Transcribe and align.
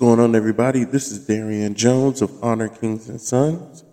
going 0.00 0.18
on, 0.18 0.34
everybody? 0.34 0.84
This 0.84 1.12
is 1.12 1.26
Darian 1.26 1.74
Jones 1.74 2.22
of 2.22 2.42
Honor 2.42 2.68
Kings 2.68 3.10
and 3.10 3.20
Sons, 3.20 3.84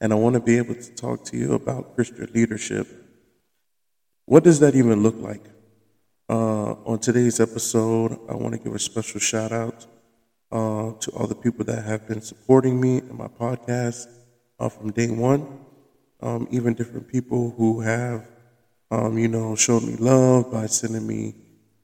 and 0.00 0.12
I 0.12 0.16
want 0.16 0.34
to 0.34 0.40
be 0.40 0.58
able 0.58 0.74
to 0.74 0.94
talk 0.96 1.24
to 1.26 1.36
you 1.36 1.52
about 1.54 1.94
Christian 1.94 2.28
leadership. 2.34 2.88
What 4.24 4.42
does 4.42 4.58
that 4.58 4.74
even 4.74 5.04
look 5.04 5.14
like? 5.18 5.44
Uh, 6.28 6.72
on 6.84 6.98
today's 6.98 7.38
episode, 7.38 8.18
I 8.28 8.34
want 8.34 8.54
to 8.54 8.58
give 8.58 8.74
a 8.74 8.78
special 8.80 9.20
shout 9.20 9.52
out 9.52 9.86
uh, 10.50 10.94
to 10.98 11.12
all 11.12 11.28
the 11.28 11.36
people 11.36 11.64
that 11.66 11.84
have 11.84 12.08
been 12.08 12.22
supporting 12.22 12.80
me 12.80 12.98
and 12.98 13.12
my 13.12 13.28
podcast 13.28 14.08
uh, 14.58 14.68
from 14.68 14.90
day 14.90 15.10
one. 15.10 15.60
Um, 16.20 16.48
even 16.50 16.74
different 16.74 17.06
people 17.06 17.54
who 17.56 17.82
have, 17.82 18.26
um, 18.90 19.16
you 19.16 19.28
know, 19.28 19.54
showed 19.54 19.84
me 19.84 19.94
love 19.94 20.50
by 20.50 20.66
sending 20.66 21.06
me 21.06 21.36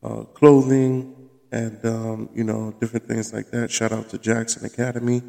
uh, 0.02 0.24
clothing, 0.34 1.14
and 1.52 1.84
um, 1.84 2.28
you 2.34 2.44
know 2.44 2.74
different 2.80 3.06
things 3.06 3.32
like 3.32 3.50
that. 3.50 3.70
Shout 3.70 3.92
out 3.92 4.08
to 4.10 4.18
Jackson 4.18 4.64
Academy, 4.64 5.22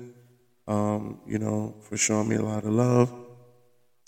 um, 0.68 1.20
you 1.26 1.40
know, 1.40 1.76
for 1.82 1.98
showing 1.98 2.30
me 2.30 2.36
a 2.36 2.42
lot 2.42 2.64
of 2.64 2.72
love, 2.72 3.14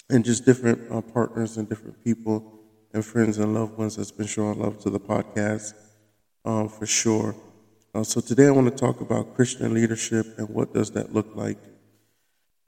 and 0.09 0.23
just 0.23 0.45
different 0.45 0.91
uh, 0.91 1.01
partners 1.01 1.57
and 1.57 1.67
different 1.67 2.03
people 2.03 2.59
and 2.93 3.05
friends 3.05 3.37
and 3.37 3.53
loved 3.53 3.77
ones 3.77 3.95
that's 3.95 4.11
been 4.11 4.27
showing 4.27 4.59
love 4.59 4.79
to 4.79 4.89
the 4.89 4.99
podcast 4.99 5.73
um, 6.45 6.67
for 6.67 6.85
sure. 6.85 7.35
Uh, 7.93 8.03
so 8.03 8.21
today 8.21 8.48
I 8.48 8.51
want 8.51 8.67
to 8.67 8.75
talk 8.75 9.01
about 9.01 9.35
Christian 9.35 9.73
leadership 9.73 10.25
and 10.37 10.49
what 10.49 10.73
does 10.73 10.91
that 10.91 11.13
look 11.13 11.35
like. 11.35 11.57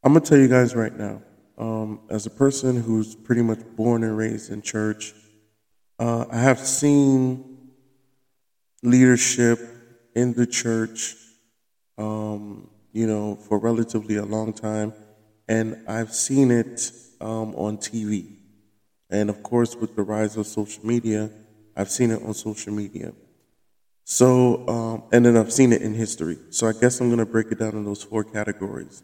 I'm 0.04 0.14
gonna 0.14 0.26
tell 0.26 0.38
you 0.38 0.50
guys 0.50 0.76
right 0.76 0.96
now, 0.96 1.22
um, 1.58 2.02
as 2.10 2.26
a 2.26 2.30
person 2.30 2.82
who's 2.82 3.16
pretty 3.16 3.42
much 3.42 3.60
born 3.78 4.04
and 4.04 4.18
raised 4.18 4.52
in 4.52 4.62
church, 4.62 5.14
uh, 6.00 6.26
I 6.30 6.40
have 6.40 6.60
seen 6.60 7.53
leadership 8.84 9.60
in 10.14 10.34
the 10.34 10.46
church, 10.46 11.16
um, 11.98 12.70
you 12.92 13.08
know, 13.08 13.36
for 13.36 13.58
relatively 13.58 14.18
a 14.18 14.26
long 14.26 14.54
time, 14.54 14.94
and 15.48 15.84
I've 15.88 16.14
seen 16.14 16.52
it 16.52 16.92
um, 17.20 17.56
on 17.56 17.78
TV, 17.78 18.28
and 19.10 19.30
of 19.30 19.42
course, 19.42 19.76
with 19.76 19.96
the 19.96 20.04
rise 20.04 20.38
of 20.38 20.46
social 20.46 20.86
media, 20.86 21.32
I've 21.76 21.90
seen 21.90 22.12
it 22.12 22.22
on 22.22 22.34
social 22.34 22.74
media. 22.74 23.14
So, 24.04 24.68
um, 24.68 25.04
and 25.12 25.26
then 25.26 25.38
I've 25.38 25.52
seen 25.52 25.72
it 25.72 25.82
in 25.82 25.94
history. 25.94 26.38
So 26.50 26.68
I 26.68 26.74
guess 26.74 27.00
I'm 27.00 27.08
going 27.08 27.20
to 27.20 27.26
break 27.26 27.52
it 27.52 27.60
down 27.60 27.72
in 27.72 27.86
those 27.86 28.04
four 28.04 28.24
categories: 28.24 29.02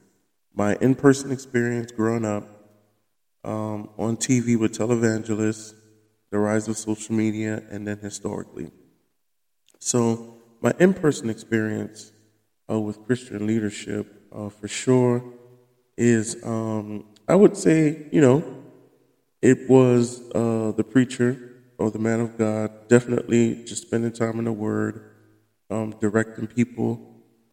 my 0.54 0.76
in-person 0.76 1.32
experience 1.32 1.92
growing 1.92 2.26
up, 2.26 2.44
um, 3.46 3.90
on 3.98 4.18
TV 4.18 4.60
with 4.60 4.78
televangelists, 4.78 5.74
the 6.32 6.38
rise 6.38 6.68
of 6.68 6.78
social 6.78 7.16
media, 7.16 7.64
and 7.72 7.88
then 7.88 7.98
historically. 8.00 8.72
So, 9.80 10.36
my 10.62 10.74
in 10.78 10.94
person 10.94 11.30
experience 11.30 12.12
uh, 12.70 12.80
with 12.80 13.06
Christian 13.06 13.48
leadership, 13.48 14.28
uh, 14.32 14.50
for 14.50 14.68
sure, 14.68 15.24
is 15.98 16.36
um, 16.44 17.06
I 17.28 17.36
would 17.36 17.56
say, 17.56 18.08
you 18.12 18.20
know, 18.20 18.44
it 19.42 19.70
was 19.70 20.22
uh, 20.36 20.74
the 20.76 20.84
preacher 20.84 21.62
or 21.78 21.90
the 21.92 22.00
man 22.00 22.20
of 22.20 22.38
God, 22.38 22.90
definitely 22.90 23.64
just 23.64 23.84
spending 23.84 24.12
time 24.12 24.38
in 24.38 24.46
the 24.46 24.52
Word, 24.52 25.12
um, 25.70 25.96
directing 26.02 26.46
people 26.46 27.00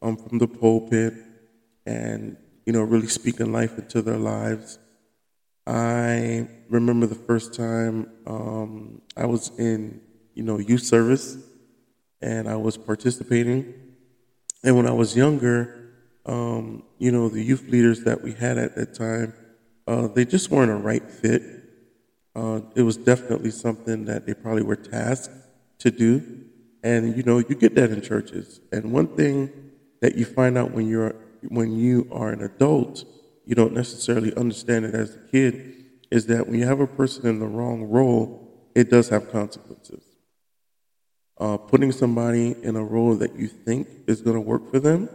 um, 0.03 0.17
from 0.17 0.39
the 0.39 0.49
pulpit, 0.49 1.15
and, 1.87 2.37
you 2.65 2.73
know, 2.73 2.83
really 2.83 3.07
speaking 3.07 3.53
life 3.53 3.79
into 3.79 4.03
their 4.03 4.19
lives. 4.19 4.81
I 5.65 6.49
remember 6.69 7.07
the 7.07 7.15
first 7.15 7.55
time 7.55 8.11
um, 8.27 9.01
I 9.17 9.27
was 9.27 9.57
in, 9.59 10.01
you 10.35 10.43
know, 10.43 10.59
youth 10.59 10.83
service 10.83 11.39
and 12.21 12.49
I 12.49 12.57
was 12.57 12.77
participating. 12.77 13.75
And 14.65 14.77
when 14.77 14.87
I 14.87 14.93
was 14.93 15.17
younger, 15.17 15.93
um, 16.25 16.83
you 16.99 17.13
know, 17.13 17.29
the 17.29 17.43
youth 17.43 17.69
leaders 17.69 18.05
that 18.05 18.23
we 18.23 18.33
had 18.33 18.59
at 18.59 18.75
that 18.77 18.95
time, 18.95 19.35
uh, 19.87 20.09
they 20.09 20.25
just 20.25 20.51
weren't 20.51 20.71
a 20.71 20.77
right 20.77 21.09
fit. 21.09 21.43
Uh, 22.35 22.61
it 22.75 22.83
was 22.83 22.97
definitely 22.97 23.51
something 23.51 24.05
that 24.07 24.27
they 24.27 24.35
probably 24.35 24.63
were 24.63 24.77
tasked 24.77 25.31
to 25.79 25.91
do. 25.91 26.45
And, 26.83 27.17
you 27.17 27.23
know, 27.23 27.39
you 27.39 27.55
get 27.55 27.75
that 27.77 27.91
in 27.91 28.03
churches. 28.03 28.61
And 28.73 28.93
one 28.93 29.09
thing 29.09 29.51
that 30.01 30.17
you 30.17 30.25
find 30.25 30.59
out 30.59 30.73
when 30.73 30.89
you're 30.89 31.17
when 31.49 31.77
you 31.77 32.09
are 32.11 32.31
an 32.31 32.43
adult, 32.43 33.05
you 33.45 33.55
don't 33.55 33.73
necessarily 33.73 34.35
understand 34.35 34.85
it 34.85 34.95
as 34.95 35.15
a 35.15 35.19
kid, 35.31 35.85
is 36.11 36.27
that 36.27 36.49
when 36.49 36.59
you 36.59 36.67
have 36.67 36.81
a 36.81 36.87
person 36.87 37.27
in 37.27 37.39
the 37.39 37.47
wrong 37.47 37.85
role, 37.85 38.71
it 38.75 38.91
does 38.91 39.09
have 39.11 39.31
consequences 39.31 40.06
uh, 41.39 41.57
putting 41.57 41.93
somebody 41.93 42.55
in 42.63 42.77
a 42.77 42.85
role 42.85 43.15
that 43.17 43.37
you 43.37 43.49
think 43.49 43.89
is 44.07 44.21
going 44.21 44.37
to 44.37 44.41
work 44.41 44.71
for 44.71 44.81
them, 44.81 45.09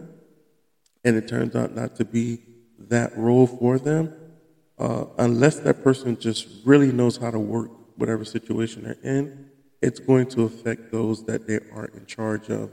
and 1.04 1.16
it 1.16 1.26
turns 1.28 1.56
out 1.56 1.74
not 1.74 1.96
to 1.96 2.04
be 2.04 2.40
that 2.78 3.16
role 3.16 3.46
for 3.46 3.78
them, 3.78 4.14
uh, 4.78 5.04
unless 5.18 5.60
that 5.60 5.82
person 5.82 6.18
just 6.18 6.48
really 6.64 6.92
knows 6.92 7.16
how 7.16 7.30
to 7.30 7.38
work 7.38 7.70
whatever 7.96 8.24
situation 8.24 8.84
they're 8.84 8.96
in, 9.02 9.50
it's 9.80 9.98
going 9.98 10.26
to 10.26 10.42
affect 10.42 10.92
those 10.92 11.24
that 11.24 11.46
they 11.46 11.58
are 11.74 11.86
in 11.94 12.06
charge 12.06 12.48
of. 12.48 12.70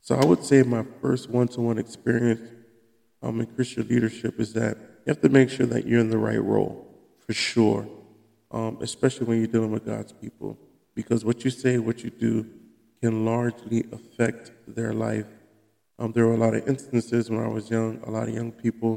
So 0.00 0.14
I 0.16 0.24
would 0.24 0.44
say 0.44 0.62
my 0.62 0.84
first 1.00 1.30
one-to-one 1.30 1.78
experience 1.78 2.40
um, 3.22 3.40
in 3.40 3.46
Christian 3.46 3.88
leadership 3.88 4.38
is 4.38 4.52
that 4.52 4.76
you 4.76 5.08
have 5.10 5.20
to 5.22 5.28
make 5.30 5.48
sure 5.48 5.66
that 5.66 5.86
you're 5.86 6.00
in 6.00 6.10
the 6.10 6.18
right 6.18 6.42
role, 6.42 6.86
for 7.26 7.32
sure, 7.32 7.88
um, 8.50 8.78
especially 8.82 9.26
when 9.26 9.38
you're 9.38 9.46
dealing 9.46 9.70
with 9.70 9.86
God's 9.86 10.12
people. 10.12 10.58
Because 10.94 11.24
what 11.24 11.44
you 11.44 11.50
say, 11.50 11.78
what 11.78 12.04
you 12.04 12.10
do, 12.10 12.46
can 13.04 13.22
largely 13.26 13.84
affect 13.92 14.50
their 14.66 14.94
life. 14.94 15.26
Um, 15.98 16.12
there 16.12 16.26
were 16.26 16.32
a 16.32 16.42
lot 16.46 16.54
of 16.54 16.66
instances 16.66 17.28
when 17.28 17.40
I 17.40 17.48
was 17.48 17.70
young, 17.70 18.00
a 18.06 18.10
lot 18.10 18.28
of 18.30 18.34
young 18.34 18.50
people, 18.50 18.92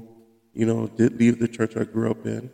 you 0.54 0.66
know, 0.66 0.88
did 0.88 1.20
leave 1.20 1.40
the 1.40 1.48
church 1.58 1.76
I 1.76 1.84
grew 1.84 2.10
up 2.10 2.26
in 2.26 2.50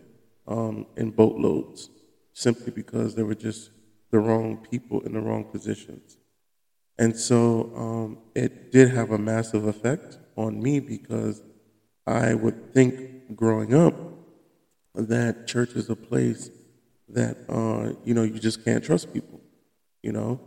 um, 0.48 0.88
in 0.98 1.12
boatloads 1.12 1.92
simply 2.34 2.72
because 2.72 3.14
they 3.14 3.22
were 3.22 3.36
just 3.36 3.70
the 4.10 4.18
wrong 4.18 4.66
people 4.72 5.02
in 5.02 5.14
the 5.14 5.22
wrong 5.22 5.44
positions. 5.44 6.18
And 6.98 7.16
so 7.16 7.72
um, 7.84 8.18
it 8.34 8.72
did 8.72 8.90
have 8.90 9.12
a 9.12 9.20
massive 9.20 9.66
effect 9.68 10.18
on 10.36 10.52
me 10.60 10.80
because 10.80 11.44
I 12.08 12.34
would 12.34 12.74
think 12.74 13.36
growing 13.36 13.76
up 13.76 13.94
that 14.96 15.46
church 15.46 15.74
is 15.74 15.88
a 15.92 15.96
place 15.96 16.50
that, 17.10 17.38
uh, 17.48 17.94
you 18.04 18.16
know, 18.16 18.24
you 18.24 18.40
just 18.40 18.66
can't 18.66 18.84
trust 18.84 19.14
people, 19.14 19.40
you 20.02 20.12
know? 20.12 20.40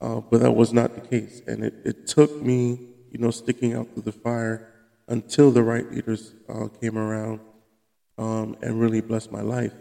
Uh, 0.00 0.20
but 0.20 0.40
that 0.40 0.52
was 0.52 0.72
not 0.72 0.94
the 0.94 1.00
case. 1.00 1.42
And 1.46 1.62
it, 1.64 1.74
it 1.84 2.06
took 2.06 2.40
me, 2.42 2.88
you 3.10 3.18
know, 3.18 3.30
sticking 3.30 3.74
out 3.74 3.88
through 3.92 4.04
the 4.04 4.12
fire 4.12 4.72
until 5.08 5.50
the 5.50 5.62
right 5.62 5.90
leaders 5.90 6.32
uh, 6.48 6.68
came 6.80 6.96
around 6.96 7.40
um, 8.16 8.56
and 8.62 8.80
really 8.80 9.00
blessed 9.00 9.30
my 9.30 9.42
life. 9.42 9.72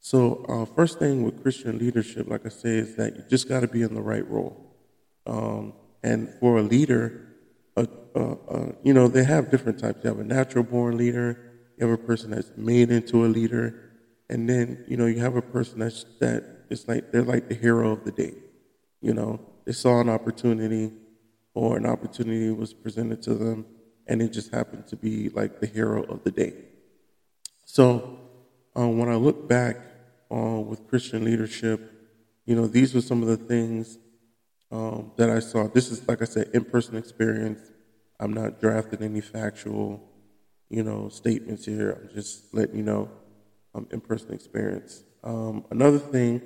So, 0.00 0.44
uh, 0.48 0.64
first 0.64 0.98
thing 0.98 1.24
with 1.24 1.42
Christian 1.42 1.78
leadership, 1.78 2.28
like 2.28 2.46
I 2.46 2.48
say, 2.48 2.70
is 2.70 2.96
that 2.96 3.16
you 3.16 3.24
just 3.28 3.48
got 3.48 3.60
to 3.60 3.68
be 3.68 3.82
in 3.82 3.94
the 3.94 4.00
right 4.00 4.26
role. 4.28 4.74
Um, 5.26 5.74
and 6.02 6.32
for 6.40 6.58
a 6.58 6.62
leader, 6.62 7.26
uh, 7.76 7.86
uh, 8.14 8.34
uh, 8.48 8.72
you 8.82 8.94
know, 8.94 9.08
they 9.08 9.24
have 9.24 9.50
different 9.50 9.78
types. 9.78 10.00
You 10.02 10.10
have 10.10 10.18
a 10.18 10.24
natural 10.24 10.64
born 10.64 10.96
leader, 10.96 11.38
you 11.76 11.86
have 11.86 11.98
a 11.98 12.02
person 12.02 12.30
that's 12.30 12.50
made 12.56 12.90
into 12.90 13.26
a 13.26 13.28
leader, 13.28 13.90
and 14.30 14.48
then, 14.48 14.84
you 14.88 14.96
know, 14.96 15.06
you 15.06 15.20
have 15.20 15.36
a 15.36 15.42
person 15.42 15.80
that's 15.80 16.04
that 16.20 16.44
it's 16.70 16.88
like 16.88 17.12
they're 17.12 17.22
like 17.22 17.48
the 17.48 17.54
hero 17.54 17.90
of 17.92 18.04
the 18.04 18.12
day. 18.12 18.34
You 19.00 19.14
know, 19.14 19.40
they 19.64 19.72
saw 19.72 20.00
an 20.00 20.08
opportunity 20.08 20.92
or 21.54 21.76
an 21.76 21.86
opportunity 21.86 22.50
was 22.50 22.72
presented 22.72 23.22
to 23.22 23.34
them 23.34 23.66
and 24.06 24.20
it 24.20 24.32
just 24.32 24.52
happened 24.52 24.86
to 24.88 24.96
be 24.96 25.28
like 25.30 25.60
the 25.60 25.66
hero 25.66 26.02
of 26.02 26.24
the 26.24 26.30
day. 26.30 26.52
So 27.64 28.18
um, 28.74 28.98
when 28.98 29.08
I 29.08 29.14
look 29.14 29.48
back 29.48 29.76
uh, 30.30 30.60
with 30.60 30.88
Christian 30.88 31.24
leadership, 31.24 31.92
you 32.44 32.56
know, 32.56 32.66
these 32.66 32.94
were 32.94 33.00
some 33.00 33.22
of 33.22 33.28
the 33.28 33.36
things 33.36 33.98
um, 34.72 35.12
that 35.16 35.30
I 35.30 35.38
saw. 35.38 35.68
This 35.68 35.90
is, 35.90 36.06
like 36.08 36.22
I 36.22 36.24
said, 36.24 36.50
in-person 36.52 36.96
experience. 36.96 37.60
I'm 38.18 38.32
not 38.32 38.60
drafting 38.60 39.02
any 39.02 39.20
factual, 39.20 40.02
you 40.68 40.82
know, 40.82 41.08
statements 41.08 41.64
here. 41.64 41.92
I'm 41.92 42.14
just 42.14 42.52
letting 42.52 42.76
you 42.76 42.82
know 42.82 43.10
um, 43.74 43.86
in-person 43.90 44.32
experience. 44.32 45.02
Um, 45.22 45.64
another 45.70 45.98
thing 45.98 46.42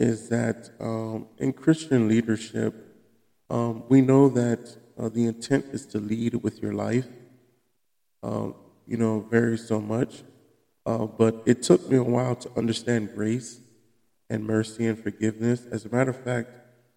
is 0.00 0.30
that 0.30 0.70
um, 0.80 1.26
in 1.36 1.52
Christian 1.52 2.08
leadership, 2.08 2.74
um, 3.50 3.84
we 3.90 4.00
know 4.00 4.30
that 4.30 4.78
uh, 4.98 5.10
the 5.10 5.26
intent 5.26 5.66
is 5.72 5.84
to 5.88 5.98
lead 5.98 6.36
with 6.36 6.62
your 6.62 6.72
life. 6.72 7.06
Um, 8.22 8.54
you 8.86 8.96
know, 8.96 9.20
varies 9.20 9.68
so 9.68 9.78
much. 9.78 10.22
Uh, 10.86 11.04
but 11.04 11.42
it 11.44 11.62
took 11.62 11.86
me 11.90 11.98
a 11.98 12.02
while 12.02 12.34
to 12.34 12.50
understand 12.56 13.14
grace 13.14 13.60
and 14.30 14.46
mercy 14.46 14.86
and 14.86 14.98
forgiveness. 14.98 15.66
As 15.70 15.84
a 15.84 15.90
matter 15.90 16.10
of 16.12 16.24
fact, 16.24 16.48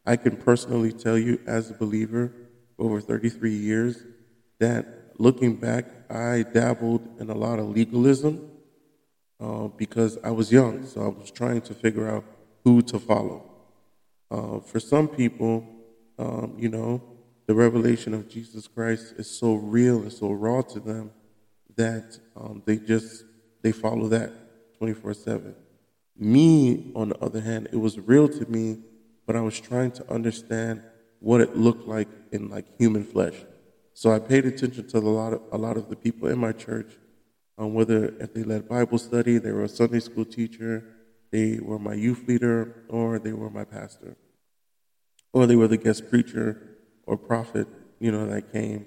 I 0.05 0.15
can 0.15 0.37
personally 0.37 0.93
tell 0.93 1.17
you, 1.17 1.41
as 1.45 1.71
a 1.71 1.73
believer, 1.73 2.31
over 2.79 3.01
33 3.01 3.53
years, 3.53 4.01
that 4.59 5.11
looking 5.19 5.57
back, 5.57 5.85
I 6.09 6.43
dabbled 6.43 7.05
in 7.19 7.29
a 7.29 7.35
lot 7.35 7.59
of 7.59 7.67
legalism 7.67 8.49
uh, 9.41 9.67
because 9.67 10.17
I 10.23 10.31
was 10.31 10.53
young. 10.53 10.85
So 10.85 11.01
I 11.03 11.07
was 11.07 11.31
trying 11.31 11.61
to 11.63 11.73
figure 11.73 12.09
out 12.09 12.23
who 12.63 12.81
to 12.83 12.99
follow. 12.99 13.49
Uh, 14.31 14.59
for 14.59 14.79
some 14.79 15.07
people, 15.07 15.65
um, 16.17 16.55
you 16.57 16.69
know, 16.69 17.01
the 17.45 17.53
revelation 17.53 18.13
of 18.13 18.29
Jesus 18.29 18.67
Christ 18.67 19.13
is 19.17 19.29
so 19.29 19.55
real 19.55 20.01
and 20.01 20.11
so 20.11 20.31
raw 20.31 20.61
to 20.61 20.79
them 20.79 21.11
that 21.75 22.19
um, 22.35 22.61
they 22.65 22.77
just 22.77 23.23
they 23.61 23.71
follow 23.71 24.07
that 24.07 24.31
24 24.77 25.13
7 25.13 25.55
me 26.17 26.91
on 26.95 27.09
the 27.09 27.17
other 27.19 27.41
hand 27.41 27.67
it 27.71 27.77
was 27.77 27.99
real 27.99 28.27
to 28.27 28.45
me 28.49 28.77
but 29.25 29.35
i 29.35 29.41
was 29.41 29.59
trying 29.59 29.91
to 29.91 30.07
understand 30.11 30.81
what 31.19 31.41
it 31.41 31.55
looked 31.55 31.87
like 31.87 32.07
in 32.31 32.49
like 32.49 32.65
human 32.77 33.03
flesh 33.03 33.35
so 33.93 34.11
i 34.11 34.19
paid 34.19 34.45
attention 34.45 34.87
to 34.87 34.97
a 34.97 34.99
lot 34.99 35.33
of 35.33 35.41
a 35.51 35.57
lot 35.57 35.77
of 35.77 35.89
the 35.89 35.95
people 35.95 36.27
in 36.27 36.37
my 36.37 36.51
church 36.51 36.97
um, 37.57 37.73
whether 37.73 38.13
if 38.19 38.33
they 38.33 38.43
led 38.43 38.67
bible 38.69 38.97
study 38.97 39.37
they 39.37 39.51
were 39.51 39.63
a 39.63 39.69
sunday 39.69 39.99
school 39.99 40.25
teacher 40.25 40.83
they 41.33 41.59
were 41.67 41.79
my 41.89 41.95
youth 42.05 42.21
leader 42.29 42.83
or 42.97 43.19
they 43.25 43.33
were 43.33 43.49
my 43.49 43.65
pastor 43.77 44.15
or 45.33 45.41
they 45.47 45.57
were 45.61 45.67
the 45.75 45.81
guest 45.85 46.01
preacher 46.09 46.47
or 47.07 47.17
prophet 47.17 47.67
you 47.99 48.11
know 48.11 48.25
that 48.27 48.51
came 48.51 48.85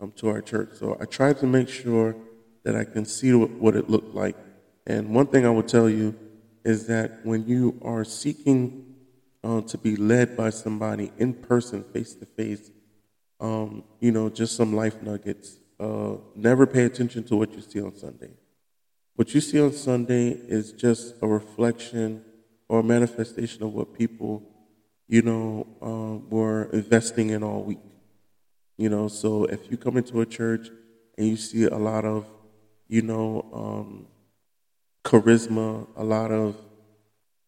um, 0.00 0.12
to 0.16 0.28
our 0.28 0.42
church. 0.42 0.70
So 0.74 0.96
I 1.00 1.04
tried 1.04 1.38
to 1.38 1.46
make 1.46 1.68
sure 1.68 2.16
that 2.64 2.74
I 2.76 2.84
can 2.84 3.04
see 3.04 3.32
what 3.32 3.76
it 3.76 3.88
looked 3.88 4.14
like. 4.14 4.36
And 4.86 5.14
one 5.14 5.26
thing 5.26 5.46
I 5.46 5.50
would 5.50 5.68
tell 5.68 5.88
you 5.88 6.14
is 6.64 6.86
that 6.88 7.24
when 7.24 7.46
you 7.46 7.78
are 7.82 8.04
seeking 8.04 8.60
uh, 9.42 9.60
to 9.62 9.78
be 9.78 9.96
led 9.96 10.36
by 10.36 10.50
somebody 10.50 11.12
in 11.18 11.32
person, 11.32 11.84
face 11.84 12.14
to 12.14 12.26
face, 12.26 12.70
you 14.00 14.12
know, 14.12 14.28
just 14.28 14.56
some 14.56 14.74
life 14.74 15.00
nuggets. 15.02 15.58
Uh, 15.78 16.16
never 16.34 16.66
pay 16.66 16.84
attention 16.84 17.24
to 17.24 17.36
what 17.36 17.52
you 17.52 17.62
see 17.62 17.80
on 17.80 17.94
Sunday. 17.96 18.30
What 19.20 19.34
you 19.34 19.42
see 19.42 19.60
on 19.60 19.74
Sunday 19.74 20.30
is 20.30 20.72
just 20.72 21.14
a 21.20 21.26
reflection 21.26 22.24
or 22.70 22.80
a 22.80 22.82
manifestation 22.82 23.62
of 23.62 23.74
what 23.74 23.92
people, 23.92 24.42
you 25.08 25.20
know, 25.20 25.66
uh, 25.82 26.26
were 26.34 26.70
investing 26.72 27.28
in 27.28 27.42
all 27.42 27.62
week. 27.62 27.84
You 28.78 28.88
know, 28.88 29.08
so 29.08 29.44
if 29.44 29.70
you 29.70 29.76
come 29.76 29.98
into 29.98 30.22
a 30.22 30.24
church 30.24 30.70
and 31.18 31.28
you 31.28 31.36
see 31.36 31.64
a 31.64 31.76
lot 31.76 32.06
of, 32.06 32.24
you 32.88 33.02
know, 33.02 33.44
um, 33.52 34.06
charisma, 35.04 35.86
a 35.96 36.02
lot 36.02 36.32
of, 36.32 36.56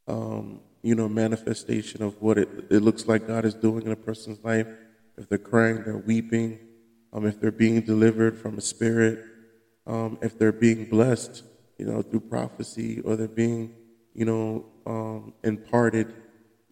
um, 0.06 0.60
you 0.82 0.94
know, 0.94 1.08
manifestation 1.08 2.02
of 2.02 2.20
what 2.20 2.36
it, 2.36 2.50
it 2.68 2.80
looks 2.80 3.06
like 3.06 3.26
God 3.26 3.46
is 3.46 3.54
doing 3.54 3.86
in 3.86 3.92
a 3.92 3.96
person's 3.96 4.44
life. 4.44 4.66
If 5.16 5.30
they're 5.30 5.38
crying, 5.38 5.84
they're 5.84 5.96
weeping. 5.96 6.58
Um, 7.14 7.24
if 7.24 7.40
they're 7.40 7.50
being 7.50 7.80
delivered 7.80 8.38
from 8.38 8.58
a 8.58 8.60
spirit, 8.60 9.24
um, 9.86 10.18
if 10.20 10.38
they're 10.38 10.52
being 10.52 10.84
blessed, 10.84 11.44
you 11.78 11.86
know, 11.86 12.02
through 12.02 12.20
prophecy, 12.20 13.00
or 13.00 13.16
they're 13.16 13.28
being, 13.28 13.74
you 14.14 14.24
know, 14.24 14.66
um, 14.86 15.32
imparted, 15.42 16.12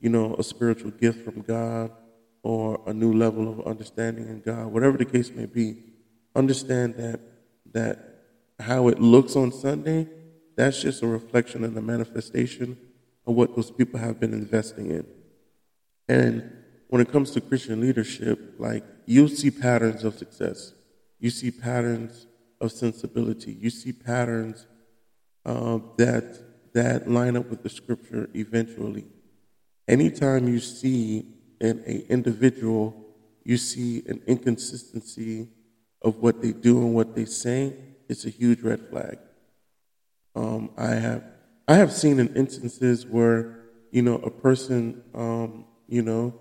you 0.00 0.08
know, 0.08 0.34
a 0.38 0.42
spiritual 0.42 0.90
gift 0.90 1.24
from 1.24 1.42
God, 1.42 1.90
or 2.42 2.80
a 2.86 2.92
new 2.92 3.12
level 3.12 3.48
of 3.48 3.66
understanding 3.66 4.28
in 4.28 4.40
God, 4.40 4.66
whatever 4.66 4.96
the 4.96 5.04
case 5.04 5.30
may 5.30 5.46
be, 5.46 5.76
understand 6.34 6.94
that 6.96 7.20
that 7.72 8.10
how 8.58 8.88
it 8.88 9.00
looks 9.00 9.36
on 9.36 9.52
Sunday, 9.52 10.06
that's 10.56 10.82
just 10.82 11.02
a 11.02 11.06
reflection 11.06 11.64
and 11.64 11.76
a 11.76 11.80
manifestation 11.80 12.76
of 13.26 13.34
what 13.34 13.54
those 13.54 13.70
people 13.70 13.98
have 13.98 14.20
been 14.20 14.32
investing 14.32 14.90
in. 14.90 15.06
And 16.08 16.52
when 16.88 17.00
it 17.00 17.10
comes 17.12 17.30
to 17.32 17.40
Christian 17.40 17.80
leadership, 17.80 18.54
like 18.58 18.84
you 19.06 19.28
see 19.28 19.50
patterns 19.50 20.04
of 20.04 20.18
success, 20.18 20.72
you 21.18 21.30
see 21.30 21.50
patterns 21.50 22.26
of 22.60 22.72
sensibility, 22.72 23.52
you 23.52 23.70
see 23.70 23.92
patterns 23.92 24.66
uh, 25.44 25.78
that 25.96 26.72
that 26.72 27.10
line 27.10 27.36
up 27.36 27.50
with 27.50 27.62
the 27.62 27.68
scripture 27.68 28.28
eventually. 28.34 29.06
Anytime 29.88 30.48
you 30.48 30.60
see 30.60 31.26
in 31.60 31.78
an 31.80 32.04
individual, 32.08 32.94
you 33.44 33.56
see 33.56 34.02
an 34.06 34.22
inconsistency 34.26 35.48
of 36.02 36.16
what 36.18 36.40
they 36.40 36.52
do 36.52 36.78
and 36.78 36.94
what 36.94 37.14
they 37.14 37.24
say, 37.24 37.74
it's 38.08 38.24
a 38.24 38.30
huge 38.30 38.62
red 38.62 38.88
flag. 38.88 39.18
Um, 40.34 40.70
I 40.76 40.94
have 40.94 41.24
I 41.66 41.74
have 41.74 41.92
seen 41.92 42.18
in 42.20 42.34
instances 42.34 43.06
where 43.06 43.60
you 43.90 44.02
know 44.02 44.16
a 44.16 44.30
person, 44.30 45.02
um, 45.14 45.64
you 45.88 46.02
know, 46.02 46.34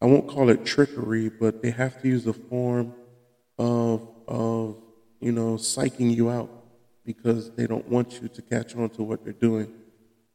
I 0.00 0.06
won't 0.06 0.28
call 0.28 0.50
it 0.50 0.64
trickery, 0.64 1.28
but 1.30 1.62
they 1.62 1.70
have 1.70 2.00
to 2.02 2.08
use 2.08 2.26
a 2.26 2.32
form 2.32 2.94
of 3.58 4.08
of 4.28 4.82
you 5.20 5.32
know 5.32 5.54
psyching 5.54 6.14
you 6.14 6.30
out 6.30 6.50
because 7.04 7.50
they 7.52 7.66
don't 7.66 7.88
want 7.88 8.20
you 8.20 8.28
to 8.28 8.42
catch 8.42 8.74
on 8.76 8.88
to 8.90 9.02
what 9.02 9.24
they're 9.24 9.32
doing. 9.32 9.72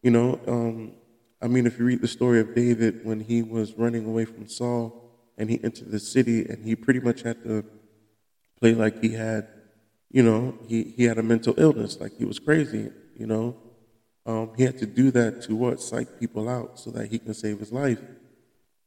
You 0.01 0.11
know, 0.11 0.39
um, 0.47 0.93
I 1.41 1.47
mean, 1.47 1.65
if 1.65 1.79
you 1.79 1.85
read 1.85 2.01
the 2.01 2.07
story 2.07 2.39
of 2.39 2.53
David 2.53 3.05
when 3.05 3.21
he 3.21 3.41
was 3.41 3.73
running 3.73 4.05
away 4.05 4.25
from 4.25 4.47
Saul 4.47 5.09
and 5.37 5.49
he 5.49 5.59
entered 5.63 5.91
the 5.91 5.99
city 5.99 6.45
and 6.45 6.65
he 6.65 6.75
pretty 6.75 6.99
much 6.99 7.21
had 7.21 7.43
to 7.43 7.65
play 8.59 8.73
like 8.73 9.01
he 9.01 9.09
had, 9.09 9.47
you 10.11 10.23
know, 10.23 10.57
he, 10.67 10.83
he 10.83 11.03
had 11.05 11.17
a 11.17 11.23
mental 11.23 11.53
illness, 11.57 11.99
like 11.99 12.17
he 12.17 12.25
was 12.25 12.39
crazy, 12.39 12.91
you 13.15 13.25
know. 13.25 13.55
Um, 14.25 14.51
he 14.57 14.63
had 14.63 14.77
to 14.79 14.85
do 14.85 15.11
that 15.11 15.41
to 15.43 15.55
what? 15.55 15.79
Psych 15.79 16.19
people 16.19 16.49
out 16.49 16.79
so 16.79 16.91
that 16.91 17.09
he 17.09 17.19
can 17.19 17.33
save 17.33 17.59
his 17.59 17.71
life. 17.71 17.99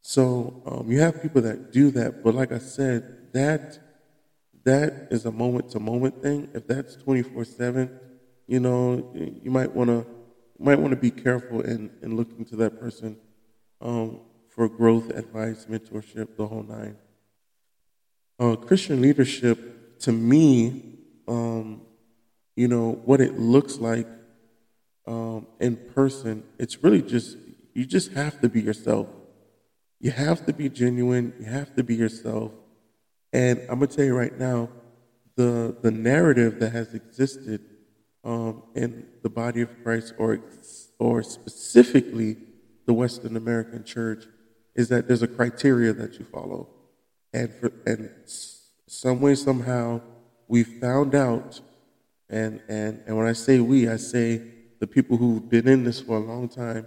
So 0.02 0.62
um, 0.66 0.90
you 0.90 1.00
have 1.00 1.22
people 1.22 1.42
that 1.42 1.72
do 1.72 1.90
that, 1.92 2.22
but 2.22 2.34
like 2.34 2.52
I 2.52 2.58
said, 2.58 3.32
that 3.32 3.78
that 4.64 5.08
is 5.10 5.24
a 5.24 5.32
moment 5.32 5.70
to 5.70 5.80
moment 5.80 6.22
thing. 6.22 6.48
If 6.54 6.66
that's 6.66 6.96
24 6.96 7.44
7, 7.44 8.00
you 8.46 8.60
know, 8.60 9.12
you 9.14 9.50
might 9.50 9.72
want 9.72 9.90
to 9.90 10.06
might 10.58 10.78
want 10.78 10.90
to 10.90 10.96
be 10.96 11.10
careful 11.10 11.60
in, 11.60 11.90
in 12.02 12.16
looking 12.16 12.44
to 12.44 12.56
that 12.56 12.78
person 12.78 13.16
um, 13.80 14.20
for 14.48 14.68
growth, 14.68 15.10
advice, 15.10 15.66
mentorship, 15.68 16.36
the 16.36 16.46
whole 16.46 16.62
nine. 16.62 16.96
Uh, 18.38 18.56
Christian 18.56 19.00
leadership, 19.00 19.98
to 20.00 20.12
me, 20.12 20.98
um, 21.26 21.82
you 22.54 22.68
know, 22.68 23.00
what 23.04 23.20
it 23.20 23.38
looks 23.38 23.78
like 23.78 24.06
um, 25.06 25.46
in 25.58 25.76
person, 25.76 26.44
it's 26.58 26.82
really 26.82 27.02
just, 27.02 27.36
you 27.74 27.84
just 27.84 28.12
have 28.12 28.40
to 28.40 28.48
be 28.48 28.60
yourself. 28.60 29.08
You 30.00 30.10
have 30.10 30.46
to 30.46 30.52
be 30.52 30.68
genuine. 30.68 31.32
You 31.38 31.46
have 31.46 31.74
to 31.76 31.82
be 31.82 31.94
yourself. 31.94 32.52
And 33.32 33.64
I'm 33.68 33.80
to 33.80 33.86
tell 33.86 34.04
you 34.04 34.16
right 34.16 34.36
now, 34.38 34.68
the, 35.36 35.76
the 35.80 35.90
narrative 35.90 36.60
that 36.60 36.72
has 36.72 36.94
existed 36.94 37.62
um, 38.24 38.62
in 38.74 39.06
the 39.22 39.30
body 39.30 39.62
of 39.62 39.70
Christ, 39.82 40.14
or 40.18 40.40
or 40.98 41.22
specifically 41.22 42.36
the 42.86 42.92
Western 42.92 43.36
American 43.36 43.84
church, 43.84 44.24
is 44.76 44.88
that 44.90 45.08
there's 45.08 45.22
a 45.22 45.28
criteria 45.28 45.92
that 45.92 46.18
you 46.18 46.24
follow, 46.24 46.68
and 47.32 47.52
for, 47.54 47.72
and 47.86 48.10
some 48.86 49.20
way 49.20 49.34
somehow 49.34 50.00
we 50.46 50.62
found 50.62 51.14
out, 51.14 51.60
and 52.28 52.60
and 52.68 53.02
and 53.06 53.16
when 53.16 53.26
I 53.26 53.32
say 53.32 53.58
we, 53.58 53.88
I 53.88 53.96
say 53.96 54.42
the 54.78 54.86
people 54.86 55.16
who've 55.16 55.48
been 55.48 55.66
in 55.66 55.84
this 55.84 56.00
for 56.00 56.16
a 56.16 56.20
long 56.20 56.48
time, 56.48 56.86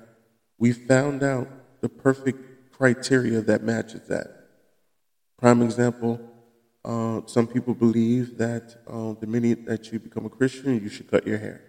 we 0.58 0.72
found 0.72 1.24
out 1.24 1.48
the 1.82 1.90
perfect 1.90 2.72
criteria 2.72 3.42
that 3.42 3.64
matches 3.64 4.08
that. 4.08 4.28
Prime 5.38 5.62
example 5.62 6.20
uh, 6.86 7.22
some 7.26 7.48
people 7.48 7.74
believe 7.74 8.38
that 8.38 8.76
uh, 8.88 9.14
the 9.20 9.26
minute 9.26 9.66
that 9.66 9.92
you 9.92 10.00
become 10.00 10.26
a 10.28 10.30
Christian, 10.30 10.80
you 10.82 10.88
should 10.88 11.10
cut 11.10 11.26
your 11.26 11.40
hair. 11.40 11.62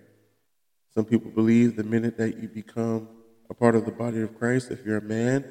Some 0.94 1.06
people 1.06 1.30
believe 1.30 1.76
the 1.76 1.84
minute 1.84 2.18
that 2.18 2.36
you 2.36 2.48
become 2.48 3.08
a 3.48 3.54
part 3.54 3.74
of 3.76 3.86
the 3.86 3.92
body 3.92 4.20
of 4.20 4.38
Christ, 4.38 4.70
if 4.70 4.84
you're 4.84 4.98
a 4.98 5.02
man, 5.02 5.44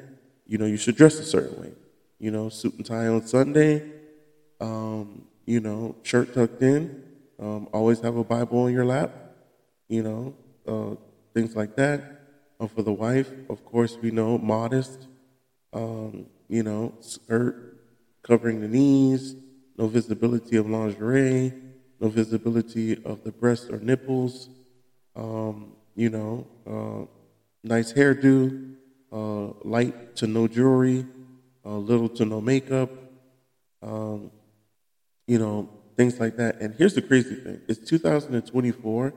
you 0.46 0.60
know, 0.60 0.66
you 0.66 0.78
should 0.78 0.96
dress 0.96 1.18
a 1.20 1.24
certain 1.26 1.60
way. 1.60 1.72
You 2.20 2.30
know, 2.30 2.48
suit 2.50 2.76
and 2.76 2.86
tie 2.86 3.08
on 3.08 3.26
Sunday, 3.26 3.92
um, 4.62 5.24
you 5.46 5.60
know, 5.60 5.96
shirt 6.04 6.36
tucked 6.36 6.62
in, 6.62 7.04
um, 7.40 7.68
always 7.74 8.00
have 8.02 8.18
a 8.18 8.24
Bible 8.24 8.60
on 8.60 8.72
your 8.72 8.86
lap, 8.86 9.12
you 9.90 10.04
know, 10.04 10.36
uh, 10.68 10.96
things 11.34 11.56
like 11.56 11.76
that. 11.76 12.02
Uh, 12.60 12.68
for 12.68 12.84
the 12.84 12.94
wife, 12.94 13.32
of 13.50 13.66
course, 13.66 13.98
we 14.02 14.12
know 14.12 14.38
modest, 14.38 15.08
um, 15.74 16.28
you 16.48 16.62
know, 16.62 16.94
skirt 17.02 17.80
covering 18.24 18.62
the 18.62 18.68
knees, 18.68 19.36
no 19.78 19.88
visibility 19.88 20.58
of 20.58 20.70
lingerie, 20.70 21.54
no 22.00 22.10
visibility 22.10 23.04
of 23.04 23.24
the 23.24 23.32
breasts 23.32 23.70
or 23.70 23.80
nipples, 23.80 24.50
um, 25.16 25.74
you 25.96 26.10
know, 26.10 26.46
uh, 26.68 27.06
nice 27.64 27.94
hairdo, 27.94 28.76
uh, 29.12 29.54
light 29.64 30.16
to 30.16 30.28
no 30.28 30.48
jewelry, 30.48 31.06
uh, 31.66 31.78
little 31.78 32.10
to 32.10 32.26
no 32.26 32.42
makeup, 32.42 32.90
um, 33.82 34.32
you 35.28 35.40
know, 35.40 35.70
things 35.96 36.20
like 36.20 36.36
that. 36.38 36.60
And 36.62 36.76
here's 36.76 36.94
the 36.94 37.02
crazy 37.02 37.36
thing 37.36 37.62
it's 37.68 37.88
2024, 37.90 39.14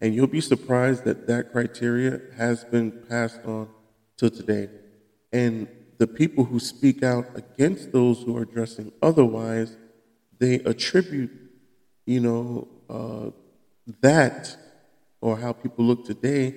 and 0.00 0.14
you'll 0.14 0.26
be 0.26 0.40
surprised 0.40 1.04
that 1.04 1.26
that 1.26 1.52
criteria 1.52 2.20
has 2.36 2.64
been 2.64 2.90
passed 3.08 3.40
on 3.44 3.68
to 4.16 4.30
today. 4.30 4.68
And 5.32 5.68
the 5.98 6.06
people 6.06 6.44
who 6.44 6.60
speak 6.60 7.02
out 7.02 7.26
against 7.34 7.92
those 7.92 8.22
who 8.22 8.36
are 8.36 8.44
dressing 8.44 8.92
otherwise 9.02 9.76
they 10.38 10.56
attribute, 10.56 11.30
you 12.06 12.20
know, 12.20 12.68
uh, 12.88 13.30
that 14.00 14.56
or 15.20 15.38
how 15.38 15.52
people 15.52 15.84
look 15.84 16.06
today 16.06 16.54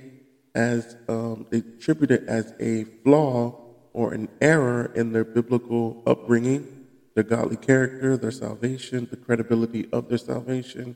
as 0.53 0.95
um, 1.07 1.47
they 1.49 1.59
attribute 1.59 2.11
it 2.11 2.23
as 2.27 2.53
a 2.59 2.83
flaw 3.03 3.57
or 3.93 4.13
an 4.13 4.29
error 4.39 4.91
in 4.95 5.11
their 5.11 5.23
biblical 5.23 6.03
upbringing 6.05 6.81
their 7.15 7.23
godly 7.23 7.57
character, 7.57 8.17
their 8.17 8.31
salvation, 8.31 9.07
the 9.09 9.17
credibility 9.17 9.87
of 9.91 10.09
their 10.09 10.17
salvation. 10.17 10.95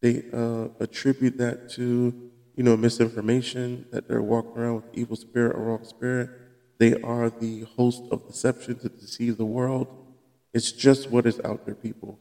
They 0.00 0.24
uh, 0.32 0.68
attribute 0.80 1.38
that 1.38 1.70
to, 1.70 2.30
you 2.56 2.62
know, 2.62 2.76
misinformation, 2.76 3.86
that 3.92 4.08
they're 4.08 4.22
walking 4.22 4.60
around 4.60 4.74
with 4.76 4.84
evil 4.94 5.16
spirit 5.16 5.56
or 5.56 5.64
wrong 5.64 5.84
spirit. 5.84 6.30
They 6.78 7.00
are 7.02 7.30
the 7.30 7.66
host 7.76 8.02
of 8.10 8.26
deception 8.26 8.78
to 8.80 8.88
deceive 8.88 9.38
the 9.38 9.44
world. 9.44 10.03
It's 10.54 10.72
just 10.72 11.10
what 11.10 11.26
is 11.26 11.40
out 11.44 11.66
there, 11.66 11.74
people. 11.74 12.18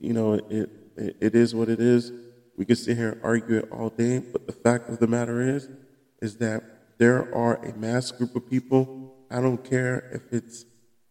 You 0.00 0.14
know, 0.14 0.32
it, 0.34 0.70
it, 0.96 1.16
it 1.20 1.34
is 1.34 1.54
what 1.54 1.68
it 1.68 1.80
is. 1.80 2.10
We 2.56 2.64
can 2.64 2.76
sit 2.76 2.96
here 2.96 3.12
and 3.12 3.20
argue 3.22 3.58
it 3.58 3.68
all 3.70 3.90
day, 3.90 4.18
but 4.18 4.46
the 4.46 4.52
fact 4.52 4.88
of 4.88 4.98
the 4.98 5.06
matter 5.06 5.40
is, 5.40 5.68
is 6.22 6.38
that 6.38 6.64
there 6.98 7.32
are 7.34 7.56
a 7.56 7.76
mass 7.76 8.10
group 8.10 8.34
of 8.34 8.48
people. 8.48 9.14
I 9.30 9.40
don't 9.40 9.62
care 9.62 10.10
if 10.12 10.32
it's 10.32 10.64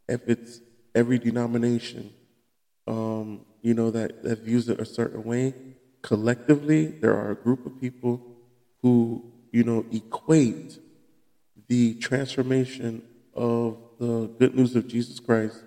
if 0.07 0.27
it's 0.27 0.61
every 0.93 1.19
denomination, 1.19 2.13
um, 2.87 3.41
you 3.61 3.73
know, 3.73 3.91
that, 3.91 4.23
that 4.23 4.39
views 4.39 4.69
it 4.69 4.79
a 4.79 4.85
certain 4.85 5.23
way. 5.23 5.53
Collectively, 6.01 6.85
there 6.85 7.15
are 7.15 7.31
a 7.31 7.35
group 7.35 7.65
of 7.65 7.79
people 7.81 8.21
who, 8.81 9.31
you 9.51 9.63
know, 9.63 9.85
equate 9.91 10.77
the 11.67 11.95
transformation 11.95 13.01
of 13.33 13.77
the 13.99 14.27
good 14.39 14.55
news 14.55 14.75
of 14.75 14.87
Jesus 14.87 15.19
Christ. 15.19 15.63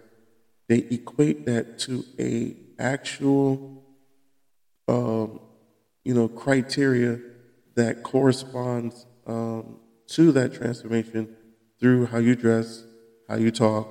They 0.68 0.78
equate 0.90 1.46
that 1.46 1.78
to 1.80 2.04
a 2.18 2.54
actual, 2.78 3.82
um, 4.87 5.40
you 6.04 6.14
know, 6.14 6.28
criteria 6.28 7.20
that 7.75 8.02
corresponds 8.02 9.06
um, 9.26 9.78
to 10.08 10.32
that 10.32 10.52
transformation 10.52 11.37
through 11.80 12.06
how 12.06 12.18
you 12.18 12.34
dress, 12.34 12.84
how 13.28 13.37
you 13.37 13.50
talk, 13.50 13.88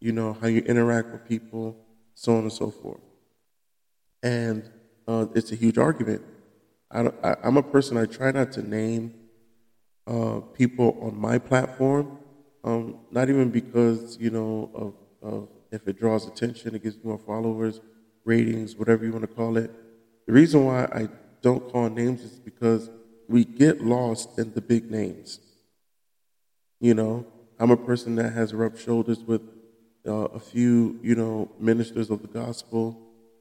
you 0.00 0.12
know, 0.12 0.34
how 0.40 0.46
you 0.46 0.60
interact 0.60 1.10
with 1.10 1.26
people, 1.26 1.76
so 2.14 2.36
on 2.36 2.42
and 2.42 2.52
so 2.52 2.70
forth. 2.70 3.00
And 4.22 4.70
uh, 5.06 5.26
it's 5.34 5.52
a 5.52 5.56
huge 5.56 5.78
argument. 5.78 6.22
I, 6.90 7.10
am 7.42 7.56
a 7.56 7.62
person, 7.62 7.96
I 7.96 8.06
try 8.06 8.30
not 8.30 8.52
to 8.52 8.62
name 8.62 9.14
uh, 10.06 10.40
people 10.54 10.98
on 11.02 11.20
my 11.20 11.38
platform, 11.38 12.18
um, 12.64 12.98
not 13.10 13.28
even 13.28 13.50
because, 13.50 14.16
you 14.18 14.30
know, 14.30 14.70
of, 14.74 14.94
of 15.22 15.48
if 15.70 15.86
it 15.86 15.98
draws 15.98 16.26
attention, 16.26 16.74
it 16.74 16.82
gives 16.82 17.02
more 17.04 17.18
followers, 17.18 17.80
ratings, 18.24 18.76
whatever 18.76 19.04
you 19.04 19.12
want 19.12 19.28
to 19.28 19.34
call 19.34 19.56
it. 19.56 19.70
The 20.26 20.32
reason 20.32 20.64
why 20.64 20.84
I 20.84 21.08
don't 21.42 21.70
call 21.70 21.88
names 21.88 22.22
is 22.22 22.38
because 22.38 22.90
we 23.28 23.44
get 23.44 23.80
lost 23.82 24.38
in 24.38 24.52
the 24.54 24.60
big 24.60 24.90
names. 24.90 25.40
You 26.80 26.94
know, 26.94 27.26
I'm 27.58 27.70
a 27.70 27.76
person 27.76 28.14
that 28.16 28.32
has 28.32 28.54
rubbed 28.54 28.78
shoulders 28.78 29.18
with 29.20 29.42
uh, 30.06 30.12
a 30.12 30.40
few, 30.40 30.98
you 31.02 31.14
know, 31.14 31.50
ministers 31.58 32.10
of 32.10 32.22
the 32.22 32.28
gospel. 32.28 32.98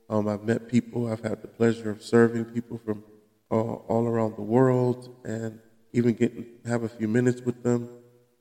Um, 0.09 0.27
I've 0.27 0.43
met 0.43 0.67
people. 0.67 1.11
I've 1.11 1.21
had 1.21 1.41
the 1.41 1.47
pleasure 1.47 1.89
of 1.91 2.01
serving 2.01 2.45
people 2.45 2.79
from 2.83 3.03
uh, 3.51 3.55
all 3.55 4.07
around 4.07 4.35
the 4.35 4.41
world, 4.41 5.15
and 5.23 5.59
even 5.93 6.13
getting 6.13 6.45
have 6.65 6.83
a 6.83 6.89
few 6.89 7.07
minutes 7.07 7.41
with 7.41 7.63
them. 7.63 7.89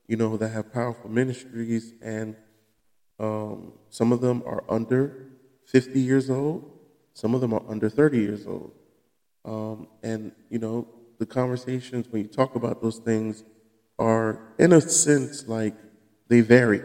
You 0.08 0.16
know, 0.16 0.36
that 0.36 0.48
have 0.48 0.72
powerful 0.72 1.10
ministries, 1.10 1.92
and 2.00 2.36
um, 3.18 3.72
some 3.90 4.12
of 4.12 4.20
them 4.20 4.42
are 4.46 4.64
under 4.68 5.28
50 5.66 6.00
years 6.00 6.30
old. 6.30 6.70
Some 7.14 7.34
of 7.34 7.40
them 7.40 7.52
are 7.52 7.62
under 7.68 7.88
30 7.88 8.18
years 8.18 8.46
old. 8.46 8.72
Um, 9.44 9.88
and 10.02 10.32
you 10.50 10.58
know, 10.58 10.86
the 11.18 11.26
conversations 11.26 12.08
when 12.10 12.22
you 12.22 12.28
talk 12.28 12.56
about 12.56 12.82
those 12.82 12.98
things 12.98 13.44
are, 13.98 14.40
in 14.58 14.72
a 14.72 14.80
sense, 14.80 15.48
like 15.48 15.74
they 16.28 16.40
vary. 16.40 16.82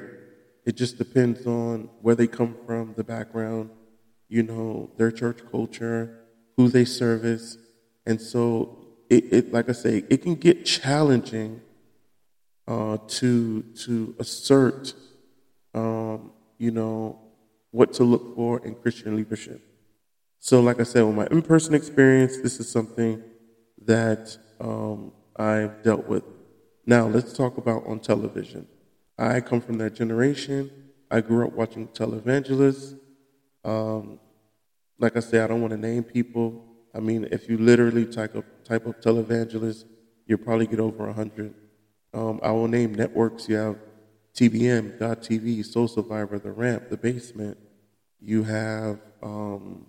It 0.65 0.77
just 0.77 0.97
depends 0.97 1.45
on 1.45 1.89
where 2.01 2.15
they 2.15 2.27
come 2.27 2.55
from, 2.65 2.93
the 2.95 3.03
background, 3.03 3.71
you 4.29 4.43
know, 4.43 4.91
their 4.97 5.11
church 5.11 5.39
culture, 5.51 6.19
who 6.55 6.69
they 6.69 6.85
service. 6.85 7.57
And 8.05 8.21
so, 8.21 8.77
it, 9.09 9.33
it 9.33 9.53
like 9.53 9.67
I 9.67 9.73
say, 9.73 10.03
it 10.09 10.21
can 10.21 10.35
get 10.35 10.65
challenging 10.65 11.61
uh, 12.67 12.97
to, 13.07 13.63
to 13.63 14.15
assert, 14.19 14.93
um, 15.73 16.31
you 16.57 16.71
know, 16.71 17.19
what 17.71 17.93
to 17.93 18.03
look 18.03 18.35
for 18.35 18.63
in 18.65 18.75
Christian 18.75 19.15
leadership. 19.15 19.61
So, 20.39 20.59
like 20.59 20.79
I 20.79 20.83
said, 20.83 21.03
with 21.03 21.15
my 21.15 21.27
in 21.27 21.41
person 21.41 21.73
experience, 21.73 22.37
this 22.37 22.59
is 22.59 22.69
something 22.69 23.23
that 23.85 24.37
um, 24.59 25.11
I've 25.35 25.83
dealt 25.83 26.07
with. 26.07 26.23
Now, 26.85 27.07
let's 27.07 27.33
talk 27.33 27.57
about 27.57 27.85
on 27.85 27.99
television. 27.99 28.67
I 29.17 29.39
come 29.39 29.61
from 29.61 29.77
that 29.77 29.93
generation. 29.93 30.71
I 31.09 31.21
grew 31.21 31.45
up 31.45 31.53
watching 31.53 31.87
televangelists. 31.89 32.97
Um, 33.63 34.19
like 34.97 35.15
I 35.15 35.19
say, 35.19 35.39
I 35.39 35.47
don't 35.47 35.61
want 35.61 35.71
to 35.71 35.77
name 35.77 36.03
people. 36.03 36.65
I 36.93 36.99
mean, 36.99 37.27
if 37.31 37.47
you 37.49 37.57
literally 37.57 38.05
type 38.05 38.35
up 38.35 38.45
type 38.63 38.87
up 38.87 39.01
televangelist, 39.01 39.85
you'll 40.25 40.39
probably 40.39 40.67
get 40.67 40.79
over 40.79 41.07
a 41.07 41.13
hundred. 41.13 41.53
Um, 42.13 42.39
I 42.43 42.51
will 42.51 42.67
name 42.67 42.93
networks. 42.93 43.47
You 43.47 43.55
have 43.55 43.77
TBN, 44.35 45.00
God 45.00 45.21
TV, 45.21 45.65
Soul 45.65 45.88
Survivor, 45.88 46.39
The 46.39 46.51
Ramp, 46.51 46.89
The 46.89 46.97
Basement. 46.97 47.57
You 48.19 48.43
have 48.43 49.00
um, 49.21 49.85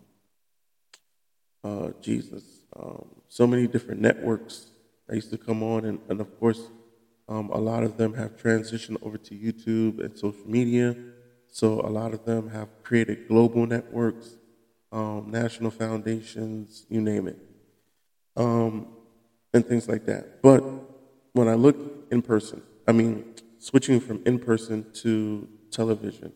uh, 1.62 1.90
Jesus, 2.00 2.44
um, 2.76 3.06
so 3.28 3.46
many 3.46 3.66
different 3.66 4.00
networks 4.00 4.72
I 5.11 5.14
used 5.14 5.30
to 5.30 5.38
come 5.38 5.62
on, 5.62 5.84
and, 5.84 6.00
and 6.08 6.20
of 6.20 6.38
course, 6.40 6.70
um, 7.28 7.50
a 7.50 7.58
lot 7.58 7.82
of 7.82 7.96
them 7.96 8.14
have 8.14 8.37
transitioned 8.37 8.96
over 9.02 9.18
to 9.18 9.34
YouTube 9.34 10.04
and 10.04 10.16
social 10.16 10.46
media. 10.46 10.96
So 11.49 11.80
a 11.80 11.90
lot 11.90 12.14
of 12.14 12.25
them 12.25 12.49
have 12.50 12.68
created 12.82 13.28
global 13.28 13.66
networks, 13.66 14.37
um, 14.90 15.30
national 15.30 15.70
foundations, 15.70 16.87
you 16.88 17.00
name 17.00 17.28
it, 17.28 17.38
um, 18.37 18.88
and 19.52 19.66
things 19.66 19.88
like 19.88 20.06
that. 20.06 20.40
But 20.42 20.64
when 21.32 21.49
I 21.49 21.54
look 21.54 21.76
in 22.11 22.22
person, 22.22 22.62
I 22.88 22.92
mean, 22.92 23.34
switching 23.62 24.00
from 24.00 24.21
in 24.26 24.40
person 24.40 24.85
to 24.92 25.49
television, 25.71 26.33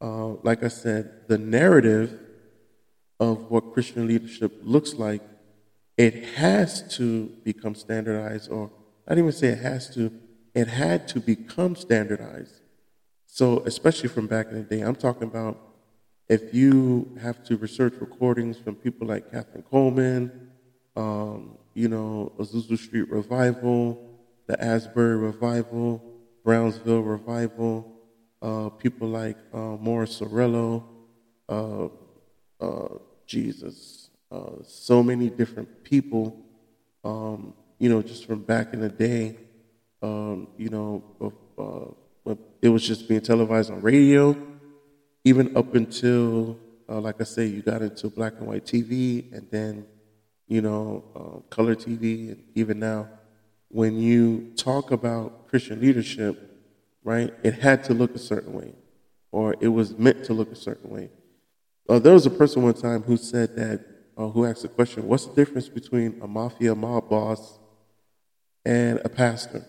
uh, 0.00 0.30
like 0.42 0.64
I 0.64 0.68
said, 0.68 1.28
the 1.28 1.38
narrative 1.38 2.18
of 3.20 3.48
what 3.50 3.72
Christian 3.72 4.08
leadership 4.08 4.52
looks 4.62 4.94
like, 4.94 5.22
it 5.96 6.14
has 6.34 6.96
to 6.96 7.26
become 7.44 7.74
standardized, 7.74 8.50
or 8.50 8.70
I 9.06 9.14
didn't 9.14 9.26
even 9.26 9.38
say 9.38 9.48
it 9.48 9.58
has 9.58 9.94
to, 9.94 10.12
it 10.52 10.66
had 10.66 11.06
to 11.08 11.20
become 11.20 11.76
standardized. 11.76 12.60
So, 13.26 13.62
especially 13.64 14.08
from 14.08 14.26
back 14.26 14.48
in 14.50 14.56
the 14.56 14.62
day, 14.62 14.80
I'm 14.80 14.96
talking 14.96 15.28
about 15.28 15.58
if 16.28 16.52
you 16.52 17.16
have 17.22 17.44
to 17.44 17.56
research 17.56 17.94
recordings 18.00 18.58
from 18.58 18.74
people 18.74 19.06
like 19.06 19.30
Kathryn 19.30 19.62
Kuhlman, 19.64 20.48
um, 20.96 21.56
you 21.74 21.88
know, 21.88 22.32
Azusa 22.38 22.76
Street 22.76 23.08
Revival, 23.10 24.18
the 24.48 24.60
Asbury 24.62 25.16
Revival, 25.16 26.02
Brownsville 26.48 27.02
Revival, 27.02 27.92
uh, 28.40 28.70
people 28.70 29.06
like 29.06 29.36
uh, 29.52 29.76
Morris 29.76 30.18
Cerullo, 30.18 30.82
uh, 31.46 31.88
uh 32.58 32.88
Jesus. 33.26 34.08
Uh, 34.32 34.52
so 34.66 35.02
many 35.02 35.28
different 35.28 35.84
people, 35.84 36.34
um, 37.04 37.52
you 37.78 37.90
know, 37.90 38.00
just 38.00 38.24
from 38.24 38.40
back 38.40 38.72
in 38.72 38.80
the 38.80 38.88
day, 38.88 39.36
um, 40.00 40.48
you 40.56 40.70
know, 40.70 41.04
uh, 41.58 42.32
it 42.62 42.70
was 42.70 42.82
just 42.82 43.06
being 43.08 43.20
televised 43.20 43.70
on 43.70 43.82
radio, 43.82 44.34
even 45.24 45.54
up 45.54 45.74
until, 45.74 46.58
like 46.88 47.20
I 47.20 47.24
say, 47.24 47.44
you 47.44 47.60
got 47.60 47.82
into 47.82 48.08
black 48.08 48.32
and 48.38 48.46
white 48.46 48.64
TV, 48.64 49.30
and 49.34 49.46
then, 49.50 49.84
you 50.46 50.62
know, 50.62 51.44
color 51.50 51.74
TV, 51.74 52.32
and 52.32 52.42
even 52.54 52.78
now, 52.78 53.06
when 53.68 53.98
you 54.00 54.52
talk 54.56 54.90
about 54.90 55.48
Christian 55.48 55.80
leadership, 55.80 56.58
right, 57.04 57.32
it 57.42 57.54
had 57.54 57.84
to 57.84 57.94
look 57.94 58.14
a 58.14 58.18
certain 58.18 58.52
way, 58.52 58.74
or 59.30 59.54
it 59.60 59.68
was 59.68 59.96
meant 59.98 60.24
to 60.24 60.34
look 60.34 60.50
a 60.50 60.56
certain 60.56 60.90
way. 60.90 61.10
Uh, 61.88 61.98
there 61.98 62.12
was 62.12 62.26
a 62.26 62.30
person 62.30 62.62
one 62.62 62.74
time 62.74 63.02
who 63.02 63.16
said 63.16 63.56
that, 63.56 63.84
uh, 64.16 64.28
who 64.28 64.44
asked 64.44 64.62
the 64.62 64.68
question, 64.68 65.06
what's 65.06 65.26
the 65.26 65.34
difference 65.34 65.68
between 65.68 66.20
a 66.22 66.26
mafia 66.26 66.74
mob 66.74 67.08
boss 67.08 67.58
and 68.64 69.00
a 69.04 69.08
pastor? 69.08 69.64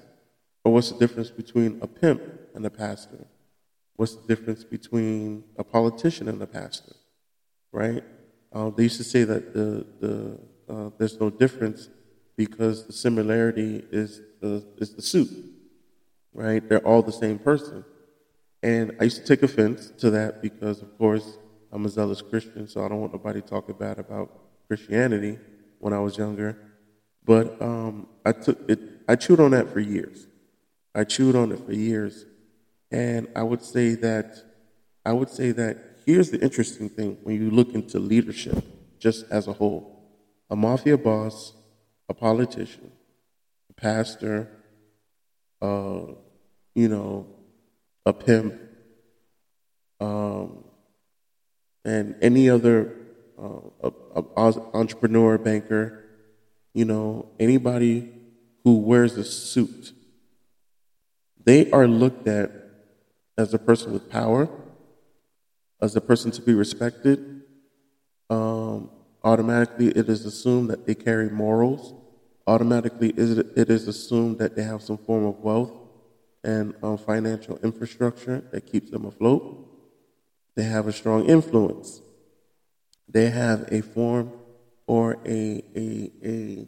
Or 0.64 0.74
what's 0.74 0.92
the 0.92 1.00
difference 1.00 1.32
between 1.32 1.80
a 1.82 1.88
pimp 1.88 2.22
and 2.54 2.66
a 2.66 2.70
pastor? 2.70 3.26
What's 3.96 4.16
the 4.16 4.28
difference 4.28 4.64
between 4.64 5.44
a 5.58 5.64
politician 5.64 6.28
and 6.28 6.42
a 6.42 6.48
pastor? 6.48 6.94
Right? 7.72 8.04
Uh, 8.52 8.70
they 8.70 8.84
used 8.84 8.98
to 8.98 9.04
say 9.04 9.24
that 9.24 9.54
the, 9.54 9.86
the, 10.00 10.40
uh, 10.74 10.90
there's 10.98 11.20
no 11.20 11.30
difference 11.30 11.90
because 12.40 12.86
the 12.86 12.94
similarity 12.94 13.84
is 13.92 14.22
the, 14.40 14.66
is 14.78 14.96
the 14.96 15.02
suit. 15.02 15.30
Right? 16.34 16.68
They're 16.70 16.88
all 16.88 17.02
the 17.02 17.12
same 17.12 17.38
person. 17.38 17.84
And 18.64 18.96
I 18.98 19.04
used 19.04 19.18
to 19.18 19.26
take 19.26 19.44
offense 19.44 19.92
to 19.98 20.10
that 20.12 20.42
because, 20.42 20.82
of 20.82 20.98
course, 20.98 21.38
I'm 21.70 21.86
a 21.86 21.90
zealous 21.90 22.22
Christian, 22.22 22.66
so 22.66 22.86
I 22.86 22.88
don't 22.88 23.02
want 23.02 23.12
nobody 23.12 23.42
talking 23.42 23.76
bad 23.76 24.00
about 24.00 24.32
Christianity 24.70 25.38
when 25.80 25.92
I 25.92 26.00
was 26.00 26.18
younger. 26.18 26.58
But 27.26 27.62
um, 27.62 28.08
I 28.26 28.32
took 28.32 28.58
it. 28.70 28.80
I 29.10 29.18
chewed 29.18 29.42
on 29.42 29.52
that 29.52 29.74
for 29.74 29.82
years. 29.82 30.26
I 30.96 31.04
chewed 31.04 31.36
on 31.36 31.52
it 31.52 31.60
for 31.66 31.74
years, 31.74 32.26
and 32.90 33.28
I 33.36 33.44
would 33.44 33.62
say 33.62 33.96
that 33.96 34.42
I 35.06 35.12
would 35.12 35.30
say 35.30 35.52
that 35.52 35.78
here's 36.06 36.32
the 36.32 36.40
interesting 36.40 36.88
thing 36.88 37.18
when 37.24 37.36
you 37.36 37.52
look 37.52 37.74
into 37.74 38.00
leadership, 38.00 38.64
just 38.98 39.26
as 39.30 39.50
a 39.50 39.54
whole 39.54 40.00
a 40.50 40.56
mafia 40.56 40.98
boss, 40.98 41.54
a 42.10 42.14
politician, 42.14 42.92
a 43.70 43.74
pastor, 43.74 44.50
uh, 45.62 46.02
you 46.74 46.90
know, 46.90 47.28
a 48.06 48.12
pimp, 48.14 48.56
um, 50.00 50.64
and 51.86 52.16
any 52.22 52.50
other 52.50 52.96
uh, 53.42 53.60
a, 53.84 53.92
a 54.16 54.54
entrepreneur, 54.74 55.38
banker, 55.38 56.04
you 56.74 56.86
know, 56.86 57.30
anybody 57.40 58.12
who 58.64 58.78
wears 58.80 59.16
a 59.18 59.24
suit, 59.24 59.94
they 61.44 61.70
are 61.72 61.88
looked 61.88 62.28
at 62.28 62.52
as 63.38 63.54
a 63.54 63.60
person 63.60 63.94
with 63.94 64.10
power, 64.10 64.50
as 65.82 65.96
a 65.96 66.02
person 66.02 66.32
to 66.32 66.42
be 66.42 66.54
respected. 66.54 67.44
Um, 68.30 68.90
automatically, 69.24 69.90
it 69.90 70.10
is 70.10 70.26
assumed 70.26 70.70
that 70.70 70.86
they 70.86 70.96
carry 70.96 71.30
morals. 71.30 71.94
Automatically, 72.48 73.10
it 73.10 73.70
is 73.70 73.88
assumed 73.88 74.40
that 74.40 74.56
they 74.56 74.64
have 74.64 74.82
some 74.82 74.98
form 74.98 75.26
of 75.26 75.40
wealth 75.40 75.72
and 76.44 76.74
um, 76.82 76.98
financial 76.98 77.58
infrastructure 77.64 78.44
that 78.52 78.62
keeps 78.62 78.90
them 78.90 79.06
afloat. 79.06 79.68
They 80.56 80.64
have 80.64 80.88
a 80.88 80.94
strong 80.94 81.26
influence. 81.26 82.02
They 83.08 83.30
have 83.30 83.68
a 83.72 83.82
form 83.82 84.32
or 84.88 85.18
a, 85.26 85.64
a, 85.76 86.12
a, 86.26 86.68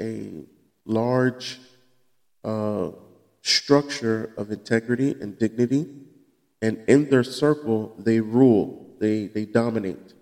a 0.00 0.44
large 0.84 1.60
uh, 2.44 2.90
structure 3.42 4.32
of 4.36 4.50
integrity 4.50 5.14
and 5.20 5.38
dignity. 5.38 5.86
And 6.60 6.82
in 6.88 7.10
their 7.10 7.24
circle, 7.24 7.94
they 7.98 8.20
rule, 8.20 8.96
they, 9.00 9.26
they 9.26 9.44
dominate. 9.44 10.14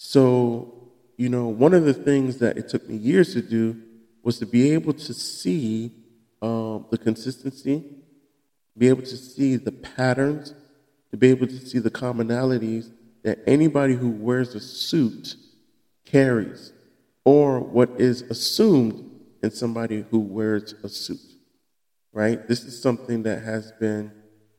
So, 0.00 0.92
you 1.16 1.28
know, 1.28 1.48
one 1.48 1.74
of 1.74 1.84
the 1.84 1.92
things 1.92 2.38
that 2.38 2.56
it 2.56 2.68
took 2.68 2.88
me 2.88 2.96
years 2.96 3.34
to 3.34 3.42
do 3.42 3.82
was 4.22 4.38
to 4.38 4.46
be 4.46 4.70
able 4.70 4.92
to 4.92 5.12
see 5.12 5.92
um, 6.40 6.86
the 6.90 6.96
consistency, 6.96 7.84
be 8.76 8.88
able 8.88 9.02
to 9.02 9.16
see 9.16 9.56
the 9.56 9.72
patterns, 9.72 10.54
to 11.10 11.16
be 11.16 11.28
able 11.30 11.48
to 11.48 11.58
see 11.58 11.80
the 11.80 11.90
commonalities 11.90 12.92
that 13.24 13.40
anybody 13.48 13.94
who 13.94 14.08
wears 14.08 14.54
a 14.54 14.60
suit 14.60 15.34
carries, 16.04 16.72
or 17.24 17.58
what 17.58 17.90
is 18.00 18.22
assumed 18.22 19.10
in 19.42 19.50
somebody 19.50 20.04
who 20.12 20.20
wears 20.20 20.74
a 20.84 20.88
suit. 20.88 21.18
Right? 22.12 22.46
This 22.46 22.62
is 22.62 22.80
something 22.80 23.24
that 23.24 23.42
has 23.42 23.72
been 23.72 24.12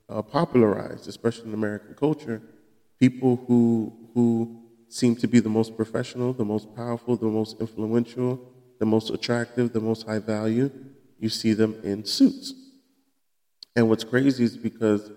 uh, 0.10 0.22
popularized, 0.22 1.08
especially 1.08 1.48
in 1.48 1.54
American 1.54 1.96
culture. 1.96 2.42
People 3.00 3.38
who 3.48 3.94
who 4.14 4.59
seem 4.90 5.16
to 5.16 5.28
be 5.28 5.40
the 5.40 5.50
most 5.50 5.76
professional, 5.76 6.34
the 6.34 6.46
most 6.46 6.76
powerful, 6.76 7.16
the 7.16 7.28
most 7.28 7.60
influential, 7.62 8.40
the 8.80 8.86
most 8.86 9.10
attractive, 9.12 9.72
the 9.72 9.80
most 9.80 10.06
high 10.06 10.20
value, 10.20 10.72
you 11.20 11.30
see 11.30 11.54
them 11.54 11.80
in 11.84 12.04
suits. 12.06 12.54
And 13.76 13.88
what's 13.88 14.04
crazy 14.04 14.44
is 14.44 14.58
because 14.58 15.12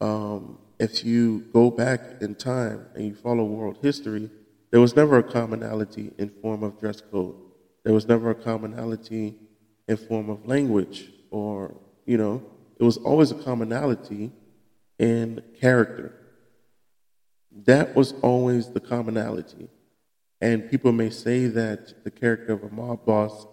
um, 0.00 0.58
if 0.78 1.04
you 1.04 1.46
go 1.52 1.70
back 1.70 2.00
in 2.20 2.34
time 2.34 2.86
and 2.94 3.06
you 3.06 3.14
follow 3.14 3.44
world 3.44 3.78
history, 3.80 4.28
there 4.70 4.80
was 4.80 4.96
never 4.96 5.18
a 5.18 5.22
commonality 5.22 6.12
in 6.18 6.28
form 6.28 6.62
of 6.62 6.80
dress 6.80 7.00
code. 7.00 7.36
There 7.84 7.94
was 7.94 8.08
never 8.08 8.30
a 8.30 8.34
commonality 8.34 9.34
in 9.86 9.96
form 9.96 10.30
of 10.30 10.46
language 10.46 11.10
or, 11.30 11.76
you 12.06 12.16
know, 12.16 12.42
it 12.78 12.84
was 12.84 12.96
always 12.96 13.30
a 13.30 13.34
commonality 13.36 14.32
in 14.98 15.42
character. 15.60 16.21
That 17.54 17.94
was 17.94 18.12
always 18.22 18.70
the 18.70 18.80
commonality. 18.80 19.68
And 20.40 20.70
people 20.70 20.92
may 20.92 21.10
say 21.10 21.46
that 21.46 22.04
the 22.04 22.10
character 22.10 22.52
of 22.52 22.64
a 22.64 22.70
mob 22.70 23.06
boss 23.06 23.46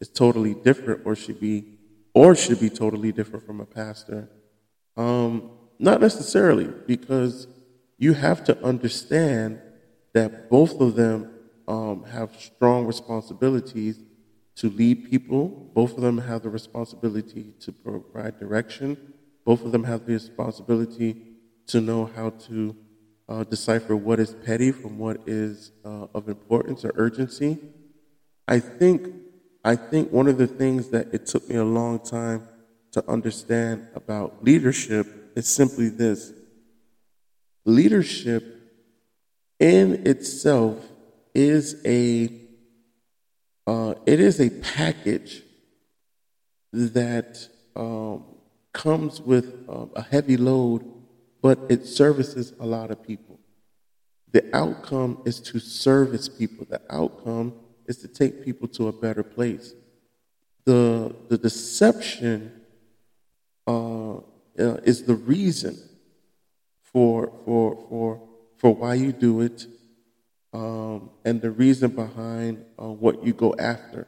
is 0.00 0.08
totally 0.08 0.54
different 0.54 1.06
or 1.06 1.16
should 1.16 1.40
be 1.40 1.78
or 2.12 2.34
should 2.34 2.60
be 2.60 2.70
totally 2.70 3.10
different 3.12 3.44
from 3.44 3.60
a 3.60 3.66
pastor. 3.66 4.28
Um, 4.96 5.50
not 5.78 6.00
necessarily, 6.00 6.68
because 6.86 7.48
you 7.98 8.12
have 8.12 8.44
to 8.44 8.64
understand 8.64 9.60
that 10.12 10.48
both 10.48 10.80
of 10.80 10.94
them 10.94 11.30
um, 11.66 12.04
have 12.04 12.36
strong 12.40 12.86
responsibilities 12.86 13.98
to 14.56 14.70
lead 14.70 15.10
people. 15.10 15.48
Both 15.74 15.96
of 15.96 16.02
them 16.02 16.18
have 16.18 16.42
the 16.42 16.50
responsibility 16.50 17.54
to 17.60 17.72
provide 17.72 18.38
direction. 18.38 19.14
Both 19.44 19.64
of 19.64 19.72
them 19.72 19.84
have 19.84 20.06
the 20.06 20.12
responsibility 20.12 21.16
to 21.66 21.80
know 21.80 22.10
how 22.14 22.30
to 22.30 22.76
uh, 23.28 23.44
decipher 23.44 23.96
what 23.96 24.20
is 24.20 24.34
petty 24.44 24.70
from 24.70 24.98
what 24.98 25.18
is 25.26 25.72
uh, 25.84 26.06
of 26.14 26.28
importance 26.28 26.84
or 26.84 26.92
urgency. 26.96 27.58
I 28.46 28.60
think, 28.60 29.12
I 29.64 29.76
think 29.76 30.12
one 30.12 30.28
of 30.28 30.38
the 30.38 30.46
things 30.46 30.90
that 30.90 31.14
it 31.14 31.26
took 31.26 31.48
me 31.48 31.56
a 31.56 31.64
long 31.64 31.98
time 32.00 32.46
to 32.92 33.08
understand 33.10 33.88
about 33.94 34.44
leadership 34.44 35.32
is 35.34 35.48
simply 35.48 35.88
this 35.88 36.32
leadership 37.64 38.44
in 39.58 40.06
itself 40.06 40.84
is 41.34 41.80
a 41.84 42.30
uh, 43.66 43.94
it 44.04 44.20
is 44.20 44.40
a 44.40 44.50
package 44.50 45.42
that 46.72 47.48
um, 47.74 48.24
comes 48.72 49.20
with 49.20 49.64
um, 49.68 49.90
a 49.96 50.02
heavy 50.02 50.36
load, 50.36 50.84
but 51.44 51.58
it 51.68 51.86
services 51.86 52.54
a 52.58 52.64
lot 52.64 52.90
of 52.90 53.02
people. 53.06 53.38
The 54.32 54.48
outcome 54.56 55.20
is 55.26 55.40
to 55.40 55.58
service 55.58 56.26
people. 56.26 56.66
The 56.66 56.80
outcome 56.88 57.52
is 57.84 57.98
to 57.98 58.08
take 58.08 58.42
people 58.42 58.66
to 58.68 58.88
a 58.88 58.92
better 58.92 59.22
place. 59.22 59.74
The 60.64 61.14
the 61.28 61.36
deception 61.36 62.62
uh, 63.66 64.14
uh, 64.14 64.22
is 64.84 65.02
the 65.02 65.16
reason 65.16 65.76
for 66.80 67.30
for 67.44 67.76
for 67.90 68.22
for 68.56 68.74
why 68.74 68.94
you 68.94 69.12
do 69.12 69.42
it, 69.42 69.66
um, 70.54 71.10
and 71.26 71.42
the 71.42 71.50
reason 71.50 71.90
behind 71.90 72.64
uh, 72.80 72.86
what 72.86 73.22
you 73.22 73.34
go 73.34 73.54
after. 73.58 74.06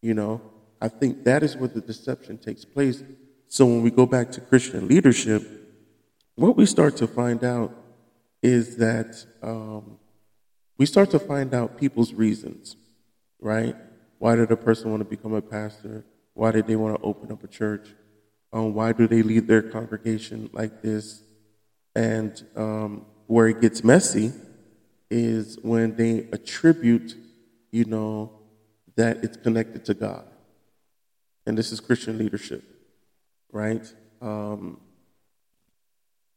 You 0.00 0.14
know, 0.14 0.40
I 0.80 0.86
think 0.86 1.24
that 1.24 1.42
is 1.42 1.56
where 1.56 1.68
the 1.68 1.80
deception 1.80 2.38
takes 2.38 2.64
place. 2.64 3.02
So 3.48 3.66
when 3.66 3.82
we 3.82 3.90
go 3.90 4.06
back 4.06 4.30
to 4.30 4.40
Christian 4.40 4.86
leadership, 4.86 5.61
what 6.36 6.56
we 6.56 6.66
start 6.66 6.96
to 6.98 7.06
find 7.06 7.44
out 7.44 7.74
is 8.42 8.76
that 8.76 9.24
um, 9.42 9.98
we 10.78 10.86
start 10.86 11.10
to 11.10 11.18
find 11.18 11.54
out 11.54 11.78
people's 11.78 12.12
reasons, 12.12 12.76
right? 13.40 13.76
Why 14.18 14.36
did 14.36 14.50
a 14.50 14.56
person 14.56 14.90
want 14.90 15.00
to 15.00 15.08
become 15.08 15.34
a 15.34 15.42
pastor? 15.42 16.04
Why 16.34 16.50
did 16.50 16.66
they 16.66 16.76
want 16.76 16.96
to 16.96 17.02
open 17.02 17.30
up 17.30 17.44
a 17.44 17.48
church? 17.48 17.88
Um, 18.52 18.74
why 18.74 18.92
do 18.92 19.06
they 19.06 19.22
lead 19.22 19.46
their 19.46 19.62
congregation 19.62 20.50
like 20.52 20.82
this? 20.82 21.22
And 21.94 22.42
um, 22.56 23.06
where 23.26 23.48
it 23.48 23.60
gets 23.60 23.84
messy 23.84 24.32
is 25.10 25.58
when 25.62 25.96
they 25.96 26.28
attribute, 26.32 27.14
you 27.70 27.84
know, 27.84 28.32
that 28.96 29.22
it's 29.22 29.36
connected 29.36 29.84
to 29.86 29.94
God. 29.94 30.24
And 31.46 31.56
this 31.56 31.72
is 31.72 31.80
Christian 31.80 32.18
leadership, 32.18 32.62
right? 33.50 33.84
Um, 34.20 34.80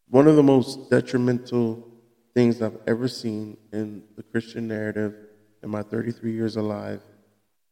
one 0.10 0.28
of 0.28 0.36
the 0.36 0.44
most 0.44 0.90
detrimental 0.90 1.88
things 2.34 2.62
I've 2.62 2.78
ever 2.86 3.08
seen 3.08 3.58
in 3.72 4.04
the 4.16 4.24
Christian 4.24 4.68
narrative 4.68 5.16
in 5.64 5.70
my 5.70 5.82
33 5.82 6.34
years 6.34 6.56
alive 6.56 7.02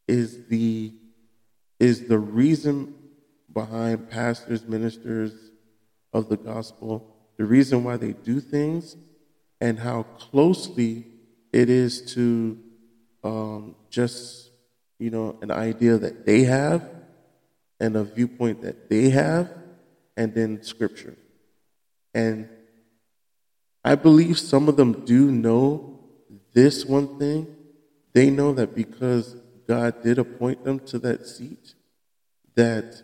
is 0.07 0.47
the 0.47 0.93
is 1.79 2.07
the 2.07 2.17
reason 2.17 2.95
behind 3.53 4.09
pastors, 4.09 4.65
ministers 4.65 5.33
of 6.13 6.29
the 6.29 6.37
gospel, 6.37 7.15
the 7.37 7.45
reason 7.45 7.83
why 7.83 7.97
they 7.97 8.13
do 8.13 8.39
things, 8.39 8.95
and 9.59 9.79
how 9.79 10.03
closely 10.03 11.05
it 11.51 11.69
is 11.69 12.13
to 12.13 12.57
um, 13.23 13.75
just, 13.89 14.51
you 14.99 15.09
know, 15.09 15.37
an 15.41 15.51
idea 15.51 15.97
that 15.97 16.25
they 16.25 16.43
have 16.43 16.89
and 17.79 17.95
a 17.95 18.03
viewpoint 18.03 18.61
that 18.61 18.89
they 18.89 19.09
have, 19.09 19.51
and 20.15 20.33
then 20.33 20.63
scripture. 20.63 21.17
And 22.13 22.49
I 23.83 23.95
believe 23.95 24.39
some 24.39 24.69
of 24.69 24.77
them 24.77 25.05
do 25.05 25.31
know 25.31 25.99
this 26.53 26.85
one 26.85 27.19
thing. 27.19 27.47
They 28.13 28.29
know 28.29 28.53
that 28.53 28.75
because 28.75 29.35
God 29.67 30.03
did 30.03 30.19
appoint 30.19 30.63
them 30.63 30.79
to 30.81 30.99
that 30.99 31.25
seat, 31.25 31.73
that 32.55 33.01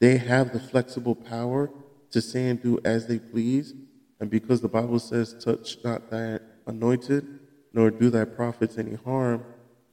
they 0.00 0.18
have 0.18 0.52
the 0.52 0.60
flexible 0.60 1.14
power 1.14 1.70
to 2.12 2.20
say 2.20 2.48
and 2.48 2.62
do 2.62 2.78
as 2.84 3.06
they 3.06 3.18
please. 3.18 3.74
And 4.20 4.30
because 4.30 4.60
the 4.60 4.68
Bible 4.68 4.98
says, 4.98 5.34
touch 5.44 5.76
not 5.84 6.10
thy 6.10 6.38
anointed, 6.66 7.40
nor 7.72 7.90
do 7.90 8.10
thy 8.10 8.24
prophets 8.24 8.78
any 8.78 8.94
harm, 8.94 9.44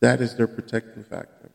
that 0.01 0.21
is 0.21 0.35
their 0.35 0.47
protecting 0.47 1.03
factor. 1.03 1.51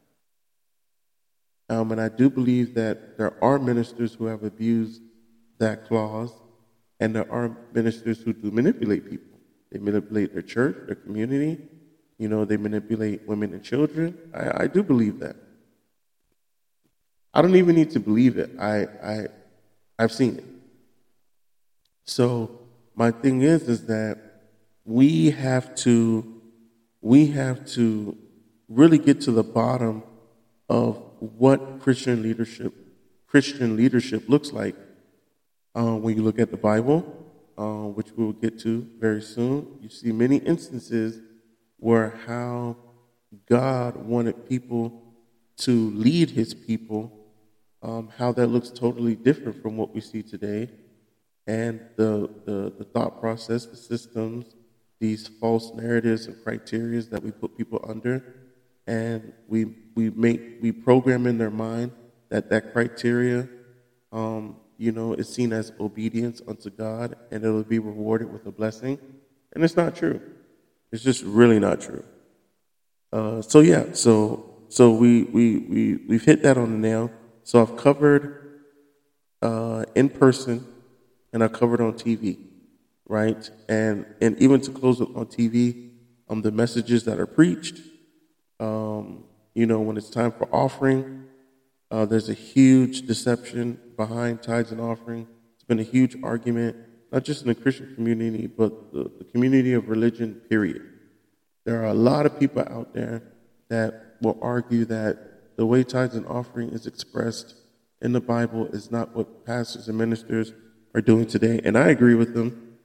Um, 1.69 1.93
and 1.93 2.01
I 2.01 2.09
do 2.09 2.29
believe 2.29 2.75
that 2.75 3.17
there 3.17 3.43
are 3.43 3.59
ministers 3.59 4.15
who 4.15 4.27
have 4.27 4.43
abused 4.43 5.01
that 5.59 5.87
clause. 5.87 6.33
And 7.01 7.17
there 7.17 7.31
are 7.33 7.57
ministers 7.73 8.21
who 8.21 8.33
do 8.35 8.51
manipulate 8.51 9.09
people. 9.09 9.39
They 9.73 9.79
manipulate 9.79 10.35
their 10.35 10.43
church, 10.43 10.77
their 10.87 10.97
community. 10.97 11.59
You 12.19 12.29
know, 12.29 12.45
they 12.45 12.59
manipulate 12.59 13.27
women 13.27 13.55
and 13.55 13.65
children. 13.65 14.17
I, 14.35 14.65
I 14.65 14.67
do 14.67 14.83
believe 14.83 15.19
that. 15.21 15.37
I 17.33 17.41
don't 17.41 17.57
even 17.57 17.77
need 17.77 17.91
to 17.93 18.01
believe 18.01 18.37
it. 18.37 18.51
I, 18.59 18.83
I, 19.03 19.27
I've 19.99 20.13
seen 20.13 20.37
it. 20.37 20.45
So 22.05 22.61
my 22.95 23.11
thing 23.11 23.43
is, 23.43 23.69
is 23.69 23.87
that 23.87 24.19
we 24.85 25.31
have 25.31 25.75
to, 25.77 26.43
we 27.01 27.29
have 27.29 27.65
to 27.69 28.19
really 28.69 28.99
get 28.99 29.23
to 29.23 29.31
the 29.31 29.45
bottom 29.45 30.03
of 30.69 31.03
what 31.21 31.81
Christian 31.81 32.23
leadership, 32.23 32.75
Christian 33.27 33.77
leadership 33.77 34.29
looks 34.29 34.53
like 34.53 34.77
uh, 35.75 35.95
when 35.95 36.17
you 36.17 36.23
look 36.23 36.39
at 36.39 36.51
the 36.51 36.57
Bible, 36.57 37.05
uh, 37.57 37.89
which 37.89 38.13
we 38.17 38.25
will 38.25 38.33
get 38.33 38.59
to 38.61 38.87
very 38.99 39.23
soon. 39.23 39.79
You 39.81 39.89
see 39.89 40.13
many 40.13 40.37
instances 40.37 41.21
where 41.79 42.21
how 42.27 42.77
God 43.49 43.97
wanted 43.97 44.49
people 44.49 45.15
to 45.59 45.91
lead 45.91 46.31
His 46.31 46.55
people, 46.55 47.13
um, 47.83 48.11
how 48.17 48.33
that 48.33 48.49
looks 48.49 48.71
totally 48.71 49.15
different 49.15 49.61
from 49.63 49.77
what 49.77 49.95
we 49.95 50.01
see 50.01 50.23
today, 50.23 50.71
and 51.47 51.81
the, 51.97 52.31
the, 52.45 52.73
the 52.79 52.85
thought 52.85 53.21
process, 53.21 53.67
the 53.67 53.77
systems, 53.77 54.55
these 55.01 55.29
false 55.29 55.73
narratives 55.75 56.27
and 56.27 56.43
criteria 56.45 57.01
that 57.03 57.23
we 57.23 57.31
put 57.31 57.57
people 57.57 57.85
under 57.89 58.41
and 58.87 59.33
we 59.49 59.67
we 59.95 60.11
make 60.11 60.59
we 60.61 60.73
program 60.73 61.27
in 61.27 61.39
their 61.39 61.51
mind 61.51 61.93
that 62.29 62.51
that 62.51 62.73
criteria, 62.73 63.49
um, 64.13 64.57
you 64.81 64.93
know, 64.93 65.13
is 65.13 65.29
seen 65.29 65.53
as 65.53 65.73
obedience 65.79 66.41
unto 66.49 66.71
God, 66.71 67.15
and 67.31 67.45
it'll 67.45 67.63
be 67.63 67.79
rewarded 67.79 68.33
with 68.33 68.47
a 68.47 68.51
blessing, 68.51 68.99
and 69.53 69.63
it's 69.63 69.77
not 69.77 69.95
true. 69.95 70.21
It's 70.91 71.03
just 71.03 71.23
really 71.23 71.59
not 71.59 71.81
true. 71.81 72.03
Uh, 73.13 73.43
so 73.43 73.61
yeah, 73.61 73.93
so 73.93 74.45
so 74.69 74.91
we 74.93 75.25
we 75.25 75.57
we 75.59 75.97
we've 76.09 76.25
hit 76.25 76.43
that 76.43 76.57
on 76.57 76.73
the 76.73 76.79
nail. 76.79 77.11
So 77.45 77.61
I've 77.61 77.77
covered 77.77 78.63
uh, 79.43 79.85
in 79.95 80.09
person, 80.09 80.67
and 81.33 81.45
I 81.45 81.49
covered 81.49 81.81
on 81.81 81.93
TV, 81.93 82.39
right? 83.07 83.51
And 83.69 84.07
and 84.21 84.41
even 84.41 84.61
to 84.63 84.71
close 84.71 85.01
on 85.01 85.27
TV, 85.27 85.91
um, 86.29 86.43
the 86.43 86.53
messages 86.53 87.05
that 87.05 87.21
are 87.21 87.27
preached 87.27 87.81
um, 88.61 89.25
you 89.55 89.67
know, 89.67 89.81
when 89.81 89.97
it's 89.97 90.11
time 90.11 90.31
for 90.31 90.49
offering, 90.55 91.25
uh, 91.91 92.05
there's 92.05 92.29
a 92.29 92.35
huge 92.35 93.03
deception 93.07 93.79
behind 93.97 94.43
tithes 94.43 94.71
and 94.71 94.81
offering. 94.81 95.27
It's 95.55 95.65
been 95.65 95.81
a 95.81 95.85
huge 95.85 96.17
argument, 96.23 96.77
not 97.11 97.25
just 97.25 97.43
in 97.43 97.49
the 97.49 97.55
Christian 97.55 97.95
community, 97.95 98.47
but 98.47 98.93
the, 98.93 99.11
the 99.19 99.25
community 99.25 99.73
of 99.73 99.89
religion, 99.89 100.41
period. 100.49 100.83
There 101.65 101.83
are 101.83 101.89
a 101.89 101.95
lot 101.95 102.27
of 102.27 102.39
people 102.39 102.63
out 102.63 102.95
there 102.95 103.23
that 103.69 104.17
will 104.23 104.39
argue 104.41 104.85
that 104.87 105.57
the 105.57 105.67
way 105.67 105.83
tithes 105.83 106.15
and 106.15 106.27
offering 106.27 106.71
is 106.71 106.87
expressed 106.87 107.55
in 108.01 108.13
the 108.13 108.21
Bible 108.21 108.67
is 108.67 108.91
not 108.91 109.15
what 109.15 109.45
pastors 109.45 109.89
and 109.89 109.99
ministers 109.99 110.53
are 110.95 111.01
doing 111.01 111.27
today. 111.27 111.61
And 111.65 111.77
I 111.77 111.89
agree 111.89 112.15
with 112.15 112.35
them. 112.35 112.77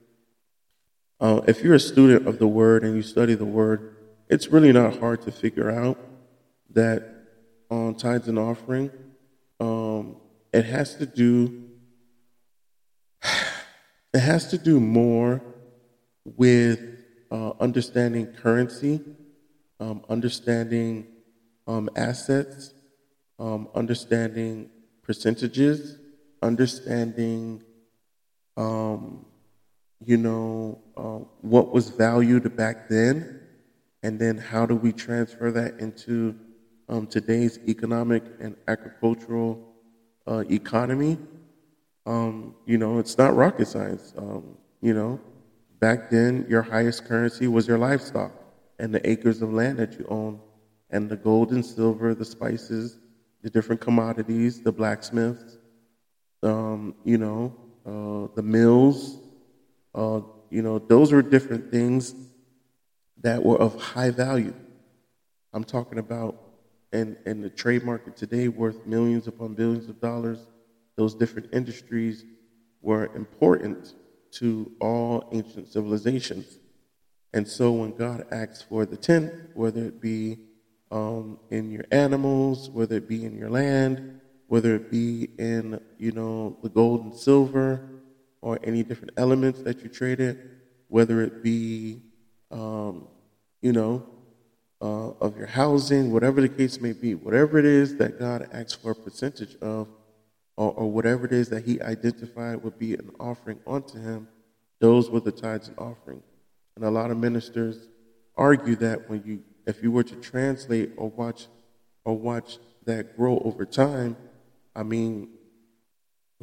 Uh, 1.18 1.40
if 1.46 1.62
you're 1.62 1.74
a 1.74 1.80
student 1.80 2.26
of 2.26 2.38
the 2.38 2.46
Word 2.46 2.82
and 2.82 2.94
you 2.94 3.02
study 3.02 3.34
the 3.34 3.44
Word, 3.44 3.96
it's 4.28 4.48
really 4.48 4.72
not 4.72 4.98
hard 4.98 5.22
to 5.22 5.32
figure 5.32 5.70
out 5.70 5.98
that 6.70 7.15
on 7.70 7.94
tithes 7.94 8.28
and 8.28 8.38
offering, 8.38 8.90
um, 9.60 10.16
it 10.52 10.64
has 10.64 10.94
to 10.96 11.06
do 11.06 11.62
it 14.14 14.20
has 14.20 14.48
to 14.48 14.58
do 14.58 14.80
more 14.80 15.42
with 16.24 16.80
uh, 17.30 17.52
understanding 17.60 18.26
currency, 18.26 19.00
um, 19.78 20.02
understanding 20.08 21.06
um, 21.66 21.90
assets, 21.96 22.72
um, 23.38 23.68
understanding 23.74 24.70
percentages, 25.02 25.98
understanding, 26.42 27.62
um, 28.56 29.26
you 30.04 30.16
know, 30.16 30.80
uh, 30.96 31.24
what 31.42 31.72
was 31.72 31.90
valued 31.90 32.56
back 32.56 32.88
then 32.88 33.40
and 34.02 34.18
then 34.18 34.38
how 34.38 34.64
do 34.64 34.76
we 34.76 34.92
transfer 34.92 35.50
that 35.50 35.78
into 35.80 36.38
um, 36.88 37.06
today's 37.06 37.58
economic 37.66 38.22
and 38.40 38.56
agricultural 38.68 39.74
uh, 40.26 40.44
economy? 40.50 41.18
Um, 42.04 42.54
you 42.66 42.78
know, 42.78 42.98
it's 42.98 43.18
not 43.18 43.34
rocket 43.34 43.66
science. 43.66 44.14
Um, 44.16 44.56
you 44.80 44.94
know, 44.94 45.20
back 45.80 46.10
then, 46.10 46.46
your 46.48 46.62
highest 46.62 47.04
currency 47.04 47.48
was 47.48 47.66
your 47.66 47.78
livestock 47.78 48.32
and 48.78 48.94
the 48.94 49.08
acres 49.08 49.42
of 49.42 49.52
land 49.52 49.78
that 49.78 49.98
you 49.98 50.06
own, 50.08 50.38
and 50.90 51.08
the 51.08 51.16
gold 51.16 51.50
and 51.50 51.64
silver, 51.64 52.14
the 52.14 52.24
spices, 52.24 52.98
the 53.42 53.50
different 53.50 53.80
commodities, 53.80 54.62
the 54.62 54.72
blacksmiths, 54.72 55.58
um, 56.42 56.94
you 57.04 57.18
know, 57.18 57.54
uh, 57.86 58.34
the 58.34 58.42
mills. 58.42 59.18
Uh, 59.94 60.20
you 60.50 60.62
know, 60.62 60.78
those 60.78 61.12
were 61.12 61.22
different 61.22 61.70
things 61.70 62.14
that 63.22 63.42
were 63.42 63.58
of 63.58 63.80
high 63.80 64.10
value. 64.10 64.54
I'm 65.52 65.64
talking 65.64 65.98
about 65.98 66.45
in, 66.92 67.16
in 67.26 67.40
the 67.40 67.50
trade 67.50 67.84
market 67.84 68.16
today 68.16 68.48
worth 68.48 68.86
millions 68.86 69.26
upon 69.26 69.54
billions 69.54 69.88
of 69.88 70.00
dollars. 70.00 70.46
Those 70.96 71.14
different 71.14 71.48
industries 71.52 72.24
were 72.80 73.06
important 73.14 73.94
to 74.32 74.70
all 74.80 75.28
ancient 75.32 75.68
civilizations. 75.68 76.58
And 77.32 77.46
so 77.46 77.72
when 77.72 77.94
God 77.96 78.26
asks 78.30 78.62
for 78.62 78.86
the 78.86 78.96
tenth, 78.96 79.32
whether 79.54 79.84
it 79.84 80.00
be 80.00 80.38
um, 80.90 81.38
in 81.50 81.70
your 81.70 81.84
animals, 81.90 82.70
whether 82.70 82.96
it 82.96 83.08
be 83.08 83.24
in 83.24 83.36
your 83.36 83.50
land, 83.50 84.20
whether 84.46 84.74
it 84.76 84.90
be 84.90 85.30
in, 85.38 85.80
you 85.98 86.12
know, 86.12 86.56
the 86.62 86.68
gold 86.68 87.04
and 87.04 87.14
silver, 87.14 87.88
or 88.40 88.58
any 88.62 88.82
different 88.82 89.12
elements 89.16 89.62
that 89.62 89.82
you 89.82 89.88
traded, 89.88 90.50
whether 90.88 91.20
it 91.22 91.42
be 91.42 92.00
um, 92.50 93.08
you 93.60 93.72
know, 93.72 94.06
uh, 94.80 95.10
of 95.20 95.36
your 95.36 95.46
housing, 95.46 96.12
whatever 96.12 96.40
the 96.40 96.48
case 96.48 96.80
may 96.80 96.92
be, 96.92 97.14
whatever 97.14 97.58
it 97.58 97.64
is 97.64 97.96
that 97.96 98.18
God 98.18 98.48
asks 98.52 98.74
for 98.74 98.92
a 98.92 98.94
percentage 98.94 99.56
of, 99.56 99.88
or, 100.56 100.72
or 100.72 100.90
whatever 100.90 101.26
it 101.26 101.32
is 101.32 101.48
that 101.48 101.64
He 101.64 101.80
identified 101.80 102.62
would 102.62 102.78
be 102.78 102.94
an 102.94 103.10
offering 103.18 103.58
unto 103.66 103.98
Him, 103.98 104.28
those 104.78 105.10
were 105.10 105.20
the 105.20 105.32
tithes 105.32 105.68
and 105.68 105.78
offering. 105.78 106.22
And 106.76 106.84
a 106.84 106.90
lot 106.90 107.10
of 107.10 107.16
ministers 107.16 107.88
argue 108.36 108.76
that 108.76 109.08
when 109.08 109.22
you, 109.24 109.42
if 109.66 109.82
you 109.82 109.90
were 109.90 110.04
to 110.04 110.16
translate 110.16 110.92
or 110.96 111.08
watch, 111.08 111.46
or 112.04 112.16
watch 112.16 112.58
that 112.84 113.16
grow 113.16 113.38
over 113.38 113.64
time, 113.64 114.16
I 114.74 114.82
mean, 114.82 115.30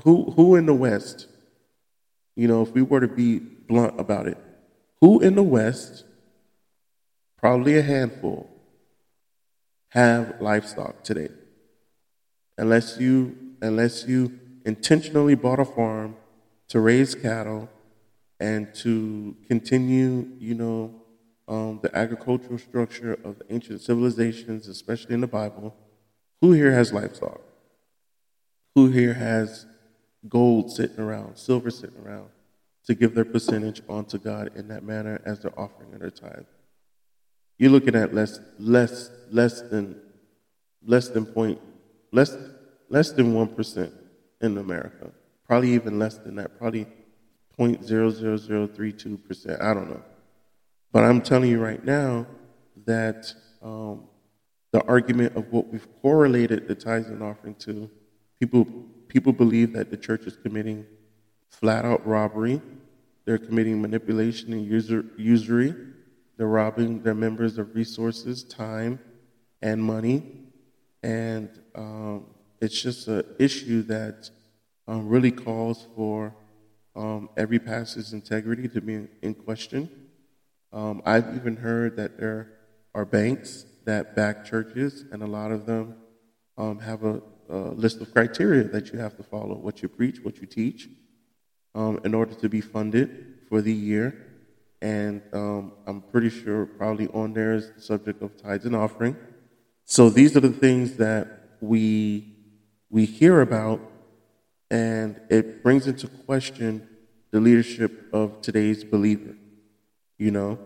who 0.03 0.31
who 0.31 0.55
in 0.55 0.65
the 0.65 0.73
West, 0.73 1.27
you 2.35 2.47
know, 2.47 2.63
if 2.63 2.71
we 2.71 2.81
were 2.81 2.99
to 2.99 3.07
be 3.07 3.37
blunt 3.39 3.99
about 3.99 4.27
it, 4.27 4.37
who 5.01 5.19
in 5.19 5.35
the 5.35 5.43
West 5.43 6.05
probably 7.43 7.77
a 7.77 7.81
handful, 7.81 8.49
have 9.89 10.39
livestock 10.39 11.03
today. 11.03 11.27
Unless 12.57 13.01
you, 13.01 13.35
unless 13.61 14.07
you 14.07 14.39
intentionally 14.65 15.35
bought 15.35 15.59
a 15.59 15.65
farm 15.65 16.15
to 16.69 16.79
raise 16.79 17.13
cattle 17.13 17.69
and 18.39 18.73
to 18.75 19.35
continue, 19.45 20.25
you 20.39 20.55
know, 20.55 20.95
um, 21.49 21.81
the 21.83 21.93
agricultural 21.93 22.57
structure 22.57 23.19
of 23.25 23.39
the 23.39 23.53
ancient 23.53 23.81
civilizations, 23.81 24.69
especially 24.69 25.13
in 25.13 25.19
the 25.19 25.27
Bible, 25.27 25.75
who 26.39 26.53
here 26.53 26.71
has 26.71 26.93
livestock? 26.93 27.41
Who 28.75 28.87
here 28.87 29.15
has 29.15 29.65
gold 30.29 30.71
sitting 30.71 30.99
around, 30.99 31.37
silver 31.37 31.71
sitting 31.71 31.99
around, 32.05 32.29
to 32.85 32.95
give 32.95 33.13
their 33.13 33.25
percentage 33.25 33.81
onto 33.89 34.17
God 34.17 34.51
in 34.55 34.69
that 34.69 34.85
manner 34.85 35.21
as 35.25 35.41
their 35.41 35.59
offering 35.59 35.91
and 35.91 36.01
their 36.01 36.09
tithe? 36.09 36.45
You're 37.63 37.71
looking 37.71 37.95
at 37.95 38.13
less, 38.13 38.41
less, 38.59 39.09
less 39.31 39.61
than, 39.61 39.95
less 40.85 41.07
than 41.07 41.25
point, 41.25 41.61
less, 42.11 42.35
less 42.89 43.13
than 43.13 43.33
one 43.33 43.47
percent 43.47 43.93
in 44.41 44.57
America. 44.57 45.11
Probably 45.47 45.71
even 45.71 45.97
less 45.97 46.17
than 46.17 46.35
that. 46.35 46.59
Probably 46.59 46.87
point 47.55 47.85
zero 47.85 48.09
zero 48.09 48.35
zero 48.35 48.67
three 48.67 48.91
two 48.91 49.17
percent. 49.17 49.61
I 49.61 49.73
don't 49.73 49.89
know, 49.89 50.03
but 50.91 51.05
I'm 51.05 51.21
telling 51.21 51.51
you 51.51 51.61
right 51.61 51.81
now 51.85 52.27
that 52.85 53.33
um, 53.61 54.09
the 54.73 54.83
argument 54.83 55.37
of 55.37 55.49
what 55.53 55.69
we've 55.69 55.87
correlated 56.01 56.67
the 56.67 56.75
tithes 56.75 57.07
and 57.07 57.23
offering 57.23 57.55
to, 57.59 57.89
people 58.41 58.67
people 59.07 59.31
believe 59.31 59.71
that 59.71 59.89
the 59.89 59.95
church 59.95 60.25
is 60.25 60.35
committing 60.35 60.85
flat 61.49 61.85
out 61.85 62.05
robbery. 62.05 62.61
They're 63.23 63.37
committing 63.37 63.81
manipulation 63.81 64.51
and 64.51 64.65
usury 65.15 65.92
they're 66.43 66.49
robbing 66.49 67.01
their 67.03 67.15
members 67.15 67.57
of 67.57 67.73
resources, 67.73 68.43
time, 68.43 68.99
and 69.61 69.81
money. 69.81 70.23
And 71.01 71.47
um, 71.73 72.25
it's 72.59 72.81
just 72.81 73.07
an 73.07 73.23
issue 73.39 73.81
that 73.83 74.29
um, 74.85 75.07
really 75.07 75.31
calls 75.31 75.87
for 75.95 76.35
um, 76.97 77.29
every 77.37 77.59
pastor's 77.59 78.11
integrity 78.11 78.67
to 78.67 78.81
be 78.81 79.07
in 79.21 79.33
question. 79.33 79.89
Um, 80.73 81.01
I've 81.05 81.33
even 81.33 81.55
heard 81.55 81.95
that 81.95 82.17
there 82.19 82.51
are 82.93 83.05
banks 83.05 83.63
that 83.85 84.13
back 84.13 84.43
churches, 84.43 85.05
and 85.13 85.23
a 85.23 85.27
lot 85.27 85.53
of 85.53 85.65
them 85.65 85.95
um, 86.57 86.77
have 86.79 87.05
a, 87.05 87.21
a, 87.47 87.55
list 87.69 88.01
of 88.01 88.13
criteria 88.13 88.65
that 88.65 88.91
you 88.91 88.99
have 88.99 89.15
to 89.15 89.23
follow 89.23 89.55
what 89.55 89.81
you 89.81 89.87
preach, 89.87 90.19
what 90.21 90.41
you 90.41 90.45
teach, 90.45 90.89
um, 91.73 92.01
in 92.03 92.13
order 92.13 92.33
to 92.33 92.49
be 92.49 92.59
funded 92.59 93.39
for 93.47 93.61
the 93.61 93.73
year. 93.73 94.32
And 94.83 95.21
um, 95.31 95.71
I'm 95.87 96.01
pretty 96.01 96.29
sure 96.29 96.65
probably 96.65 97.07
on 97.07 97.31
there 97.33 97.53
is 97.53 97.71
the 97.71 97.81
subject 97.81 98.21
of 98.21 98.35
tithes 98.35 98.65
and 98.65 98.75
offering. 98.75 99.15
So 99.85 100.09
these 100.09 100.35
are 100.35 100.41
the 100.41 100.49
things 100.49 100.97
that 100.97 101.55
we 101.61 102.35
we 102.89 103.05
hear 103.05 103.39
about, 103.39 103.79
and 104.69 105.21
it 105.29 105.63
brings 105.63 105.87
into 105.87 106.07
question 106.07 106.85
the 107.31 107.39
leadership 107.39 108.09
of 108.11 108.41
today's 108.41 108.83
believer. 108.83 109.35
You 110.17 110.31
know, 110.31 110.59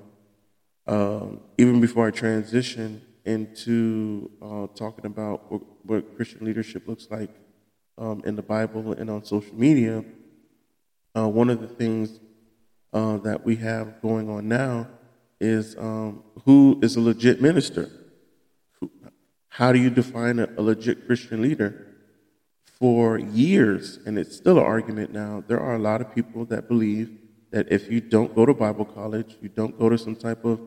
um, 0.87 1.41
even 1.59 1.79
before 1.79 2.07
I 2.07 2.11
transition 2.11 3.03
into 3.23 4.31
uh, 4.41 4.65
talking 4.73 5.05
about 5.05 5.51
what, 5.51 5.61
what, 5.83 6.15
Christian 6.15 6.43
leadership 6.43 6.87
looks 6.87 7.07
like 7.11 7.29
um, 7.99 8.23
in 8.25 8.35
the 8.35 8.41
Bible 8.41 8.93
and 8.93 9.11
on 9.11 9.23
social 9.23 9.53
media, 9.53 10.03
uh, 11.15 11.27
one 11.27 11.51
of 11.51 11.61
the 11.61 11.67
things 11.67 12.19
uh, 12.93 13.17
that 13.17 13.45
we 13.45 13.55
have 13.57 14.01
going 14.01 14.29
on 14.29 14.47
now 14.47 14.87
is 15.39 15.75
um, 15.77 16.23
who 16.45 16.79
is 16.81 16.95
a 16.95 17.01
legit 17.01 17.41
minister? 17.41 17.89
How 19.49 19.71
do 19.71 19.79
you 19.79 19.89
define 19.89 20.39
a, 20.39 20.47
a 20.57 20.61
legit 20.61 21.05
Christian 21.05 21.41
leader? 21.41 21.83
For 22.79 23.17
years, 23.17 23.97
and 24.05 24.19
it's 24.19 24.35
still 24.35 24.59
an 24.59 24.63
argument 24.63 25.11
now, 25.11 25.43
there 25.47 25.59
are 25.59 25.73
a 25.73 25.79
lot 25.79 25.99
of 25.99 26.13
people 26.13 26.45
that 26.45 26.67
believe 26.67 27.09
that 27.49 27.71
if 27.71 27.91
you 27.91 27.99
don't 27.99 28.35
go 28.35 28.45
to 28.45 28.53
Bible 28.53 28.85
college, 28.85 29.35
you 29.41 29.49
don't 29.49 29.79
go 29.79 29.89
to 29.89 29.97
some 29.97 30.15
type 30.15 30.45
of 30.45 30.59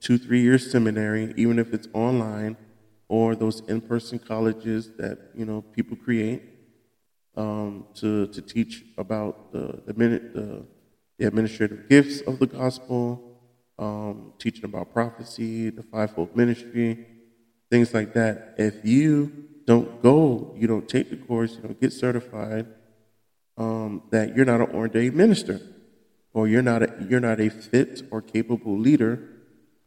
two, 0.00 0.16
three 0.16 0.40
year 0.40 0.58
seminary, 0.58 1.34
even 1.36 1.58
if 1.58 1.74
it's 1.74 1.88
online 1.92 2.56
or 3.08 3.34
those 3.34 3.60
in 3.68 3.80
person 3.80 4.18
colleges 4.18 4.90
that 4.96 5.18
you 5.34 5.44
know 5.44 5.62
people 5.62 5.96
create 5.96 6.42
um, 7.36 7.86
to, 7.94 8.26
to 8.28 8.42
teach 8.42 8.84
about 8.96 9.52
the, 9.52 9.80
the, 9.86 9.92
the, 9.92 10.66
the, 11.18 11.26
administrative 11.26 11.88
gifts 11.88 12.20
of 12.22 12.38
the 12.38 12.46
gospel, 12.46 13.38
um, 13.78 14.32
teaching 14.38 14.64
about 14.64 14.92
prophecy, 14.92 15.70
the 15.70 15.82
fivefold 15.82 16.34
ministry, 16.36 17.06
things 17.70 17.94
like 17.94 18.14
that. 18.14 18.54
If 18.58 18.84
you 18.84 19.32
don't 19.66 20.02
go, 20.02 20.54
you 20.56 20.66
don't 20.66 20.88
take 20.88 21.10
the 21.10 21.16
course, 21.16 21.54
you 21.54 21.62
don't 21.62 21.80
get 21.80 21.92
certified, 21.92 22.66
um, 23.56 24.02
that 24.10 24.36
you're 24.36 24.46
not 24.46 24.60
an 24.60 24.74
ordained 24.74 25.14
minister, 25.14 25.60
or 26.32 26.48
you're 26.48 26.62
not 26.62 26.82
a, 26.82 27.06
you're 27.08 27.20
not 27.20 27.40
a 27.40 27.50
fit 27.50 28.02
or 28.10 28.22
capable 28.22 28.78
leader 28.78 29.20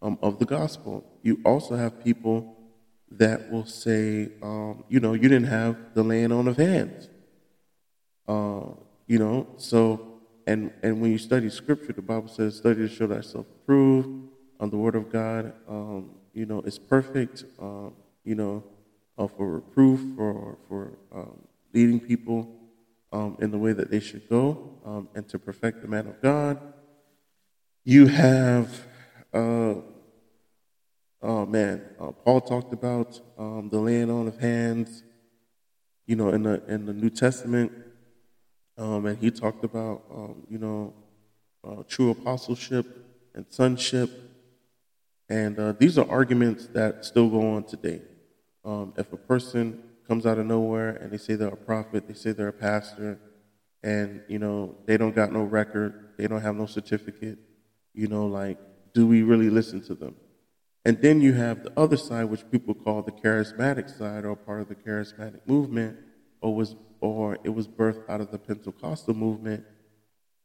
um, 0.02 0.18
of 0.22 0.40
the 0.40 0.46
gospel. 0.46 1.04
You 1.24 1.40
also 1.46 1.76
have 1.76 2.04
people 2.04 2.58
that 3.12 3.52
will 3.52 3.66
say, 3.66 4.30
um, 4.42 4.84
you 4.88 5.00
know, 5.00 5.14
you 5.14 5.24
didn't 5.24 5.46
have 5.46 5.76
the 5.94 6.04
laying 6.04 6.32
on 6.32 6.48
of 6.48 6.58
hands. 6.58 7.10
Uh, 8.28 8.74
you 9.08 9.20
know, 9.20 9.48
so, 9.58 10.11
and, 10.48 10.72
and 10.84 11.02
when 11.02 11.12
you 11.12 11.18
study 11.18 11.50
scripture, 11.50 11.94
the 11.94 12.02
Bible 12.02 12.28
says, 12.28 12.58
study 12.58 12.88
to 12.88 12.90
show 12.90 13.08
thyself 13.08 13.46
approved 13.50 14.30
on 14.60 14.70
the 14.70 14.78
word 14.78 14.96
of 14.96 15.12
God, 15.12 15.54
um, 15.68 16.12
you 16.34 16.46
know, 16.46 16.62
it's 16.66 16.80
perfect, 16.80 17.44
um, 17.60 17.94
you 18.24 18.36
know, 18.36 18.64
uh, 19.18 19.28
for 19.28 19.50
reproof, 19.56 20.00
for, 20.16 20.58
for 20.68 20.98
um, 21.14 21.40
leading 21.74 22.00
people 22.00 22.56
um, 23.12 23.38
in 23.40 23.52
the 23.52 23.58
way 23.58 23.74
that 23.74 23.92
they 23.92 24.00
should 24.00 24.28
go, 24.30 24.80
um, 24.86 25.10
and 25.16 25.28
to 25.30 25.38
perfect 25.38 25.82
the 25.82 25.88
man 25.88 26.08
of 26.08 26.22
God. 26.22 26.60
You 27.84 28.08
have 28.08 28.86
uh, 29.34 29.76
oh 31.22 31.46
man, 31.46 31.82
uh, 32.00 32.12
Paul 32.12 32.42
talked 32.42 32.74
about 32.74 33.20
um, 33.38 33.70
the 33.70 33.80
laying 33.80 34.10
on 34.10 34.28
of 34.28 34.40
hands, 34.40 35.04
you 36.06 36.16
know, 36.16 36.30
in 36.30 36.44
the 36.44 36.64
in 36.68 36.86
the 36.86 36.94
New 36.94 37.10
Testament, 37.10 37.72
um, 38.82 39.06
and 39.06 39.18
he 39.20 39.30
talked 39.30 39.64
about 39.64 40.02
um, 40.12 40.36
you 40.50 40.58
know 40.58 40.94
uh, 41.64 41.84
true 41.88 42.10
apostleship 42.10 42.86
and 43.36 43.46
sonship, 43.50 44.10
and 45.30 45.60
uh, 45.60 45.74
these 45.74 46.00
are 46.00 46.10
arguments 46.10 46.68
that 46.74 47.06
still 47.06 47.30
go 47.30 47.56
on 47.56 47.64
today. 47.64 48.02
Um, 48.66 48.94
if 48.98 49.14
a 49.14 49.18
person 49.18 49.84
comes 50.08 50.26
out 50.26 50.40
of 50.40 50.48
nowhere 50.48 50.90
and 50.96 51.12
they 51.12 51.18
say 51.18 51.36
they're 51.36 51.50
a 51.50 51.56
prophet, 51.56 52.08
they 52.08 52.16
say 52.16 52.32
they're 52.32 52.48
a 52.48 52.54
pastor, 52.54 53.20
and 53.84 54.24
you 54.28 54.40
know 54.40 54.76
they 54.88 54.98
don't 54.98 55.16
got 55.16 55.32
no 55.32 55.44
record, 55.44 56.10
they 56.18 56.28
don't 56.28 56.42
have 56.42 56.56
no 56.56 56.66
certificate, 56.66 57.38
you 57.94 58.08
know, 58.08 58.26
like, 58.26 58.58
do 58.96 59.06
we 59.06 59.22
really 59.22 59.52
listen 59.52 59.82
to 59.84 59.94
them? 59.94 60.16
And 60.86 61.00
then 61.00 61.22
you 61.22 61.34
have 61.34 61.64
the 61.64 61.72
other 61.78 61.98
side, 61.98 62.26
which 62.26 62.50
people 62.50 62.74
call 62.74 63.04
the 63.04 63.12
charismatic 63.12 63.96
side 63.96 64.26
or 64.26 64.36
part 64.36 64.62
of 64.62 64.70
the 64.70 64.76
charismatic 64.76 65.42
movement, 65.46 66.00
or 66.42 66.56
was 66.56 66.76
or 67.02 67.38
it 67.44 67.50
was 67.50 67.68
birthed 67.68 68.08
out 68.08 68.22
of 68.22 68.32
the 68.32 68.38
Pentecostal 68.38 69.14
movement, 69.14 69.66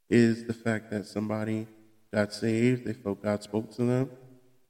is 0.08 0.44
the 0.44 0.54
fact 0.54 0.90
that 0.90 1.06
somebody 1.06 1.66
got 2.12 2.32
saved, 2.32 2.86
they 2.86 2.92
felt 2.92 3.22
God 3.22 3.42
spoke 3.42 3.70
to 3.76 3.84
them, 3.84 4.10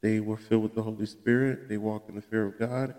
they 0.03 0.21
were 0.21 0.37
filled 0.37 0.65
with 0.65 0.75
the 0.75 0.83
Holy 0.83 1.07
Spirit, 1.07 1.69
they 1.69 1.77
walked 1.79 2.09
in 2.09 2.17
the 2.17 2.23
fear 2.23 2.47
of 2.47 2.59
God, 2.59 2.95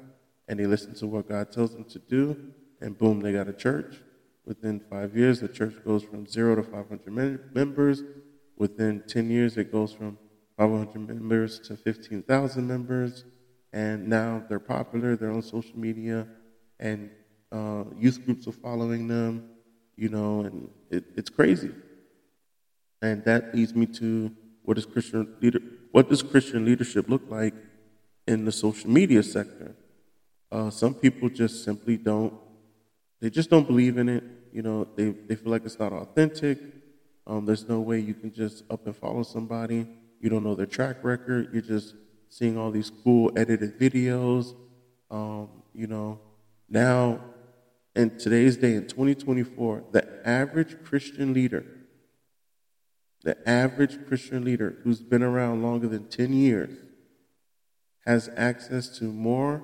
and 0.47 0.59
they 0.59 0.65
listened 0.65 0.95
to 0.97 1.07
what 1.07 1.27
God 1.27 1.51
tells 1.51 1.73
them 1.73 1.83
to 1.85 1.99
do, 1.99 2.53
and 2.81 2.97
boom, 2.97 3.19
they 3.19 3.33
got 3.33 3.47
a 3.47 3.53
church. 3.53 3.97
Within 4.45 4.79
five 4.79 5.15
years, 5.17 5.41
the 5.41 5.49
church 5.49 5.75
goes 5.83 6.03
from 6.03 6.25
zero 6.25 6.55
to 6.55 6.63
500 6.63 7.53
members. 7.53 8.03
Within 8.55 9.03
10 9.05 9.29
years, 9.29 9.57
it 9.57 9.71
goes 9.71 9.91
from 9.91 10.17
500 10.57 10.95
members 10.95 11.59
to 11.67 11.75
15,000 11.75 12.65
members, 12.65 13.25
and 13.73 14.07
now 14.07 14.43
they're 14.47 14.59
popular. 14.59 15.17
They're 15.17 15.33
on 15.33 15.41
social 15.41 15.77
media, 15.77 16.27
and 16.79 17.09
uh, 17.51 17.83
youth 17.97 18.23
groups 18.25 18.47
are 18.47 18.51
following 18.51 19.07
them. 19.07 19.49
You 19.95 20.09
know, 20.09 20.41
and 20.41 20.69
it, 20.91 21.05
it's 21.15 21.29
crazy. 21.29 21.71
And 23.01 23.23
that 23.25 23.53
leads 23.55 23.73
me 23.73 23.87
to 23.87 24.31
what 24.63 24.75
does 24.75 24.85
Christian 24.85 25.35
leader 25.41 25.59
what 25.91 26.09
does 26.09 26.21
Christian 26.21 26.65
leadership 26.65 27.09
look 27.09 27.23
like 27.29 27.53
in 28.27 28.45
the 28.45 28.51
social 28.51 28.89
media 28.89 29.23
sector? 29.23 29.75
Uh, 30.51 30.69
some 30.69 30.93
people 30.93 31.29
just 31.29 31.63
simply 31.63 31.97
don't. 31.97 32.33
They 33.19 33.29
just 33.29 33.49
don't 33.49 33.65
believe 33.65 33.97
in 33.97 34.07
it. 34.07 34.23
You 34.53 34.61
know, 34.61 34.87
they 34.95 35.09
they 35.09 35.35
feel 35.35 35.51
like 35.51 35.65
it's 35.65 35.79
not 35.79 35.93
authentic. 35.93 36.59
Um, 37.25 37.45
there's 37.45 37.67
no 37.67 37.79
way 37.81 37.99
you 37.99 38.13
can 38.13 38.31
just 38.33 38.63
up 38.69 38.85
and 38.85 38.95
follow 38.95 39.23
somebody 39.23 39.87
you 40.19 40.29
don't 40.29 40.43
know 40.43 40.55
their 40.55 40.65
track 40.65 40.97
record. 41.03 41.49
You're 41.53 41.61
just 41.61 41.95
seeing 42.29 42.57
all 42.57 42.71
these 42.71 42.89
cool 43.03 43.31
edited 43.37 43.79
videos. 43.79 44.55
Um, 45.09 45.49
you 45.73 45.87
know, 45.87 46.19
now 46.69 47.19
in 47.97 48.17
today's 48.17 48.57
day, 48.57 48.75
in 48.75 48.87
2024, 48.87 49.83
the 49.91 50.27
average 50.27 50.81
Christian 50.83 51.33
leader, 51.33 51.65
the 53.23 53.37
average 53.49 54.05
Christian 54.07 54.45
leader 54.45 54.77
who's 54.83 55.01
been 55.01 55.23
around 55.23 55.63
longer 55.63 55.87
than 55.87 56.07
10 56.07 56.31
years, 56.33 56.77
has 58.05 58.29
access 58.37 58.87
to 58.99 59.05
more 59.05 59.63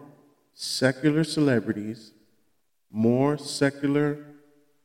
secular 0.53 1.23
celebrities, 1.23 2.11
more 2.91 3.37
secular 3.37 4.25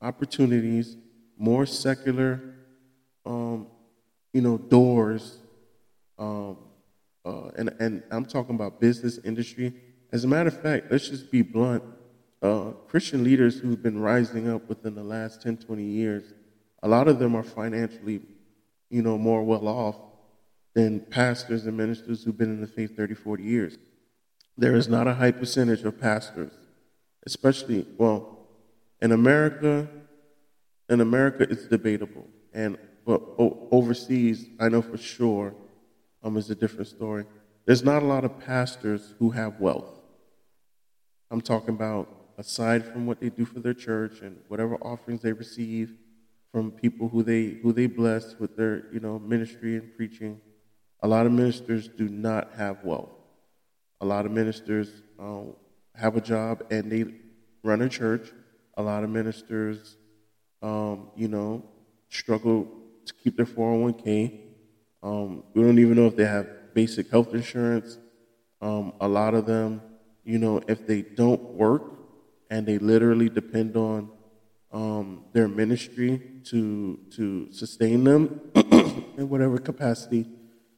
opportunities, 0.01 0.97
more 1.37 1.67
secular, 1.67 2.55
um, 3.27 3.67
you 4.33 4.41
know, 4.41 4.59
doors 4.59 5.39
um, 6.19 6.59
uh, 7.25 7.51
and, 7.57 7.75
and 7.79 8.03
I'm 8.11 8.25
talking 8.25 8.55
about 8.55 8.81
business 8.81 9.19
industry. 9.25 9.73
As 10.13 10.25
a 10.25 10.29
matter 10.29 10.49
of 10.49 10.61
fact, 10.61 10.91
let's 10.91 11.09
just 11.09 11.31
be 11.31 11.43
blunt. 11.43 11.85
Uh, 12.41 12.71
Christian 12.89 13.25
leaders 13.25 13.59
who've 13.59 13.83
been 13.83 14.01
rising 14.01 14.49
up 14.49 14.69
within 14.69 14.95
the 14.95 15.03
last 15.03 15.43
10, 15.43 15.57
20 15.59 15.83
years, 15.83 16.33
a 16.83 16.89
lot 16.89 17.09
of 17.09 17.19
them 17.19 17.35
are 17.35 17.43
financially, 17.43 18.21
you 18.91 19.03
know, 19.03 19.19
more 19.19 19.43
well 19.43 19.67
off 19.67 19.97
than 20.75 21.01
pastors 21.01 21.67
and 21.67 21.77
ministers 21.77 22.23
who've 22.23 22.39
been 22.39 22.51
in 22.51 22.61
the 22.61 22.67
faith 22.67 22.97
30, 22.97 23.15
40 23.15 23.43
years. 23.43 23.79
There 24.57 24.77
is 24.77 24.89
not 24.89 25.09
a 25.09 25.15
high 25.15 25.33
percentage 25.33 25.83
of 25.83 26.01
pastors, 26.01 26.53
especially, 27.27 27.87
well, 27.97 28.39
in 29.01 29.13
America, 29.13 29.89
in 30.89 31.01
America, 31.01 31.47
it's 31.49 31.67
debatable. 31.67 32.27
And 32.53 32.79
but 33.05 33.23
overseas, 33.39 34.47
I 34.61 34.69
know 34.69 34.83
for 34.83 34.99
sure 34.99 35.55
um, 36.23 36.37
is 36.37 36.51
a 36.51 36.55
different 36.55 36.89
story. 36.89 37.25
There's 37.65 37.83
not 37.83 38.03
a 38.03 38.07
lot 38.07 38.25
of 38.25 38.39
pastors 38.39 39.15
who 39.19 39.31
have 39.31 39.59
wealth. 39.61 39.99
I'm 41.31 41.41
talking 41.41 41.71
about 41.71 42.18
aside 42.39 42.87
from 42.87 43.05
what 43.05 43.21
they 43.21 43.29
do 43.29 43.45
for 43.45 43.59
their 43.59 43.75
church 43.75 44.21
and 44.23 44.39
whatever 44.47 44.77
offerings 44.77 45.21
they 45.21 45.33
receive 45.33 45.93
from 46.53 46.71
people 46.71 47.09
who 47.09 47.23
they 47.23 47.59
who 47.63 47.73
they 47.73 47.87
bless 47.87 48.39
with 48.39 48.57
their 48.57 48.85
you 48.93 49.01
know 49.01 49.19
ministry 49.19 49.77
and 49.77 49.95
preaching. 49.97 50.41
A 51.03 51.09
lot 51.09 51.27
of 51.27 51.33
ministers 51.33 51.89
do 51.89 52.09
not 52.09 52.53
have 52.57 52.83
wealth. 52.85 53.11
A 54.01 54.07
lot 54.07 54.25
of 54.25 54.33
ministers 54.33 55.03
um, 55.19 55.55
have 55.95 56.17
a 56.17 56.21
job 56.21 56.65
and 56.71 56.91
they 56.91 57.05
run 57.63 57.83
a 57.83 57.89
church. 57.89 58.33
A 58.77 58.83
lot 58.83 59.03
of 59.03 59.11
ministers, 59.11 59.97
um, 60.63 61.11
you 61.17 61.29
know, 61.29 61.65
struggle 62.09 62.69
to 63.05 63.15
keep 63.15 63.37
their 63.37 63.47
401k. 63.47 64.41
Um, 65.03 65.43
we 65.55 65.63
don't 65.63 65.79
even 65.79 65.97
know 65.97 66.07
if 66.07 66.17
they 66.17 66.25
have 66.25 66.75
basic 66.75 67.11
health 67.11 67.35
insurance. 67.35 67.99
Um, 68.61 68.93
a 69.01 69.09
lot 69.09 69.35
of 69.35 69.47
them, 69.47 69.83
you 70.25 70.39
know, 70.39 70.61
if 70.69 70.87
they 70.87 71.03
don't 71.03 71.43
work 71.55 71.98
and 72.51 72.67
they 72.67 72.79
literally 72.79 73.29
depend 73.29 73.77
on 73.77 74.11
um, 74.73 75.25
their 75.33 75.49
ministry 75.49 76.21
to 76.45 76.99
to 77.17 77.51
sustain 77.53 78.05
them 78.05 78.41
in 78.55 79.29
whatever 79.29 79.59
capacity 79.59 80.27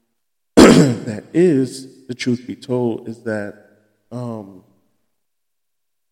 that 0.56 1.24
is. 1.32 2.06
The 2.06 2.14
truth 2.14 2.46
be 2.46 2.56
told 2.56 3.08
is 3.08 3.22
that 3.22 3.66
um, 4.10 4.64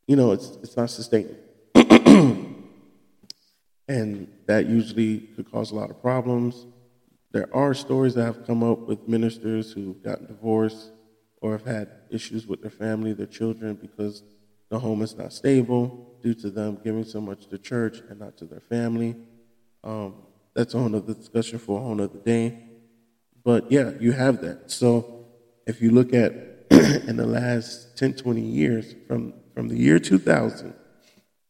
you 0.06 0.16
know 0.16 0.32
it's 0.32 0.50
it's 0.62 0.76
not 0.76 0.90
sustainable, 0.90 1.38
and 3.88 4.28
that 4.46 4.66
usually 4.66 5.18
could 5.18 5.50
cause 5.50 5.70
a 5.70 5.74
lot 5.74 5.90
of 5.90 6.00
problems. 6.00 6.66
There 7.30 7.48
are 7.54 7.74
stories 7.74 8.14
that 8.14 8.24
have 8.24 8.46
come 8.46 8.62
up 8.62 8.80
with 8.80 9.06
ministers 9.06 9.72
who've 9.72 10.02
gotten 10.02 10.26
divorced 10.26 10.92
or 11.40 11.52
have 11.52 11.64
had 11.64 11.90
issues 12.10 12.46
with 12.46 12.62
their 12.62 12.70
family, 12.70 13.12
their 13.12 13.26
children, 13.26 13.74
because 13.74 14.22
the 14.68 14.78
home 14.78 15.02
is 15.02 15.16
not 15.16 15.32
stable 15.32 16.16
due 16.22 16.34
to 16.34 16.50
them 16.50 16.78
giving 16.82 17.04
so 17.04 17.20
much 17.20 17.46
to 17.46 17.58
church 17.58 18.00
and 18.10 18.20
not 18.20 18.36
to 18.38 18.44
their 18.44 18.60
family. 18.60 19.16
Um, 19.84 20.14
that's 20.54 20.74
a 20.74 20.78
whole 20.78 20.94
other 20.94 21.14
discussion 21.14 21.58
for 21.58 21.78
a 21.78 21.82
whole 21.82 22.00
other 22.00 22.18
day. 22.18 22.58
But 23.44 23.70
yeah, 23.70 23.92
you 24.00 24.12
have 24.12 24.40
that. 24.42 24.70
So 24.70 25.26
if 25.66 25.80
you 25.80 25.90
look 25.90 26.12
at 26.12 26.32
in 26.70 27.16
the 27.16 27.26
last 27.26 27.96
10, 27.96 28.14
20 28.14 28.40
years, 28.40 28.94
from, 29.06 29.34
from 29.54 29.68
the 29.68 29.76
year 29.76 29.98
2000 29.98 30.74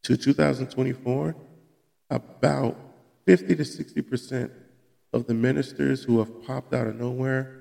to 0.03 0.17
2024, 0.17 1.35
about 2.09 2.77
50 3.25 3.55
to 3.55 3.63
60% 3.63 4.51
of 5.11 5.27
the 5.27 5.33
ministers 5.33 6.03
who 6.03 6.19
have 6.19 6.43
popped 6.43 6.73
out 6.73 6.87
of 6.87 6.95
nowhere, 6.95 7.59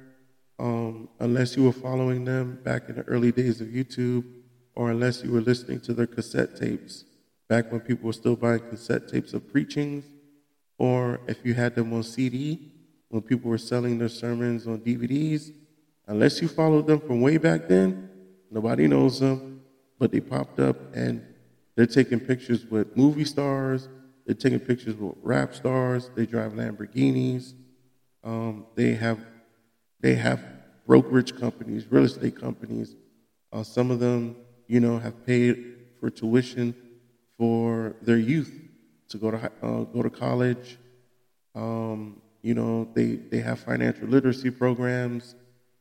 um, 0.59 1.09
unless 1.21 1.57
you 1.57 1.65
were 1.65 1.73
following 1.73 2.25
them 2.25 2.61
back 2.63 2.89
in 2.89 2.97
the 2.97 3.03
early 3.03 3.33
days 3.33 3.61
of 3.61 3.69
YouTube, 3.69 4.25
or 4.79 4.93
unless 4.93 5.25
you 5.25 5.33
were 5.33 5.41
listening 5.41 5.81
to 5.81 5.93
their 5.93 6.07
cassette 6.07 6.57
tapes 6.57 7.05
back 7.49 7.73
when 7.73 7.81
people 7.81 8.07
were 8.07 8.13
still 8.13 8.37
buying 8.37 8.61
cassette 8.61 9.09
tapes 9.09 9.35
of 9.35 9.51
preachings, 9.51 10.05
or 10.79 11.21
if 11.27 11.45
you 11.45 11.53
had 11.53 11.75
them 11.75 11.93
on 11.93 12.05
CD 12.05 12.61
when 13.09 13.21
people 13.21 13.51
were 13.51 13.59
selling 13.59 13.99
their 13.99 14.09
sermons 14.09 14.69
on 14.69 14.79
DVDs, 14.79 15.51
unless 16.07 16.41
you 16.41 16.47
followed 16.47 16.87
them 16.87 17.01
from 17.01 17.21
way 17.21 17.39
back 17.39 17.67
then, 17.67 18.09
nobody 18.53 18.87
knows 18.87 19.19
them, 19.19 19.61
but 19.99 20.13
they 20.13 20.21
popped 20.21 20.61
up 20.61 20.77
and 20.95 21.27
they're 21.75 21.85
taking 21.85 22.21
pictures 22.21 22.65
with 22.67 22.97
movie 22.97 23.25
stars, 23.25 23.89
they're 24.27 24.37
taking 24.37 24.61
pictures 24.61 24.95
with 24.95 25.17
rap 25.23 25.57
stars, 25.57 26.09
they 26.15 26.25
drive 26.25 26.53
Lamborghinis, 26.53 27.55
um, 28.23 28.65
they 28.77 28.95
have 28.95 29.19
they 29.99 30.15
have 30.15 30.41
brokerage 30.87 31.37
companies, 31.37 31.91
real 31.91 32.05
estate 32.05 32.41
companies. 32.41 32.95
Uh, 33.53 33.65
some 33.65 33.91
of 33.91 33.99
them, 33.99 34.37
you 34.69 34.81
know, 34.81 34.99
have 34.99 35.27
paid 35.27 35.77
for 35.99 36.11
tuition 36.11 36.75
for 37.37 37.97
their 38.03 38.19
youth 38.19 38.53
to 39.09 39.17
go 39.17 39.31
to 39.31 39.51
uh, 39.63 39.85
go 39.85 40.03
to 40.03 40.11
college. 40.11 40.79
Um, 41.55 42.21
you 42.43 42.55
know, 42.55 42.89
they 42.95 43.17
they 43.17 43.39
have 43.39 43.59
financial 43.59 44.07
literacy 44.07 44.51
programs. 44.51 45.35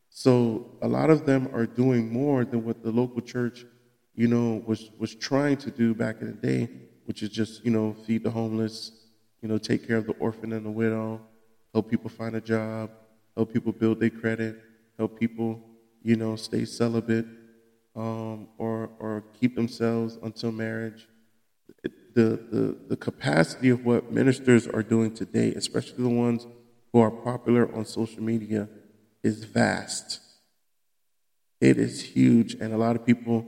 So 0.10 0.72
a 0.82 0.88
lot 0.88 1.10
of 1.10 1.26
them 1.26 1.50
are 1.54 1.66
doing 1.66 2.12
more 2.12 2.46
than 2.46 2.64
what 2.66 2.82
the 2.82 2.92
local 2.92 3.22
church, 3.22 3.66
you 4.16 4.28
know, 4.28 4.64
was 4.66 4.90
was 4.98 5.14
trying 5.14 5.58
to 5.58 5.70
do 5.70 5.94
back 5.94 6.22
in 6.22 6.28
the 6.28 6.34
day, 6.34 6.70
which 7.06 7.22
is 7.22 7.30
just 7.30 7.64
you 7.66 7.72
know 7.72 7.94
feed 8.06 8.24
the 8.24 8.32
homeless, 8.32 8.92
you 9.42 9.50
know, 9.50 9.58
take 9.58 9.86
care 9.86 9.98
of 9.98 10.08
the 10.08 10.14
orphan 10.14 10.54
and 10.54 10.66
the 10.66 10.72
widow, 10.72 11.22
help 11.74 11.90
people 11.90 12.10
find 12.10 12.36
a 12.36 12.42
job, 12.42 12.90
help 13.36 13.52
people 13.52 13.74
build 13.74 14.00
their 14.00 14.10
credit, 14.10 14.58
help 14.98 15.20
people, 15.20 15.60
you 16.02 16.16
know, 16.16 16.36
stay 16.38 16.64
celibate 16.64 17.26
um, 17.98 18.48
or 18.58 18.92
or 19.00 19.26
keep 19.38 19.56
themselves 19.56 20.18
until 20.22 20.52
marriage 20.52 21.08
the, 22.18 22.40
the, 22.52 22.78
the 22.90 22.98
capacity 22.98 23.70
of 23.70 23.86
what 23.86 24.12
ministers 24.12 24.68
are 24.68 24.82
doing 24.82 25.14
today, 25.14 25.54
especially 25.54 26.02
the 26.02 26.10
ones 26.10 26.48
who 26.92 27.00
are 27.00 27.12
popular 27.12 27.72
on 27.76 27.86
social 27.86 28.24
media, 28.24 28.68
is 29.22 29.44
vast. 29.44 30.20
It 31.62 31.78
is 31.78 32.02
huge, 32.02 32.56
and 32.56 32.74
a 32.74 32.78
lot 32.78 32.96
of 32.96 33.06
people 33.06 33.46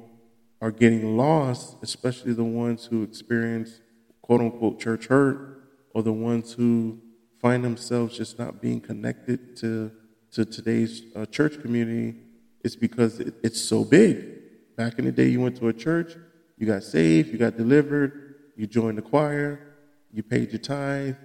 are 0.62 0.70
getting 0.70 1.18
lost, 1.18 1.78
especially 1.82 2.34
the 2.34 2.44
ones 2.44 2.86
who 2.86 3.02
experience 3.02 3.82
quote 4.22 4.42
unquote 4.42 4.80
church 4.80 5.08
hurt 5.08 5.64
or 5.96 6.04
the 6.04 6.14
ones 6.14 6.54
who 6.54 7.00
find 7.42 7.64
themselves 7.64 8.16
just 8.16 8.38
not 8.38 8.62
being 8.62 8.80
connected 8.80 9.58
to, 9.58 9.92
to 10.32 10.46
today's 10.46 11.02
uh, 11.16 11.26
church 11.26 11.60
community. 11.60 12.20
It's 12.64 12.76
because 12.76 13.20
it, 13.20 13.34
it's 13.42 13.60
so 13.60 13.84
big. 13.84 14.39
Back 14.80 14.98
in 14.98 15.04
the 15.04 15.12
day, 15.12 15.28
you 15.28 15.42
went 15.42 15.58
to 15.58 15.68
a 15.68 15.74
church, 15.74 16.16
you 16.58 16.66
got 16.66 16.84
saved, 16.84 17.28
you 17.34 17.38
got 17.38 17.58
delivered, 17.58 18.36
you 18.56 18.66
joined 18.66 18.98
the 18.98 19.02
choir, 19.02 19.60
you 20.10 20.24
paid 20.24 20.54
your 20.54 20.60
tithe, 20.60 21.18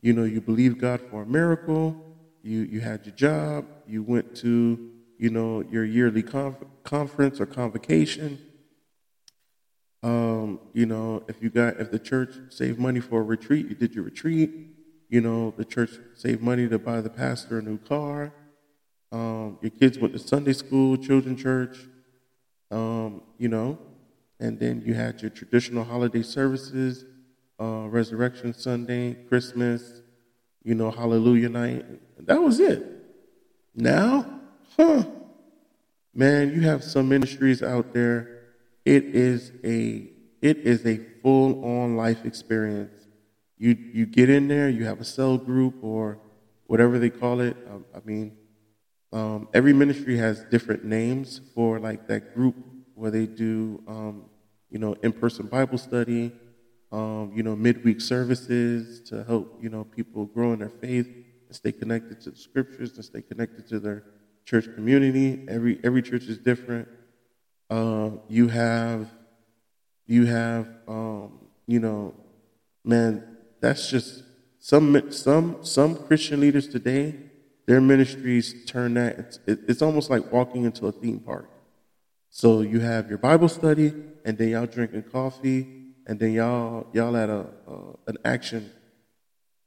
you 0.00 0.12
know, 0.12 0.22
you 0.22 0.40
believed 0.40 0.78
God 0.78 1.00
for 1.10 1.22
a 1.22 1.26
miracle, 1.26 1.96
you, 2.44 2.60
you 2.60 2.78
had 2.78 3.04
your 3.04 3.16
job, 3.16 3.66
you 3.88 4.04
went 4.04 4.36
to, 4.36 4.92
you 5.18 5.30
know, 5.30 5.64
your 5.68 5.84
yearly 5.84 6.22
conf- 6.22 6.62
conference 6.84 7.40
or 7.40 7.46
convocation. 7.46 8.38
Um, 10.04 10.60
you 10.72 10.86
know, 10.86 11.24
if 11.26 11.42
you 11.42 11.50
got, 11.50 11.80
if 11.80 11.90
the 11.90 11.98
church 11.98 12.36
saved 12.50 12.78
money 12.78 13.00
for 13.00 13.18
a 13.18 13.24
retreat, 13.24 13.66
you 13.68 13.74
did 13.74 13.96
your 13.96 14.04
retreat. 14.04 14.52
You 15.08 15.22
know, 15.22 15.52
the 15.56 15.64
church 15.64 15.90
saved 16.14 16.40
money 16.40 16.68
to 16.68 16.78
buy 16.78 17.00
the 17.00 17.10
pastor 17.10 17.58
a 17.58 17.62
new 17.62 17.78
car. 17.78 18.32
Um, 19.10 19.58
your 19.60 19.72
kids 19.72 19.98
went 19.98 20.12
to 20.12 20.20
Sunday 20.20 20.52
school, 20.52 20.96
children 20.96 21.36
church. 21.36 21.78
Um, 22.72 23.22
you 23.38 23.48
know, 23.48 23.78
and 24.40 24.58
then 24.58 24.82
you 24.84 24.94
had 24.94 25.20
your 25.20 25.30
traditional 25.30 25.84
holiday 25.84 26.22
services, 26.22 27.04
uh, 27.60 27.86
Resurrection 27.88 28.54
Sunday, 28.54 29.14
Christmas, 29.28 30.00
you 30.64 30.74
know, 30.74 30.90
Hallelujah 30.90 31.50
night. 31.50 31.84
That 32.26 32.40
was 32.40 32.58
it. 32.58 32.84
Now, 33.74 34.40
huh? 34.76 35.04
Man, 36.14 36.52
you 36.54 36.62
have 36.62 36.82
some 36.82 37.08
ministries 37.08 37.62
out 37.62 37.92
there. 37.92 38.40
It 38.84 39.04
is 39.04 39.52
a 39.64 40.08
it 40.40 40.58
is 40.58 40.84
a 40.86 40.98
full 41.22 41.64
on 41.64 41.96
life 41.96 42.24
experience. 42.24 43.06
You 43.58 43.76
you 43.92 44.06
get 44.06 44.28
in 44.28 44.48
there, 44.48 44.68
you 44.68 44.84
have 44.86 45.00
a 45.00 45.04
cell 45.04 45.38
group 45.38 45.74
or 45.82 46.18
whatever 46.66 46.98
they 46.98 47.10
call 47.10 47.40
it. 47.40 47.56
Um, 47.70 47.84
I 47.94 48.00
mean, 48.04 48.36
um, 49.12 49.48
every 49.52 49.72
ministry 49.72 50.16
has 50.18 50.44
different 50.44 50.84
names 50.84 51.40
for 51.54 51.78
like 51.78 52.06
that 52.08 52.34
group 52.34 52.56
where 52.94 53.10
they 53.10 53.26
do 53.26 53.82
um, 53.86 54.24
you 54.72 54.78
know, 54.78 54.94
in-person 55.02 55.46
Bible 55.46 55.76
study, 55.76 56.32
um, 56.90 57.30
you 57.34 57.42
know, 57.42 57.54
midweek 57.54 58.00
services 58.00 59.02
to 59.10 59.22
help, 59.24 59.58
you 59.60 59.68
know, 59.68 59.84
people 59.84 60.24
grow 60.24 60.54
in 60.54 60.60
their 60.60 60.70
faith 60.70 61.06
and 61.06 61.54
stay 61.54 61.70
connected 61.70 62.22
to 62.22 62.30
the 62.30 62.38
scriptures 62.38 62.94
and 62.96 63.04
stay 63.04 63.20
connected 63.20 63.68
to 63.68 63.78
their 63.78 64.02
church 64.46 64.64
community. 64.74 65.44
Every 65.46 65.78
every 65.84 66.00
church 66.00 66.24
is 66.24 66.38
different. 66.38 66.88
Uh, 67.68 68.12
you 68.28 68.48
have, 68.48 69.10
you 70.06 70.24
have, 70.24 70.68
um, 70.88 71.38
you 71.66 71.78
know, 71.78 72.14
man, 72.82 73.36
that's 73.60 73.90
just 73.90 74.22
some 74.58 75.12
some 75.12 75.58
some 75.62 75.96
Christian 75.96 76.40
leaders 76.40 76.66
today. 76.66 77.14
Their 77.66 77.80
ministries 77.80 78.64
turn 78.66 78.94
that. 78.94 79.18
It's, 79.18 79.38
it's 79.46 79.82
almost 79.82 80.10
like 80.10 80.32
walking 80.32 80.64
into 80.64 80.86
a 80.86 80.92
theme 80.92 81.20
park. 81.20 81.48
So 82.30 82.62
you 82.62 82.80
have 82.80 83.08
your 83.08 83.18
Bible 83.18 83.48
study, 83.48 83.92
and 84.24 84.36
then 84.38 84.48
y'all 84.48 84.66
drinking 84.66 85.04
coffee, 85.04 85.66
and 86.06 86.18
then 86.18 86.32
y'all 86.32 86.86
y'all 86.92 87.16
at 87.16 87.28
a 87.28 87.46
an 88.06 88.16
action 88.24 88.70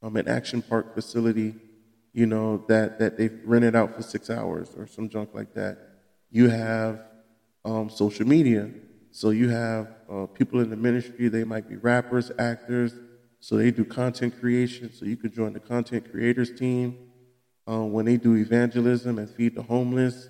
um 0.02 0.16
an 0.16 0.28
action 0.28 0.62
park 0.62 0.94
facility, 0.94 1.54
you 2.12 2.26
know 2.26 2.64
that 2.68 2.98
that 2.98 3.16
they've 3.16 3.40
rented 3.44 3.74
out 3.74 3.94
for 3.94 4.02
six 4.02 4.28
hours 4.28 4.70
or 4.76 4.86
some 4.86 5.08
junk 5.08 5.30
like 5.32 5.54
that. 5.54 5.78
You 6.30 6.48
have 6.50 7.00
um, 7.64 7.88
social 7.88 8.26
media, 8.26 8.70
so 9.10 9.30
you 9.30 9.48
have 9.48 9.88
uh, 10.10 10.26
people 10.26 10.60
in 10.60 10.68
the 10.68 10.76
ministry. 10.76 11.28
They 11.28 11.44
might 11.44 11.68
be 11.68 11.76
rappers, 11.76 12.30
actors, 12.38 12.94
so 13.40 13.56
they 13.56 13.70
do 13.70 13.84
content 13.84 14.38
creation. 14.38 14.92
So 14.92 15.06
you 15.06 15.16
could 15.16 15.32
join 15.32 15.54
the 15.54 15.60
content 15.60 16.10
creators 16.10 16.52
team 16.52 17.05
uh, 17.68 17.84
when 17.84 18.04
they 18.04 18.16
do 18.16 18.36
evangelism 18.36 19.18
and 19.18 19.28
feed 19.28 19.54
the 19.54 19.62
homeless 19.62 20.28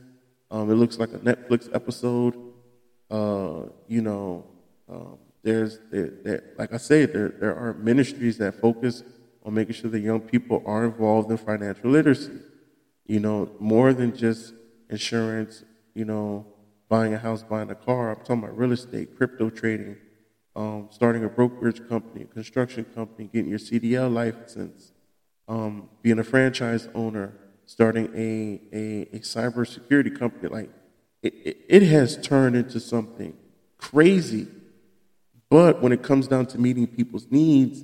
um, 0.50 0.70
it 0.70 0.74
looks 0.74 0.98
like 0.98 1.12
a 1.12 1.18
Netflix 1.18 1.68
episode. 1.74 2.34
Uh, 3.10 3.66
you 3.88 4.02
know, 4.02 4.44
um, 4.88 5.18
there's 5.42 5.78
there, 5.90 6.12
there, 6.22 6.44
like 6.58 6.72
I 6.72 6.76
say, 6.76 7.06
there 7.06 7.28
there 7.40 7.56
are 7.56 7.74
ministries 7.74 8.38
that 8.38 8.60
focus 8.60 9.02
on 9.44 9.54
making 9.54 9.74
sure 9.74 9.90
that 9.90 10.00
young 10.00 10.20
people 10.20 10.62
are 10.66 10.84
involved 10.84 11.30
in 11.30 11.36
financial 11.36 11.90
literacy. 11.90 12.38
You 13.06 13.20
know, 13.20 13.50
more 13.58 13.92
than 13.92 14.16
just 14.16 14.54
insurance. 14.88 15.64
You 15.94 16.04
know, 16.04 16.46
buying 16.88 17.14
a 17.14 17.18
house, 17.18 17.42
buying 17.42 17.70
a 17.70 17.74
car. 17.74 18.10
I'm 18.10 18.20
talking 18.20 18.44
about 18.44 18.56
real 18.56 18.72
estate, 18.72 19.16
crypto 19.16 19.50
trading, 19.50 19.96
um, 20.54 20.88
starting 20.90 21.24
a 21.24 21.28
brokerage 21.28 21.88
company, 21.88 22.26
construction 22.32 22.84
company, 22.94 23.28
getting 23.32 23.50
your 23.50 23.58
CDL 23.58 24.12
license, 24.12 24.92
um, 25.48 25.88
being 26.02 26.18
a 26.18 26.24
franchise 26.24 26.88
owner, 26.94 27.32
starting 27.66 28.06
a, 28.14 28.60
a, 28.72 29.02
a 29.16 29.20
cybersecurity 29.20 30.16
company. 30.18 30.48
Like, 30.48 30.70
it, 31.22 31.34
it, 31.44 31.56
it 31.68 31.82
has 31.84 32.16
turned 32.16 32.56
into 32.56 32.80
something 32.80 33.36
crazy. 33.78 34.48
But 35.48 35.80
when 35.80 35.92
it 35.92 36.02
comes 36.02 36.28
down 36.28 36.46
to 36.46 36.58
meeting 36.58 36.86
people's 36.86 37.30
needs 37.30 37.82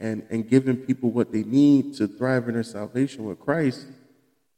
and, 0.00 0.26
and 0.30 0.48
giving 0.48 0.76
people 0.76 1.10
what 1.10 1.32
they 1.32 1.42
need 1.42 1.94
to 1.96 2.08
thrive 2.08 2.48
in 2.48 2.54
their 2.54 2.62
salvation 2.62 3.24
with 3.24 3.38
Christ, 3.40 3.86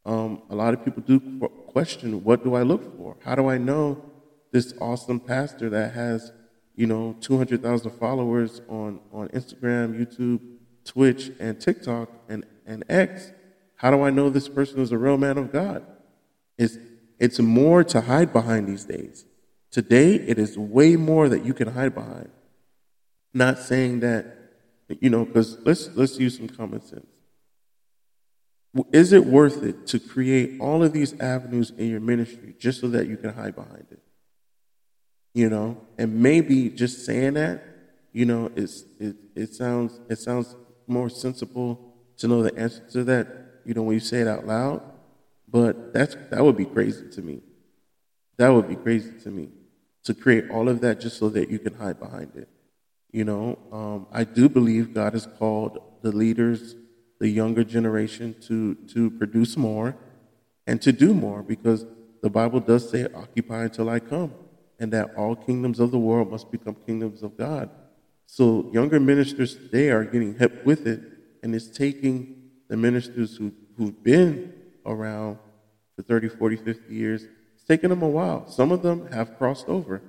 um, 0.06 0.42
a 0.50 0.54
lot 0.54 0.74
of 0.74 0.84
people 0.84 1.02
do 1.02 1.20
question 1.66 2.22
what 2.22 2.44
do 2.44 2.54
I 2.54 2.62
look 2.62 2.96
for? 2.96 3.16
How 3.24 3.34
do 3.34 3.48
I 3.48 3.58
know 3.58 4.02
this 4.52 4.74
awesome 4.80 5.18
pastor 5.18 5.68
that 5.70 5.94
has, 5.94 6.30
you 6.76 6.86
know, 6.86 7.16
200,000 7.20 7.90
followers 7.92 8.60
on, 8.68 9.00
on 9.12 9.28
Instagram, 9.28 9.98
YouTube, 9.98 10.40
Twitch, 10.84 11.32
and 11.38 11.60
TikTok 11.60 12.10
and, 12.28 12.44
and 12.66 12.84
X? 12.88 13.32
How 13.76 13.90
do 13.90 14.02
I 14.02 14.10
know 14.10 14.30
this 14.30 14.48
person 14.48 14.80
is 14.80 14.92
a 14.92 14.98
real 14.98 15.16
man 15.16 15.38
of 15.38 15.52
God? 15.52 15.84
It's, 16.56 16.78
it's 17.18 17.38
more 17.38 17.84
to 17.84 18.02
hide 18.02 18.32
behind 18.32 18.66
these 18.66 18.84
days. 18.84 19.24
Today, 19.70 20.14
it 20.14 20.38
is 20.38 20.56
way 20.56 20.96
more 20.96 21.28
that 21.28 21.44
you 21.44 21.52
can 21.52 21.68
hide 21.68 21.94
behind. 21.94 22.30
Not 23.32 23.58
saying 23.58 24.00
that, 24.00 24.36
you 25.00 25.10
know, 25.10 25.24
because 25.24 25.58
let's, 25.64 25.90
let's 25.96 26.18
use 26.18 26.36
some 26.36 26.48
common 26.48 26.80
sense. 26.80 27.06
Is 28.92 29.12
it 29.12 29.24
worth 29.24 29.62
it 29.62 29.86
to 29.88 29.98
create 29.98 30.60
all 30.60 30.82
of 30.82 30.92
these 30.92 31.18
avenues 31.20 31.70
in 31.70 31.90
your 31.90 32.00
ministry 32.00 32.54
just 32.58 32.80
so 32.80 32.88
that 32.88 33.06
you 33.06 33.16
can 33.16 33.32
hide 33.32 33.54
behind 33.54 33.86
it? 33.90 34.00
You 35.32 35.48
know, 35.48 35.80
and 35.98 36.20
maybe 36.20 36.70
just 36.70 37.04
saying 37.04 37.34
that, 37.34 37.64
you 38.12 38.24
know, 38.24 38.50
it's, 38.54 38.84
it, 39.00 39.16
it 39.34 39.54
sounds 39.54 40.00
it 40.08 40.18
sounds 40.18 40.54
more 40.86 41.08
sensible 41.08 41.94
to 42.18 42.28
know 42.28 42.42
the 42.42 42.54
answer 42.56 42.82
to 42.92 43.04
that, 43.04 43.28
you 43.64 43.74
know, 43.74 43.82
when 43.82 43.94
you 43.94 44.00
say 44.00 44.20
it 44.20 44.28
out 44.28 44.46
loud. 44.46 44.82
But 45.48 45.92
that's 45.92 46.16
that 46.30 46.42
would 46.42 46.56
be 46.56 46.64
crazy 46.64 47.08
to 47.10 47.22
me. 47.22 47.40
That 48.38 48.48
would 48.48 48.68
be 48.68 48.76
crazy 48.76 49.12
to 49.22 49.30
me 49.30 49.48
to 50.04 50.14
create 50.14 50.50
all 50.50 50.68
of 50.68 50.80
that 50.80 51.00
just 51.00 51.18
so 51.18 51.28
that 51.30 51.50
you 51.50 51.58
can 51.58 51.74
hide 51.74 51.98
behind 51.98 52.32
it. 52.34 52.48
You 53.12 53.24
know, 53.24 53.58
um, 53.70 54.06
I 54.12 54.24
do 54.24 54.48
believe 54.48 54.92
God 54.92 55.12
has 55.12 55.26
called 55.38 55.80
the 56.02 56.10
leaders, 56.10 56.74
the 57.20 57.28
younger 57.28 57.62
generation, 57.62 58.34
to 58.48 58.74
to 58.92 59.10
produce 59.10 59.56
more 59.56 59.96
and 60.66 60.82
to 60.82 60.92
do 60.92 61.14
more 61.14 61.42
because 61.42 61.86
the 62.22 62.30
Bible 62.30 62.60
does 62.60 62.88
say, 62.90 63.06
"Occupy 63.14 63.64
until 63.64 63.88
I 63.88 64.00
come," 64.00 64.32
and 64.80 64.92
that 64.92 65.14
all 65.14 65.36
kingdoms 65.36 65.78
of 65.78 65.90
the 65.92 65.98
world 65.98 66.30
must 66.30 66.50
become 66.50 66.74
kingdoms 66.86 67.22
of 67.22 67.36
God. 67.36 67.70
So 68.34 68.68
younger 68.72 68.98
ministers 68.98 69.54
today 69.54 69.90
are 69.90 70.02
getting 70.02 70.36
hip 70.36 70.66
with 70.66 70.88
it, 70.88 71.00
and 71.44 71.54
it's 71.54 71.68
taking 71.68 72.50
the 72.66 72.76
ministers 72.76 73.36
who, 73.36 73.52
who've 73.76 74.02
been 74.02 74.52
around 74.84 75.38
for 75.94 76.02
30, 76.02 76.30
40, 76.30 76.56
50 76.56 76.92
years 76.92 77.26
it's 77.54 77.62
taken 77.62 77.90
them 77.90 78.02
a 78.02 78.08
while. 78.08 78.48
Some 78.48 78.72
of 78.72 78.82
them 78.82 79.06
have 79.12 79.38
crossed 79.38 79.68
over. 79.68 80.02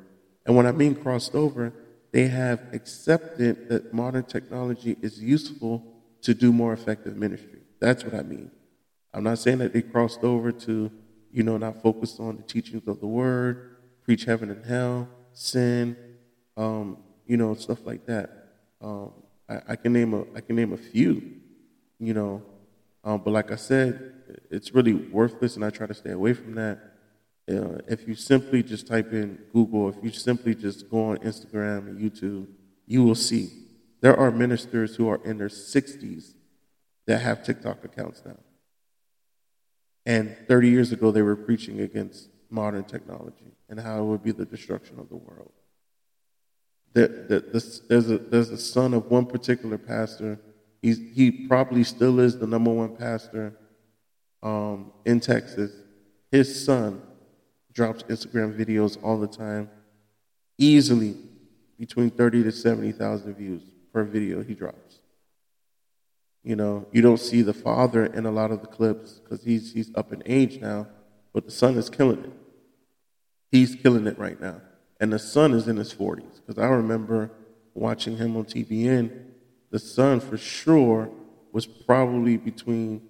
And 0.44 0.56
when 0.56 0.66
I 0.66 0.72
mean 0.72 0.96
crossed 0.96 1.36
over, 1.36 1.72
they 2.14 2.28
have 2.28 2.62
accepted 2.74 3.70
that 3.70 3.94
modern 3.94 4.24
technology 4.24 4.98
is 5.04 5.22
useful 5.22 5.84
to 6.24 6.34
do 6.34 6.52
more 6.52 6.74
effective 6.74 7.16
ministry. 7.16 7.60
That's 7.80 8.04
what 8.04 8.16
I 8.16 8.24
mean. 8.24 8.50
I'm 9.14 9.24
not 9.24 9.38
saying 9.38 9.60
that 9.60 9.72
they 9.72 9.84
crossed 9.84 10.24
over 10.24 10.52
to, 10.52 10.92
you 11.32 11.44
know, 11.44 11.58
not 11.58 11.84
focus 11.84 12.20
on 12.20 12.38
the 12.38 12.42
teachings 12.42 12.88
of 12.88 13.02
the 13.02 13.08
word, 13.08 13.76
preach 14.02 14.26
heaven 14.26 14.50
and 14.50 14.66
hell, 14.66 15.10
sin, 15.32 15.96
um, 16.58 16.98
you 17.26 17.38
know, 17.38 17.54
stuff 17.56 17.86
like 17.86 18.06
that. 18.06 18.30
Um, 18.82 19.14
I, 19.50 19.62
I, 19.70 19.76
can 19.76 19.94
name 19.94 20.14
a 20.14 20.22
I 20.36 20.42
can 20.42 20.56
name 20.56 20.74
a 20.74 20.78
few, 20.78 21.34
you 22.00 22.14
know, 22.14 22.44
um, 23.04 23.22
but 23.24 23.32
like 23.32 23.52
I 23.52 23.56
said, 23.56 24.14
it's 24.50 24.74
really 24.74 24.94
worthless, 24.94 25.56
and 25.56 25.64
I 25.64 25.70
try 25.70 25.88
to 25.88 25.94
stay 25.94 26.12
away 26.12 26.34
from 26.34 26.56
that. 26.56 26.80
Uh, 27.48 27.78
if 27.88 28.08
you 28.08 28.16
simply 28.16 28.64
just 28.64 28.88
type 28.88 29.14
in 29.14 29.40
Google, 29.54 29.90
if 29.90 29.96
you 30.02 30.10
simply 30.10 30.56
just 30.56 30.90
go 30.90 31.12
on 31.12 31.18
Instagram 31.18 31.88
and 31.88 32.00
YouTube, 32.00 32.48
you 32.88 33.04
will 33.04 33.16
see 33.16 33.52
there 34.02 34.18
are 34.18 34.32
ministers 34.32 34.96
who 34.96 35.08
are 35.08 35.24
in 35.24 35.38
their 35.38 35.50
60s 35.50 36.34
that 37.06 37.20
have 37.20 37.44
TikTok 37.44 37.84
accounts 37.84 38.24
now. 38.26 38.38
And 40.08 40.36
30 40.48 40.70
years 40.70 40.92
ago, 40.92 41.12
they 41.12 41.22
were 41.22 41.36
preaching 41.36 41.82
against 41.82 42.30
modern 42.50 42.84
technology 42.84 43.54
and 43.70 43.80
how 43.80 44.00
it 44.00 44.06
would 44.06 44.24
be 44.24 44.32
the 44.32 44.46
destruction 44.46 45.00
of 45.00 45.10
the 45.10 45.16
world. 45.16 45.52
The, 46.96 47.08
the, 47.10 47.40
the, 47.60 47.82
there's, 47.90 48.10
a, 48.10 48.18
there's 48.18 48.50
a 48.52 48.58
son 48.58 48.94
of 48.94 49.12
one 49.12 49.26
particular 49.26 49.78
pastor. 49.78 50.40
He's, 50.82 50.98
he 51.14 51.30
probably 51.30 51.84
still 51.84 52.22
is 52.22 52.40
the 52.40 52.48
number 52.48 52.72
one 52.72 52.96
pastor 52.96 53.54
um, 54.42 54.94
in 55.04 55.20
Texas. 55.20 55.74
His 56.32 56.66
son 56.66 57.02
drops 57.74 58.04
Instagram 58.04 58.58
videos 58.58 58.98
all 59.04 59.20
the 59.20 59.28
time, 59.28 59.70
easily 60.58 61.18
between 61.78 62.10
30 62.12 62.44
to 62.44 62.52
70,000 62.54 63.36
views 63.36 63.62
per 63.92 64.06
video 64.06 64.42
he 64.42 64.54
drops. 64.54 65.00
You 66.46 66.56
know, 66.56 66.86
you 66.94 67.02
don't 67.02 67.20
see 67.20 67.42
the 67.42 67.54
father 67.54 68.06
in 68.06 68.26
a 68.26 68.32
lot 68.32 68.52
of 68.52 68.62
the 68.62 68.68
clips 68.68 69.20
because 69.20 69.44
he's, 69.44 69.74
he's 69.74 69.94
up 69.96 70.14
in 70.14 70.24
age 70.26 70.62
now, 70.62 70.88
but 71.34 71.44
the 71.44 71.52
son 71.52 71.76
is 71.76 71.90
killing 71.90 72.24
it. 72.24 72.32
He's 73.52 73.76
killing 73.76 74.08
it 74.08 74.18
right 74.18 74.40
now. 74.40 74.62
And 75.00 75.12
the 75.12 75.20
son 75.20 75.54
is 75.54 75.68
in 75.68 75.78
his 75.78 75.94
40s 75.94 76.42
because 76.46 76.62
I 76.62 76.68
remember 76.68 77.32
watching 77.74 78.18
him 78.18 78.38
on 78.38 78.46
TBN. 78.46 79.12
The 79.72 79.80
son, 79.80 80.20
for 80.20 80.38
sure, 80.38 81.10
was 81.52 81.66
probably 81.66 82.38
between 82.38 83.02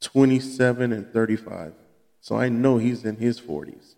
27 0.00 0.92
and 0.92 1.12
35. 1.12 1.74
So 2.20 2.36
I 2.36 2.48
know 2.48 2.78
he's 2.78 3.04
in 3.04 3.16
his 3.16 3.40
40s. 3.40 3.94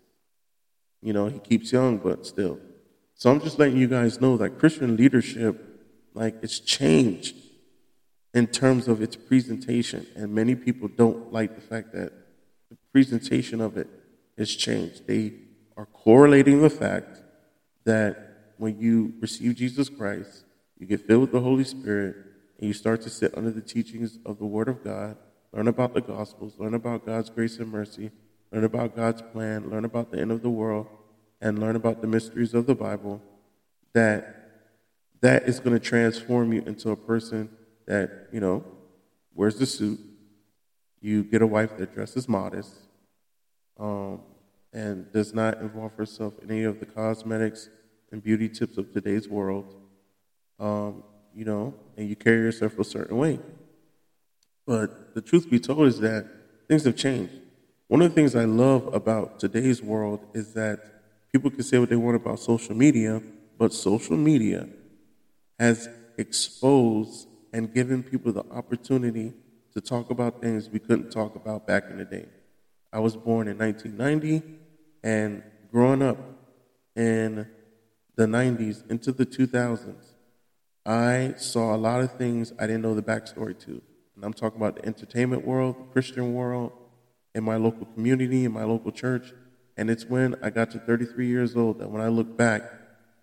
You 1.01 1.13
know, 1.13 1.27
he 1.27 1.39
keeps 1.39 1.71
young, 1.71 1.97
but 1.97 2.25
still. 2.25 2.59
So 3.15 3.31
I'm 3.31 3.39
just 3.39 3.59
letting 3.59 3.77
you 3.77 3.87
guys 3.87 4.19
know 4.19 4.37
that 4.37 4.59
Christian 4.59 4.97
leadership, 4.97 5.63
like, 6.13 6.35
it's 6.41 6.59
changed 6.59 7.35
in 8.33 8.47
terms 8.47 8.87
of 8.87 9.01
its 9.01 9.15
presentation. 9.15 10.05
And 10.15 10.33
many 10.33 10.55
people 10.55 10.87
don't 10.87 11.31
like 11.31 11.55
the 11.55 11.61
fact 11.61 11.93
that 11.93 12.11
the 12.69 12.77
presentation 12.91 13.61
of 13.61 13.77
it 13.77 13.87
has 14.37 14.53
changed. 14.53 15.07
They 15.07 15.33
are 15.77 15.85
correlating 15.87 16.61
the 16.61 16.69
fact 16.69 17.21
that 17.83 18.53
when 18.57 18.79
you 18.79 19.13
receive 19.19 19.55
Jesus 19.55 19.89
Christ, 19.89 20.45
you 20.79 20.85
get 20.85 21.05
filled 21.05 21.21
with 21.21 21.31
the 21.31 21.41
Holy 21.41 21.63
Spirit, 21.63 22.15
and 22.57 22.67
you 22.67 22.73
start 22.73 23.01
to 23.01 23.09
sit 23.09 23.37
under 23.37 23.51
the 23.51 23.61
teachings 23.61 24.17
of 24.25 24.39
the 24.39 24.45
Word 24.45 24.69
of 24.69 24.83
God, 24.83 25.17
learn 25.51 25.67
about 25.67 25.93
the 25.93 26.01
Gospels, 26.01 26.53
learn 26.57 26.73
about 26.73 27.05
God's 27.05 27.29
grace 27.29 27.57
and 27.59 27.69
mercy, 27.69 28.11
learn 28.51 28.63
about 28.63 28.95
God's 28.95 29.21
plan, 29.21 29.69
learn 29.69 29.85
about 29.85 30.11
the 30.11 30.19
end 30.19 30.31
of 30.31 30.41
the 30.41 30.49
world, 30.49 30.87
and 31.41 31.59
learn 31.59 31.75
about 31.75 32.01
the 32.01 32.07
mysteries 32.07 32.53
of 32.53 32.65
the 32.65 32.75
Bible, 32.75 33.21
that 33.93 34.35
that 35.21 35.43
is 35.43 35.59
going 35.59 35.77
to 35.77 35.83
transform 35.83 36.53
you 36.53 36.61
into 36.65 36.91
a 36.91 36.95
person 36.95 37.49
that, 37.87 38.27
you 38.31 38.39
know, 38.39 38.63
wears 39.33 39.57
the 39.57 39.65
suit. 39.65 39.99
You 41.01 41.23
get 41.23 41.41
a 41.41 41.47
wife 41.47 41.77
that 41.77 41.93
dresses 41.93 42.27
modest 42.27 42.73
um, 43.79 44.21
and 44.75 45.09
does 45.13 45.33
not 45.33 45.57
involve 45.61 45.93
herself 45.93 46.33
in 46.43 46.51
any 46.51 46.63
of 46.63 46.81
the 46.81 46.85
cosmetics 46.85 47.69
and 48.11 48.21
beauty 48.21 48.49
tips 48.49 48.77
of 48.77 48.91
today's 48.91 49.27
world. 49.27 49.73
Um, 50.59 51.03
you 51.33 51.45
know, 51.45 51.73
and 51.97 52.09
you 52.09 52.15
carry 52.15 52.39
yourself 52.39 52.77
a 52.77 52.83
certain 52.83 53.17
way. 53.17 53.39
But 54.67 55.15
the 55.15 55.21
truth 55.21 55.49
be 55.49 55.59
told 55.59 55.87
is 55.87 55.99
that 56.01 56.27
things 56.67 56.83
have 56.83 56.97
changed. 56.97 57.33
One 57.87 58.01
of 58.01 58.09
the 58.09 58.15
things 58.15 58.35
I 58.35 58.43
love 58.43 58.93
about 58.93 59.39
today's 59.39 59.81
world 59.81 60.19
is 60.33 60.53
that 60.55 60.79
people 61.31 61.49
can 61.49 61.63
say 61.63 61.79
what 61.79 61.89
they 61.89 61.95
want 61.95 62.17
about 62.17 62.39
social 62.39 62.75
media, 62.75 63.21
but 63.57 63.71
social 63.73 64.17
media 64.17 64.67
has 65.57 65.87
exposed 66.17 67.29
and 67.53 67.73
given 67.73 68.03
people 68.03 68.33
the 68.33 68.45
opportunity 68.51 69.33
to 69.73 69.79
talk 69.79 70.09
about 70.09 70.41
things 70.41 70.69
we 70.69 70.79
couldn't 70.79 71.11
talk 71.11 71.35
about 71.35 71.65
back 71.65 71.85
in 71.89 71.97
the 71.97 72.05
day. 72.05 72.25
I 72.91 72.99
was 72.99 73.15
born 73.15 73.47
in 73.47 73.57
1990, 73.57 74.64
and 75.05 75.43
growing 75.71 76.01
up 76.01 76.17
in 76.95 77.47
the 78.15 78.25
90s 78.25 78.89
into 78.89 79.11
the 79.11 79.25
2000s, 79.25 80.13
I 80.83 81.35
saw 81.37 81.75
a 81.75 81.77
lot 81.77 82.01
of 82.01 82.17
things 82.17 82.51
I 82.57 82.65
didn't 82.65 82.81
know 82.81 82.95
the 82.95 83.03
backstory 83.03 83.57
to. 83.59 83.81
And 84.15 84.23
I'm 84.23 84.33
talking 84.33 84.59
about 84.59 84.77
the 84.77 84.85
entertainment 84.85 85.45
world, 85.45 85.75
the 85.77 85.93
Christian 85.93 86.33
world, 86.33 86.71
in 87.35 87.43
my 87.43 87.55
local 87.55 87.85
community, 87.85 88.45
in 88.45 88.51
my 88.51 88.63
local 88.63 88.91
church. 88.91 89.31
And 89.77 89.91
it's 89.91 90.05
when 90.05 90.35
I 90.41 90.49
got 90.49 90.71
to 90.71 90.79
33 90.79 91.27
years 91.27 91.55
old 91.55 91.79
that 91.79 91.91
when 91.91 92.01
I 92.01 92.07
look 92.07 92.35
back 92.35 92.63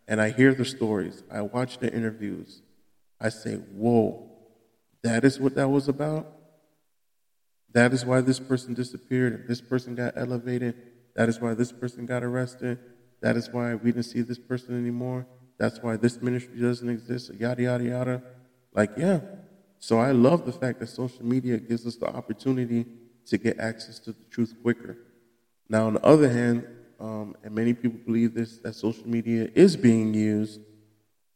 and 0.07 0.21
I 0.21 0.31
hear 0.31 0.55
the 0.55 0.65
stories, 0.65 1.25
I 1.33 1.43
watch 1.43 1.79
the 1.79 1.93
interviews, 1.93 2.63
I 3.21 3.29
say, 3.31 3.55
whoa, 3.55 4.31
that 5.03 5.25
is 5.25 5.41
what 5.41 5.57
that 5.57 5.69
was 5.69 5.89
about? 5.89 6.31
That 7.73 7.93
is 7.93 8.05
why 8.05 8.21
this 8.21 8.39
person 8.39 8.73
disappeared 8.75 9.33
and 9.33 9.49
this 9.49 9.61
person 9.61 9.97
got 9.97 10.13
elevated. 10.17 10.92
That 11.15 11.29
is 11.29 11.41
why 11.41 11.55
this 11.55 11.73
person 11.73 12.07
got 12.07 12.23
arrested. 12.23 12.79
That 13.21 13.37
is 13.37 13.51
why 13.51 13.75
we 13.75 13.93
didn't 13.93 14.05
see 14.05 14.23
this 14.23 14.39
person 14.39 14.79
anymore. 14.79 15.27
That's 15.59 15.81
why 15.81 15.97
this 15.97 16.21
ministry 16.21 16.61
doesn't 16.61 16.89
exist, 16.89 17.33
yada, 17.35 17.63
yada, 17.63 17.85
yada. 17.85 18.23
Like, 18.75 18.91
yeah, 18.97 19.21
so 19.79 19.99
I 19.99 20.13
love 20.13 20.45
the 20.45 20.53
fact 20.53 20.81
that 20.81 20.89
social 20.89 21.25
media 21.25 21.59
gives 21.59 21.87
us 21.87 21.97
the 21.97 22.07
opportunity 22.07 22.87
to 23.27 23.39
get 23.39 23.59
access 23.59 23.99
to 24.01 24.13
the 24.13 24.25
truth 24.31 24.55
quicker. 24.63 24.97
Now, 25.69 25.87
on 25.87 25.95
the 25.95 26.05
other 26.05 26.29
hand, 26.29 26.67
um, 26.99 27.37
and 27.45 27.55
many 27.55 27.75
people 27.75 28.01
believe 28.05 28.35
this, 28.35 28.59
that 28.59 28.75
social 28.75 29.07
media 29.07 29.49
is 29.55 29.77
being 29.77 30.15
used 30.15 30.61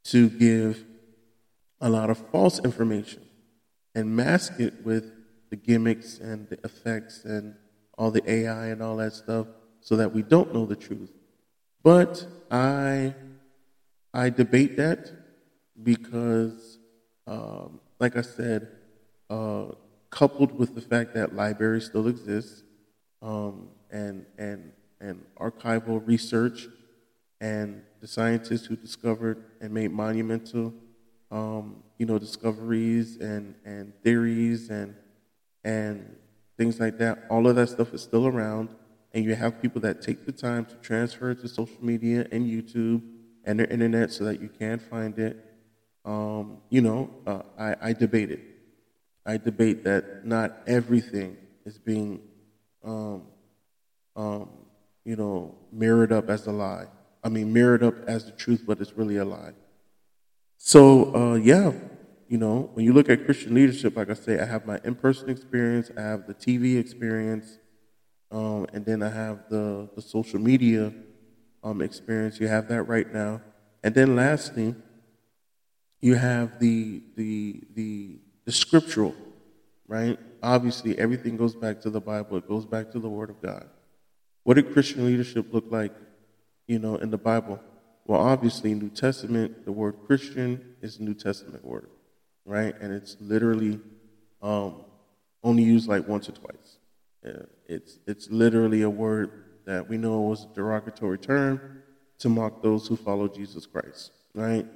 to 0.05 0.29
give 0.29 0.85
a 1.81 1.89
lot 1.89 2.11
of 2.11 2.19
false 2.31 2.59
information 2.61 3.23
and 3.95 4.15
mask 4.15 4.55
it 4.59 4.85
with 4.85 5.13
the 5.51 5.57
gimmicks 5.57 6.19
and 6.19 6.49
the 6.49 6.59
effects 6.65 7.25
and 7.25 7.55
all 7.99 8.11
the 8.11 8.29
AI 8.31 8.67
and 8.67 8.83
all 8.83 8.97
that 8.97 9.13
stuff 9.13 9.47
so 9.87 9.95
that 9.95 10.13
we 10.13 10.21
don't 10.21 10.53
know 10.53 10.67
the 10.67 10.75
truth. 10.75 11.13
But 11.85 12.27
I, 12.51 13.15
I 14.13 14.31
debate 14.31 14.77
that 14.79 15.13
because, 15.81 16.79
um, 17.29 17.79
like 18.01 18.17
I 18.17 18.23
said, 18.23 18.67
uh, 19.31 19.67
coupled 20.11 20.59
with 20.59 20.75
the 20.75 20.81
fact 20.81 21.15
that 21.15 21.37
libraries 21.37 21.87
still 21.87 22.09
exist 22.09 22.65
um, 23.23 23.69
and, 23.93 24.27
and, 24.39 24.73
and 25.01 25.25
archival 25.39 26.05
research 26.05 26.67
and 27.41 27.81
the 28.01 28.09
scientists 28.09 28.67
who 28.67 28.75
discovered 28.75 29.45
and 29.61 29.73
made 29.73 29.93
monumental 29.93 30.75
um, 31.31 31.85
you 31.97 32.07
know, 32.07 32.19
discoveries 32.19 33.19
and, 33.19 33.55
and 33.65 33.93
theories 34.03 34.69
and, 34.69 34.97
and 35.63 36.17
things 36.59 36.81
like 36.81 36.99
that. 36.99 37.25
All 37.31 37.47
of 37.47 37.55
that 37.55 37.69
stuff 37.69 37.95
is 37.95 38.03
still 38.03 38.27
around. 38.27 38.69
And 39.15 39.25
you 39.25 39.35
have 39.35 39.63
people 39.63 39.81
that 39.83 40.03
take 40.03 40.27
the 40.27 40.33
time 40.33 40.67
to 40.67 40.75
transfer 40.77 41.31
it 41.31 41.41
to 41.41 41.49
social 41.49 41.83
media 41.83 42.27
and 42.33 42.47
YouTube 42.47 43.03
and 43.45 43.59
the 43.61 43.71
internet 43.71 44.13
so 44.13 44.25
that 44.25 44.41
you 44.41 44.49
can 44.49 44.79
find 44.79 45.19
it. 45.19 45.43
Um, 46.05 46.59
you 46.71 46.83
know, 46.83 47.11
uh, 47.27 47.43
I, 47.59 47.77
I 47.91 47.93
debate 47.93 48.31
it. 48.31 48.41
I 49.25 49.39
debate 49.39 49.85
that 49.85 50.25
not 50.25 50.59
everything 50.67 51.37
is 51.65 51.79
being, 51.79 52.21
um, 52.85 53.23
um, 54.15 54.51
you 55.05 55.17
know, 55.17 55.55
mirrored 55.73 56.13
up 56.13 56.29
as 56.29 56.47
a 56.47 56.53
lie. 56.53 56.87
I 57.25 57.29
mean, 57.29 57.53
mirrored 57.53 57.83
up 57.83 57.95
as 58.07 58.27
the 58.27 58.33
truth, 58.33 58.65
but 58.67 58.81
it's 58.81 58.93
really 58.93 59.17
a 59.17 59.25
lie. 59.25 59.53
So, 60.59 61.15
uh, 61.15 61.35
yeah, 61.35 61.73
you 62.29 62.39
know, 62.39 62.71
when 62.75 62.85
you 62.85 62.93
look 62.93 63.09
at 63.09 63.25
Christian 63.25 63.55
leadership, 63.55 63.97
like 63.97 64.11
I 64.11 64.15
say, 64.15 64.39
I 64.41 64.45
have 64.45 64.67
my 64.67 64.81
in 64.85 64.95
person 64.95 65.31
experience, 65.31 65.91
I 65.97 66.01
have 66.03 66.27
the 66.27 66.35
TV 66.35 66.77
experience, 66.77 67.59
um, 68.31 68.67
and 68.73 68.85
then 68.85 69.03
I 69.03 69.09
have 69.09 69.49
the, 69.49 69.89
the 69.95 70.03
social 70.03 70.41
media 70.41 70.93
um, 71.63 71.81
experience. 71.81 72.41
You 72.41 72.49
have 72.49 72.69
that 72.69 72.83
right 72.85 73.13
now. 73.13 73.41
And 73.83 73.95
then 73.95 74.17
lastly, 74.17 74.75
you 76.01 76.15
have 76.15 76.59
the, 76.59 77.03
the, 77.17 77.63
the, 77.75 78.19
the 78.45 78.53
scriptural, 78.53 79.15
right? 79.87 80.19
Obviously, 80.43 80.99
everything 80.99 81.37
goes 81.37 81.55
back 81.55 81.81
to 81.83 81.91
the 81.91 82.01
Bible, 82.01 82.37
it 82.37 82.49
goes 82.49 82.67
back 82.67 82.91
to 82.93 82.99
the 82.99 83.09
Word 83.09 83.31
of 83.31 83.41
God. 83.41 83.69
What 84.43 84.55
did 84.55 84.73
Christian 84.73 85.05
leadership 85.07 85.53
look 85.53 85.65
like, 85.71 85.93
you 86.69 86.79
know, 86.79 86.97
in 86.97 87.11
the 87.11 87.19
Bible? 87.19 87.61
Well, 88.07 88.21
obviously, 88.21 88.73
New 88.75 88.91
Testament, 88.91 89.65
the 89.65 89.73
word 89.73 89.97
Christian 90.07 90.77
is 90.81 91.01
New 91.01 91.15
Testament 91.15 91.65
word, 91.65 91.89
right? 92.45 92.73
And 92.81 92.93
it's 92.93 93.17
literally 93.21 93.81
um, 94.41 94.85
only 95.43 95.65
used 95.65 95.89
like 95.89 96.07
once 96.07 96.29
or 96.29 96.33
twice. 96.33 96.76
It's, 97.67 97.99
it's 98.07 98.31
literally 98.31 98.83
a 98.83 98.91
word 98.91 99.45
that 99.67 99.89
we 99.89 99.97
know 99.97 100.21
was 100.21 100.45
a 100.45 100.55
derogatory 100.55 101.19
term 101.19 101.83
to 102.19 102.29
mock 102.29 102.63
those 102.63 102.87
who 102.87 102.97
follow 102.97 103.29
Jesus 103.29 103.67
Christ, 103.67 104.13
right? 104.35 104.67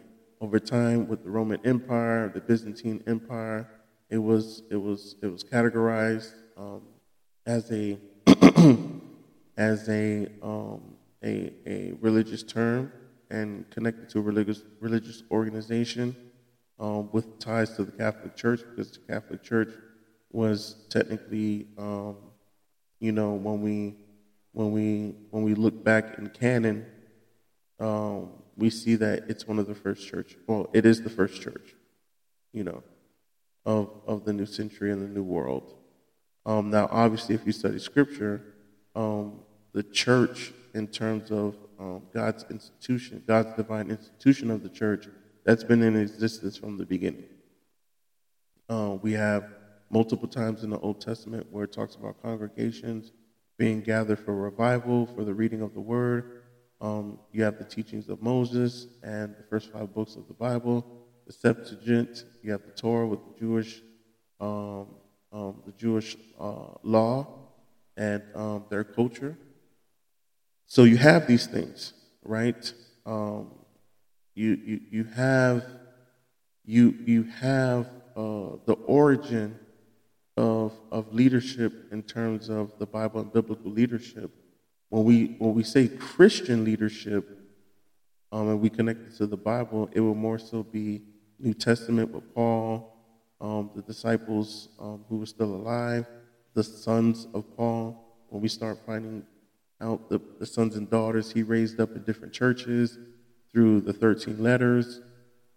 Over 0.40 0.58
time, 0.58 1.08
with 1.08 1.22
the 1.22 1.30
Roman 1.30 1.60
Empire, 1.64 2.30
the 2.32 2.40
Byzantine 2.40 3.02
Empire, 3.06 3.68
it 4.08 4.18
was 4.18 4.62
it 4.70 4.76
was 4.76 5.16
it 5.22 5.26
was 5.26 5.44
categorized 5.44 6.32
um, 6.56 6.82
as 7.46 7.70
a 7.70 7.98
as 9.56 9.88
a, 9.88 10.26
um, 10.42 10.80
a 11.22 11.52
a 11.66 11.92
religious 12.00 12.42
term 12.42 12.90
and 13.30 13.70
connected 13.70 14.08
to 14.10 14.18
a 14.18 14.22
religious, 14.22 14.62
religious 14.80 15.22
organization 15.30 16.16
um, 16.78 17.08
with 17.12 17.38
ties 17.38 17.76
to 17.76 17.84
the 17.84 17.92
Catholic 17.92 18.36
Church 18.36 18.60
because 18.68 18.90
the 18.92 18.98
Catholic 19.12 19.42
Church 19.42 19.72
was 20.32 20.86
technically, 20.88 21.66
um, 21.78 22.16
you 23.00 23.12
know, 23.12 23.32
when 23.32 23.62
we 23.62 23.96
when 24.52 24.72
we 24.72 25.14
when 25.30 25.42
we 25.42 25.54
look 25.54 25.82
back 25.82 26.18
in 26.18 26.28
canon, 26.28 26.86
um, 27.80 28.30
we 28.56 28.70
see 28.70 28.94
that 28.96 29.24
it's 29.28 29.48
one 29.48 29.58
of 29.58 29.66
the 29.66 29.74
first 29.74 30.06
church. 30.06 30.36
Well, 30.46 30.68
it 30.72 30.84
is 30.84 31.02
the 31.02 31.10
first 31.10 31.40
church, 31.40 31.74
you 32.52 32.62
know, 32.62 32.82
of 33.64 33.90
of 34.06 34.24
the 34.24 34.32
new 34.32 34.46
century 34.46 34.92
and 34.92 35.02
the 35.02 35.08
new 35.08 35.22
world. 35.22 35.74
Um, 36.46 36.70
now, 36.70 36.88
obviously, 36.90 37.34
if 37.34 37.46
you 37.46 37.52
study 37.52 37.78
Scripture, 37.78 38.42
um, 38.94 39.40
the 39.72 39.82
church, 39.82 40.52
in 40.74 40.86
terms 40.86 41.30
of 41.30 41.56
um, 41.78 42.02
God's 42.12 42.44
institution, 42.50 43.22
God's 43.26 43.54
divine 43.56 43.90
institution 43.90 44.50
of 44.50 44.62
the 44.62 44.68
church 44.68 45.08
that's 45.44 45.64
been 45.64 45.82
in 45.82 45.96
existence 45.96 46.56
from 46.56 46.76
the 46.76 46.84
beginning. 46.84 47.24
Uh, 48.68 48.98
we 49.00 49.12
have 49.12 49.44
multiple 49.90 50.28
times 50.28 50.62
in 50.62 50.70
the 50.70 50.78
Old 50.78 51.00
Testament 51.00 51.46
where 51.50 51.64
it 51.64 51.72
talks 51.72 51.96
about 51.96 52.22
congregations 52.22 53.12
being 53.58 53.82
gathered 53.82 54.18
for 54.18 54.34
revival, 54.34 55.04
for 55.04 55.24
the 55.24 55.34
reading 55.34 55.60
of 55.60 55.74
the 55.74 55.80
word. 55.80 56.44
Um, 56.80 57.18
you 57.30 57.42
have 57.42 57.58
the 57.58 57.64
teachings 57.64 58.08
of 58.08 58.22
Moses 58.22 58.86
and 59.02 59.36
the 59.36 59.42
first 59.50 59.70
five 59.70 59.92
books 59.92 60.16
of 60.16 60.26
the 60.28 60.34
Bible, 60.34 60.86
the 61.26 61.32
Septuagint. 61.32 62.24
You 62.42 62.52
have 62.52 62.62
the 62.64 62.70
Torah 62.70 63.06
with 63.06 63.20
the 63.20 63.38
Jewish, 63.38 63.82
um, 64.40 64.86
um, 65.30 65.62
the 65.66 65.72
Jewish 65.76 66.16
uh, 66.38 66.72
law 66.82 67.26
and 67.98 68.22
um, 68.34 68.64
their 68.70 68.84
culture. 68.84 69.36
So 70.66 70.84
you 70.84 70.96
have 70.96 71.26
these 71.26 71.46
things, 71.46 71.92
right? 72.22 72.72
Um, 73.04 73.50
you, 74.34 74.58
you, 74.64 74.80
you 74.90 75.04
have, 75.04 75.66
you, 76.64 76.96
you 77.04 77.24
have 77.24 77.90
uh, 78.16 78.56
the 78.64 78.76
origin 78.86 79.58
of, 80.40 80.72
of 80.90 81.12
leadership 81.12 81.92
in 81.92 82.02
terms 82.02 82.48
of 82.48 82.78
the 82.78 82.86
Bible 82.86 83.20
and 83.20 83.30
biblical 83.30 83.70
leadership. 83.70 84.30
When 84.88 85.04
we, 85.04 85.36
when 85.38 85.52
we 85.52 85.62
say 85.62 85.86
Christian 85.86 86.64
leadership 86.64 87.28
um, 88.32 88.48
and 88.48 88.60
we 88.60 88.70
connect 88.70 89.00
it 89.00 89.16
to 89.18 89.26
the 89.26 89.36
Bible, 89.36 89.90
it 89.92 90.00
will 90.00 90.14
more 90.14 90.38
so 90.38 90.62
be 90.62 91.02
New 91.38 91.52
Testament 91.52 92.10
with 92.10 92.34
Paul, 92.34 92.96
um, 93.38 93.70
the 93.76 93.82
disciples 93.82 94.70
um, 94.80 95.04
who 95.10 95.18
were 95.18 95.26
still 95.26 95.54
alive, 95.54 96.06
the 96.54 96.64
sons 96.64 97.26
of 97.34 97.44
Paul. 97.54 98.16
When 98.30 98.40
we 98.40 98.48
start 98.48 98.78
finding 98.86 99.22
out 99.82 100.08
the, 100.08 100.22
the 100.38 100.46
sons 100.46 100.74
and 100.74 100.88
daughters 100.88 101.30
he 101.30 101.42
raised 101.42 101.80
up 101.80 101.94
in 101.94 102.02
different 102.04 102.32
churches 102.32 102.98
through 103.52 103.82
the 103.82 103.92
13 103.92 104.42
letters, 104.42 105.02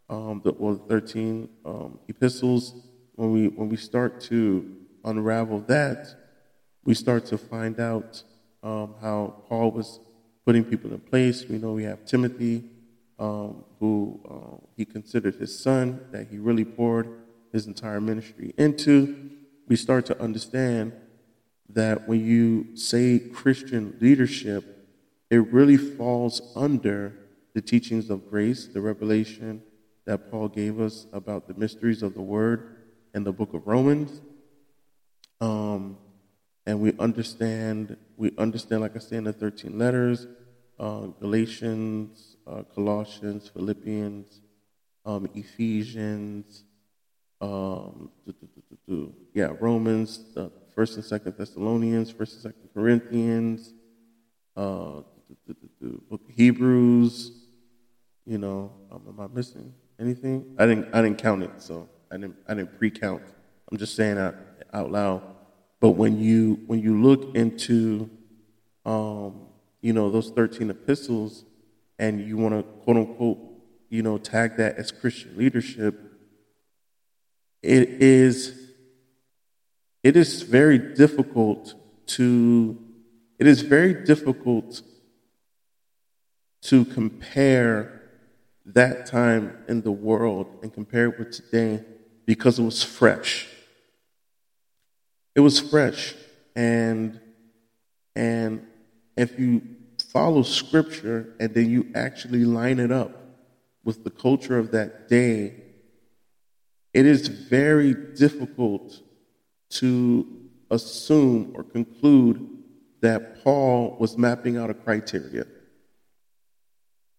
um, 0.10 0.42
the, 0.44 0.52
well, 0.52 0.76
the 0.76 0.84
13 0.90 1.48
um, 1.66 2.00
epistles. 2.10 2.90
When 3.16 3.32
we, 3.32 3.47
when 3.47 3.70
we 3.70 3.78
start 3.78 4.22
to 4.22 4.76
unravel 5.05 5.59
that, 5.68 6.16
we 6.84 6.95
start 6.95 7.26
to 7.28 7.38
find 7.38 7.80
out 7.80 8.24
um, 8.64 8.95
how 9.01 9.43
Paul 9.47 9.72
was 9.72 9.99
putting 10.45 10.64
people 10.64 10.91
in 10.91 10.99
place. 10.99 11.45
We 11.47 11.59
know 11.59 11.74
we 11.74 11.84
have 11.84 12.05
Timothy, 12.05 12.64
um, 13.20 13.66
who 13.80 14.20
uh, 14.28 14.66
he 14.76 14.86
considered 14.86 15.36
his 15.36 15.57
son, 15.57 16.01
that 16.11 16.28
he 16.28 16.39
really 16.39 16.66
poured 16.66 17.07
his 17.51 17.68
entire 17.68 18.01
ministry 18.01 18.53
into. 18.57 19.30
We 19.68 19.76
start 19.76 20.07
to 20.07 20.20
understand 20.20 20.93
that 21.70 22.07
when 22.07 22.26
you 22.26 22.76
say 22.76 23.20
Christian 23.20 23.95
leadership, 24.01 24.88
it 25.30 25.53
really 25.53 25.78
falls 25.78 26.41
under 26.55 27.14
the 27.53 27.61
teachings 27.61 28.09
of 28.09 28.30
grace, 28.30 28.66
the 28.68 28.82
revelation 28.82 29.61
that 30.05 30.32
Paul 30.32 30.47
gave 30.47 30.80
us 30.80 31.05
about 31.14 31.47
the 31.47 31.53
mysteries 31.53 32.01
of 32.01 32.16
the 32.16 32.22
Word 32.22 32.72
in 33.14 33.24
the 33.24 33.32
book 33.32 33.53
of 33.53 33.68
Romans. 33.68 34.22
Um, 35.41 35.97
and 36.66 36.80
we 36.80 36.93
understand, 36.97 37.97
we 38.18 38.32
understand, 38.38 38.82
like 38.82 38.95
I 38.95 38.99
say 38.99 39.18
in 39.18 39.26
the 39.26 39.34
13 39.34 39.78
letters, 39.78 40.28
uh, 40.80 41.07
Galatians, 41.20 42.38
uh, 42.47 42.64
Colossians, 42.74 43.49
Philippians, 43.49 44.41
um, 45.05 45.28
Ephesians, 45.34 46.64
um, 47.41 48.09
yeah, 49.34 49.51
Romans, 49.59 50.34
the 50.34 50.51
First 50.74 50.95
and 50.95 51.05
Second 51.05 51.36
Thessalonians, 51.38 52.09
First 52.09 52.34
and 52.34 52.41
Second 52.41 52.70
Corinthians, 52.74 53.74
uh, 54.55 55.01
book 56.09 56.22
of 56.28 56.36
Hebrews. 56.36 57.32
You 58.26 58.38
know, 58.38 58.72
um, 58.89 59.01
am 59.09 59.20
I 59.20 59.28
missing 59.28 59.74
anything? 59.99 60.55
I 60.57 60.66
didn't. 60.66 60.93
I 60.93 61.01
didn't 61.01 61.18
count 61.18 61.43
it, 61.43 61.51
so 61.61 61.89
I 62.14 62.18
didn't. 62.18 62.36
I 62.47 62.53
didn't 62.53 62.78
pre-count. 62.78 63.24
I'm 63.72 63.78
just 63.78 63.95
saying 63.95 64.20
out, 64.20 64.36
out 64.72 64.91
loud. 64.91 65.24
But 65.80 65.91
when 65.91 66.20
you 66.20 66.59
when 66.68 66.80
you 66.80 67.01
look 67.01 67.36
into, 67.36 68.07
um, 68.86 69.47
you 69.82 69.93
know, 69.93 70.11
those 70.11 70.30
13 70.30 70.70
epistles, 70.70 71.43
and 71.97 72.22
you 72.22 72.38
want 72.38 72.53
to 72.53 72.64
quote 72.84 72.97
unquote, 72.97 73.39
you 73.89 74.03
know, 74.03 74.20
tag 74.20 74.57
that 74.57 74.76
as 74.76 74.91
Christian 74.91 75.36
leadership, 75.36 75.99
it 77.64 77.89
is 77.89 78.70
it 80.03 80.16
is 80.16 80.43
very 80.43 80.78
difficult 80.78 81.74
to 82.05 82.78
it 83.39 83.47
is 83.47 83.61
very 83.61 84.05
difficult 84.05 84.84
to 86.61 86.86
compare 86.86 88.01
that 88.68 89.07
time 89.07 89.57
in 89.68 89.82
the 89.82 89.91
world 89.91 90.59
and 90.61 90.72
compare 90.72 91.07
it 91.07 91.18
with 91.18 91.32
today 91.32 91.84
because 92.26 92.59
it 92.59 92.63
was 92.63 92.84
fresh. 92.84 93.47
It 95.36 95.39
was 95.39 95.59
fresh 95.59 96.15
and 96.55 97.19
and 98.15 98.65
if 99.17 99.39
you 99.39 99.61
follow 100.11 100.43
scripture 100.43 101.34
and 101.39 101.53
then 101.53 101.69
you 101.69 101.88
actually 101.95 102.45
line 102.45 102.80
it 102.80 102.91
up 102.91 103.11
with 103.84 104.03
the 104.03 104.09
culture 104.09 104.57
of 104.57 104.71
that 104.71 105.09
day, 105.09 105.55
it 106.93 107.05
is 107.05 107.28
very 107.28 107.93
difficult 107.93 109.01
to 109.69 110.28
assume 110.69 111.53
or 111.55 111.63
conclude 111.63 112.47
that 113.01 113.43
Paul 113.43 113.97
was 113.99 114.17
mapping 114.17 114.57
out 114.57 114.69
a 114.69 114.74
criteria. 114.74 115.45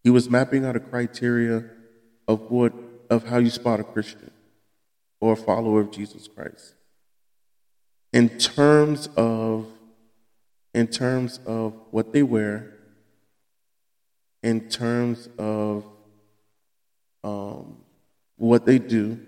He 0.03 0.11
was 0.11 0.31
mapping 0.31 0.65
out 0.65 0.77
a 0.77 0.81
criteria 0.81 1.65
of 2.29 2.51
what 2.51 2.73
of 3.11 3.25
how 3.25 3.39
you 3.39 3.51
spot 3.51 3.81
a 3.81 3.85
Christian 3.85 4.31
or 5.21 5.33
a 5.33 5.37
follower 5.37 5.81
of 5.81 5.91
Jesus 5.91 6.29
Christ. 6.29 6.75
In 8.13 8.29
terms 8.39 9.09
of 9.17 9.67
in 10.75 10.89
terms 10.89 11.39
of 11.47 11.75
what 11.93 12.13
they 12.13 12.23
wear, 12.23 12.75
in 14.43 14.69
terms 14.69 15.29
of 15.39 15.85
um, 17.23 17.79
what 18.37 18.67
they 18.67 18.79
do, 18.79 19.21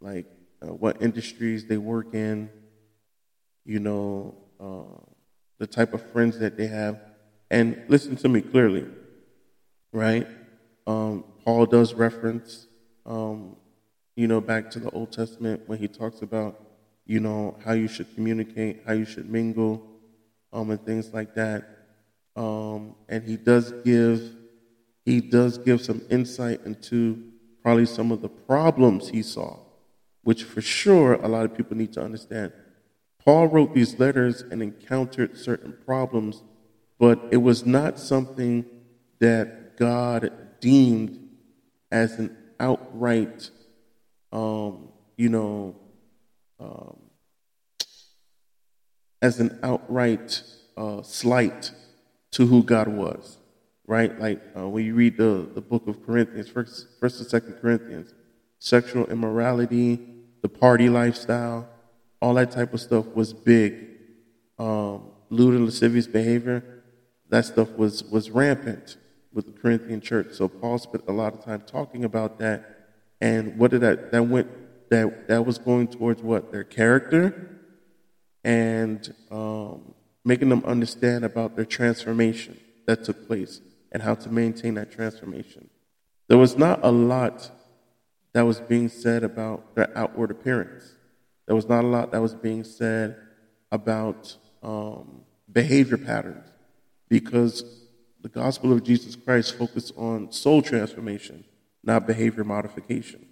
like 0.00 0.26
uh, 0.60 0.72
what 0.72 1.00
industries 1.00 1.66
they 1.66 1.78
work 1.78 2.14
in, 2.14 2.50
you 3.64 3.78
know, 3.78 4.34
uh, 4.60 5.00
the 5.58 5.66
type 5.66 5.94
of 5.94 6.02
friends 6.10 6.38
that 6.40 6.56
they 6.56 6.66
have. 6.66 7.00
And 7.50 7.82
listen 7.88 8.16
to 8.16 8.28
me 8.28 8.40
clearly, 8.40 8.86
right? 9.92 10.26
Um, 10.86 11.24
Paul 11.44 11.66
does 11.66 11.94
reference, 11.94 12.66
um, 13.06 13.56
you 14.16 14.28
know, 14.28 14.40
back 14.40 14.70
to 14.72 14.78
the 14.78 14.90
Old 14.90 15.12
Testament 15.12 15.62
when 15.66 15.78
he 15.78 15.88
talks 15.88 16.22
about, 16.22 16.60
you 17.06 17.20
know, 17.20 17.58
how 17.64 17.72
you 17.72 17.88
should 17.88 18.14
communicate, 18.14 18.82
how 18.86 18.92
you 18.92 19.04
should 19.04 19.28
mingle, 19.30 19.86
um, 20.52 20.70
and 20.70 20.84
things 20.84 21.12
like 21.12 21.34
that. 21.34 21.64
Um, 22.36 22.94
and 23.08 23.24
he 23.24 23.36
does 23.36 23.72
give 23.84 24.36
he 25.04 25.20
does 25.20 25.58
give 25.58 25.82
some 25.82 26.00
insight 26.10 26.60
into 26.64 27.32
probably 27.62 27.86
some 27.86 28.12
of 28.12 28.22
the 28.22 28.28
problems 28.28 29.08
he 29.08 29.22
saw, 29.22 29.58
which 30.22 30.44
for 30.44 30.60
sure 30.60 31.14
a 31.14 31.28
lot 31.28 31.44
of 31.44 31.56
people 31.56 31.76
need 31.76 31.92
to 31.94 32.02
understand. 32.02 32.52
Paul 33.24 33.48
wrote 33.48 33.74
these 33.74 33.98
letters 33.98 34.42
and 34.42 34.62
encountered 34.62 35.36
certain 35.36 35.76
problems, 35.84 36.42
but 36.98 37.20
it 37.30 37.38
was 37.38 37.64
not 37.64 37.98
something 37.98 38.64
that 39.20 39.76
God 39.76 40.30
deemed 40.60 41.28
as 41.90 42.18
an 42.18 42.36
outright, 42.58 43.50
um, 44.32 44.88
you 45.16 45.28
know, 45.28 45.76
um, 46.58 46.96
as 49.20 49.38
an 49.38 49.58
outright 49.62 50.42
uh, 50.76 51.02
slight 51.02 51.70
to 52.32 52.46
who 52.46 52.62
God 52.62 52.88
was, 52.88 53.38
right? 53.86 54.18
Like 54.18 54.42
uh, 54.56 54.68
when 54.68 54.84
you 54.84 54.94
read 54.94 55.16
the, 55.16 55.48
the 55.54 55.60
book 55.60 55.86
of 55.86 56.04
Corinthians, 56.04 56.48
first, 56.48 56.86
first 56.98 57.20
and 57.20 57.28
second 57.28 57.54
Corinthians, 57.60 58.14
sexual 58.58 59.06
immorality, 59.06 60.00
the 60.40 60.48
party 60.48 60.88
lifestyle, 60.88 61.68
all 62.20 62.34
that 62.34 62.50
type 62.50 62.72
of 62.72 62.80
stuff 62.80 63.06
was 63.14 63.32
big. 63.32 63.88
Um, 64.58 65.10
lewd 65.30 65.54
and 65.54 65.64
lascivious 65.64 66.06
behavior, 66.06 66.84
that 67.28 67.44
stuff 67.44 67.70
was, 67.72 68.04
was 68.04 68.30
rampant 68.30 68.96
with 69.32 69.46
the 69.46 69.60
Corinthian 69.60 70.00
church. 70.00 70.32
So 70.32 70.46
Paul 70.48 70.78
spent 70.78 71.04
a 71.08 71.12
lot 71.12 71.32
of 71.34 71.44
time 71.44 71.62
talking 71.66 72.04
about 72.04 72.38
that. 72.38 72.71
And 73.22 73.56
what 73.56 73.70
did 73.70 73.82
that, 73.82 74.10
that 74.10 74.24
went, 74.24 74.48
that, 74.90 75.28
that 75.28 75.46
was 75.46 75.56
going 75.56 75.86
towards 75.86 76.20
what? 76.20 76.50
Their 76.50 76.64
character 76.64 77.60
and 78.42 79.14
um, 79.30 79.94
making 80.24 80.48
them 80.48 80.64
understand 80.66 81.24
about 81.24 81.54
their 81.54 81.64
transformation 81.64 82.58
that 82.86 83.04
took 83.04 83.28
place 83.28 83.60
and 83.92 84.02
how 84.02 84.16
to 84.16 84.28
maintain 84.28 84.74
that 84.74 84.90
transformation. 84.90 85.70
There 86.26 86.36
was 86.36 86.58
not 86.58 86.80
a 86.82 86.90
lot 86.90 87.48
that 88.32 88.42
was 88.42 88.58
being 88.58 88.88
said 88.88 89.22
about 89.22 89.76
their 89.76 89.96
outward 89.96 90.32
appearance. 90.32 90.92
There 91.46 91.54
was 91.54 91.68
not 91.68 91.84
a 91.84 91.86
lot 91.86 92.10
that 92.10 92.20
was 92.20 92.34
being 92.34 92.64
said 92.64 93.16
about 93.70 94.36
um, 94.64 95.20
behavior 95.52 95.96
patterns 95.96 96.48
because 97.08 97.62
the 98.20 98.28
gospel 98.28 98.72
of 98.72 98.82
Jesus 98.82 99.14
Christ 99.14 99.56
focused 99.56 99.92
on 99.96 100.32
soul 100.32 100.60
transformation, 100.60 101.44
not 101.82 102.06
behavior 102.06 102.44
modification. 102.44 103.26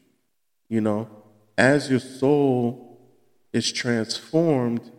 You 0.69 0.81
know, 0.81 1.09
as 1.57 1.91
your 1.91 2.01
soul 2.01 2.99
is 3.53 3.71
transformed, 3.73 4.91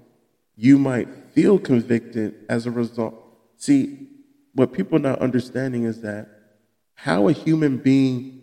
you 0.56 0.78
might 0.78 1.08
feel 1.34 1.58
convicted 1.58 2.45
as 2.49 2.66
a 2.66 2.72
result. 2.72 3.16
See, 3.58 4.08
what 4.54 4.74
people 4.74 4.97
are 4.97 5.02
not 5.02 5.20
understanding 5.20 5.84
is 5.84 6.02
that 6.02 6.28
how 6.93 7.28
a 7.28 7.34
human 7.34 7.78
being 7.78 8.41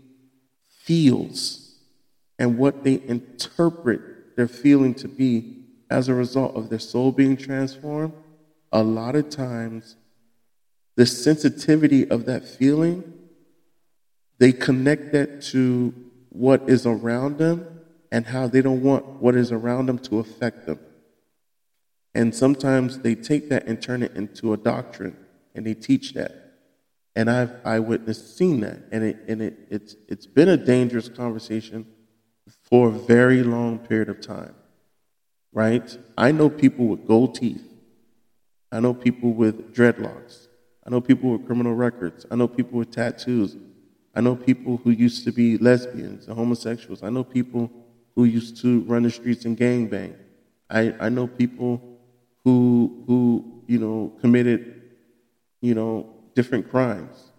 feels 0.69 1.77
and 2.39 2.57
what 2.59 2.83
they 2.83 3.03
interpret 3.07 4.37
their 4.37 4.49
feeling 4.49 4.95
to 4.95 5.09
be 5.09 5.65
as 5.91 6.09
a 6.09 6.15
result 6.15 6.55
of 6.55 6.71
their 6.71 6.79
soul 6.79 7.13
being 7.13 7.37
transformed, 7.37 8.13
a 8.73 8.83
lot 8.83 9.15
of 9.15 9.31
times 9.31 9.97
the 10.97 11.07
sensitivity 11.07 12.09
of 12.09 12.25
that 12.27 12.45
feeling, 12.47 13.15
they 14.39 14.53
connect 14.53 15.12
that 15.12 15.43
to 15.43 15.93
what 16.30 16.68
is 16.68 16.86
around 16.86 17.39
them 17.39 17.66
and 18.11 18.26
how 18.26 18.47
they 18.47 18.62
don't 18.62 18.82
want 18.82 19.05
what 19.20 19.34
is 19.34 19.53
around 19.53 19.86
them 19.86 19.99
to 19.99 20.18
affect 20.18 20.66
them. 20.66 20.78
And 22.14 22.34
sometimes 22.34 23.01
they 23.01 23.14
take 23.14 23.49
that 23.51 23.66
and 23.66 23.80
turn 23.80 24.03
it 24.03 24.14
into 24.14 24.53
a 24.53 24.57
doctrine 24.57 25.16
and 25.55 25.66
they 25.66 25.74
teach 25.74 26.14
that. 26.14 26.55
And 27.14 27.30
I've 27.30 27.53
I 27.64 27.74
eyewitnessed 27.74 28.36
seen 28.36 28.61
that. 28.61 28.78
And 28.93 29.05
it 29.05 29.16
and 29.28 29.43
it, 29.43 29.59
it's 29.70 29.97
it's 30.09 30.26
been 30.26 30.49
a 30.49 30.57
dangerous 30.57 31.09
conversation 31.09 31.86
for 32.62 32.89
a 32.89 32.93
very 32.93 33.43
long 33.43 33.78
period 33.78 34.09
of 34.09 34.20
time. 34.20 34.55
Right? 35.53 35.99
I 36.16 36.32
know 36.32 36.49
people 36.49 36.86
with 36.86 37.07
gold 37.07 37.34
teeth. 37.34 37.64
I 38.70 38.80
know 38.80 38.95
people 38.95 39.32
with 39.32 39.74
dreadlocks. 39.74 40.47
I 40.86 40.91
know 40.91 41.01
people 41.01 41.32
with 41.32 41.47
criminal 41.47 41.74
records. 41.74 42.26
I 42.30 42.36
know 42.36 42.49
people 42.49 42.78
with 42.78 42.91
tattoos. 42.91 43.57
I 44.19 44.21
know 44.21 44.35
people 44.35 44.81
who 44.83 44.91
used 44.91 45.23
to 45.27 45.31
be 45.31 45.59
lesbians 45.59 46.27
and 46.27 46.37
homosexuals. 46.37 47.05
I 47.05 47.09
know 47.09 47.23
people 47.23 47.71
who 48.16 48.25
used 48.25 48.61
to 48.62 48.81
run 48.81 49.05
the 49.05 49.12
streets 49.12 49.45
and 49.45 49.57
gangbang. 49.57 50.16
I, 50.69 50.93
I 50.99 51.09
know 51.09 51.29
people 51.29 51.81
who 52.43 53.05
who 53.07 53.62
you 53.69 53.79
know 53.79 54.12
committed 54.21 54.83
you 55.61 55.77
know 55.77 56.12
different 56.35 56.69
crimes, 56.69 57.31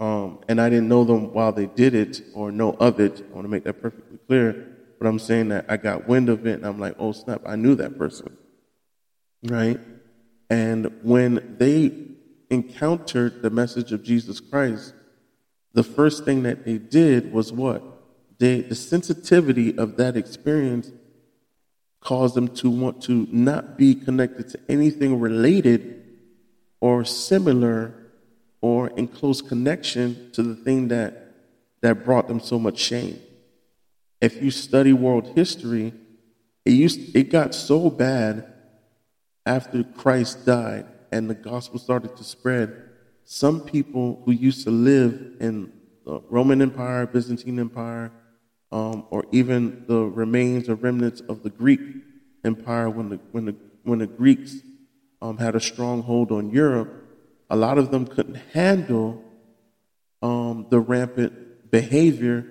um, 0.00 0.40
and 0.48 0.60
I 0.60 0.68
didn't 0.68 0.88
know 0.88 1.04
them 1.04 1.32
while 1.32 1.52
they 1.52 1.66
did 1.66 1.94
it 1.94 2.22
or 2.34 2.50
know 2.50 2.72
of 2.72 2.98
it. 2.98 3.24
I 3.30 3.32
want 3.32 3.44
to 3.44 3.48
make 3.48 3.62
that 3.62 3.80
perfectly 3.80 4.18
clear. 4.26 4.76
But 4.98 5.06
I'm 5.06 5.20
saying 5.20 5.50
that 5.50 5.66
I 5.68 5.76
got 5.76 6.08
wind 6.08 6.28
of 6.28 6.44
it, 6.44 6.54
and 6.54 6.66
I'm 6.66 6.80
like, 6.80 6.96
oh 6.98 7.12
snap, 7.12 7.42
I 7.46 7.54
knew 7.54 7.76
that 7.76 7.96
person, 7.96 8.36
right? 9.44 9.78
And 10.50 10.90
when 11.04 11.54
they 11.60 11.92
encountered 12.50 13.42
the 13.42 13.50
message 13.50 13.92
of 13.92 14.02
Jesus 14.02 14.40
Christ, 14.40 14.92
the 15.76 15.84
first 15.84 16.24
thing 16.24 16.44
that 16.44 16.64
they 16.64 16.78
did 16.78 17.34
was 17.34 17.52
what? 17.52 17.82
They, 18.38 18.62
the 18.62 18.74
sensitivity 18.74 19.76
of 19.76 19.98
that 19.98 20.16
experience 20.16 20.90
caused 22.00 22.34
them 22.34 22.48
to 22.48 22.70
want 22.70 23.02
to 23.02 23.28
not 23.30 23.76
be 23.76 23.94
connected 23.94 24.48
to 24.48 24.60
anything 24.70 25.20
related 25.20 26.02
or 26.80 27.04
similar 27.04 27.92
or 28.62 28.88
in 28.88 29.06
close 29.06 29.42
connection 29.42 30.30
to 30.32 30.42
the 30.42 30.54
thing 30.54 30.88
that, 30.88 31.34
that 31.82 32.06
brought 32.06 32.26
them 32.26 32.40
so 32.40 32.58
much 32.58 32.78
shame. 32.78 33.20
If 34.22 34.42
you 34.42 34.50
study 34.50 34.94
world 34.94 35.32
history, 35.34 35.92
it, 36.64 36.72
used, 36.72 37.14
it 37.14 37.24
got 37.24 37.54
so 37.54 37.90
bad 37.90 38.50
after 39.44 39.84
Christ 39.84 40.46
died 40.46 40.86
and 41.12 41.28
the 41.28 41.34
gospel 41.34 41.78
started 41.78 42.16
to 42.16 42.24
spread. 42.24 42.85
Some 43.28 43.60
people 43.60 44.22
who 44.24 44.30
used 44.32 44.64
to 44.64 44.70
live 44.70 45.34
in 45.40 45.72
the 46.04 46.20
Roman 46.30 46.62
Empire, 46.62 47.06
Byzantine 47.06 47.58
Empire, 47.58 48.12
um, 48.70 49.04
or 49.10 49.24
even 49.32 49.84
the 49.88 49.98
remains 49.98 50.68
or 50.68 50.76
remnants 50.76 51.22
of 51.22 51.42
the 51.42 51.50
Greek 51.50 51.80
Empire 52.44 52.88
when 52.88 53.08
the, 53.08 53.16
when 53.32 53.46
the, 53.46 53.56
when 53.82 53.98
the 53.98 54.06
Greeks 54.06 54.54
um, 55.20 55.38
had 55.38 55.56
a 55.56 55.60
stronghold 55.60 56.30
on 56.30 56.50
Europe, 56.50 56.88
a 57.50 57.56
lot 57.56 57.78
of 57.78 57.90
them 57.90 58.06
couldn't 58.06 58.36
handle 58.52 59.24
um, 60.22 60.66
the 60.70 60.78
rampant 60.78 61.68
behavior 61.70 62.46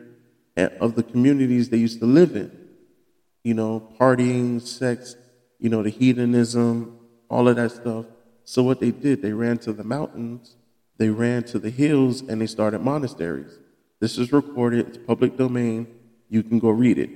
of 0.57 0.95
the 0.95 1.03
communities 1.03 1.69
they 1.69 1.78
used 1.78 1.99
to 1.99 2.05
live 2.05 2.36
in. 2.36 2.51
you 3.45 3.53
know, 3.53 3.88
partying, 3.99 4.59
sex, 4.59 5.15
you 5.59 5.69
know, 5.69 5.84
the 5.84 5.89
hedonism, 5.89 6.97
all 7.30 7.47
of 7.47 7.55
that 7.55 7.71
stuff. 7.71 8.05
So 8.43 8.63
what 8.63 8.80
they 8.80 8.91
did, 8.91 9.21
they 9.21 9.34
ran 9.34 9.59
to 9.59 9.71
the 9.71 9.84
mountains, 9.84 10.55
they 10.97 11.09
ran 11.09 11.43
to 11.43 11.59
the 11.59 11.69
hills, 11.69 12.21
and 12.21 12.41
they 12.41 12.47
started 12.47 12.79
monasteries. 12.81 13.59
This 13.99 14.17
is 14.17 14.31
recorded, 14.31 14.87
it's 14.87 14.97
public 14.97 15.37
domain. 15.37 15.87
You 16.29 16.43
can 16.43 16.59
go 16.59 16.69
read 16.69 16.97
it, 16.97 17.09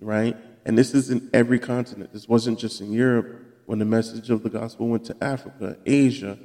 right? 0.00 0.36
And 0.64 0.76
this 0.76 0.94
is 0.94 1.10
in 1.10 1.30
every 1.32 1.58
continent. 1.58 2.12
This 2.12 2.28
wasn't 2.28 2.58
just 2.58 2.80
in 2.80 2.92
Europe 2.92 3.44
when 3.66 3.78
the 3.78 3.84
message 3.84 4.30
of 4.30 4.42
the 4.42 4.50
gospel 4.50 4.88
went 4.88 5.04
to 5.04 5.16
Africa, 5.22 5.76
Asia, 5.84 6.38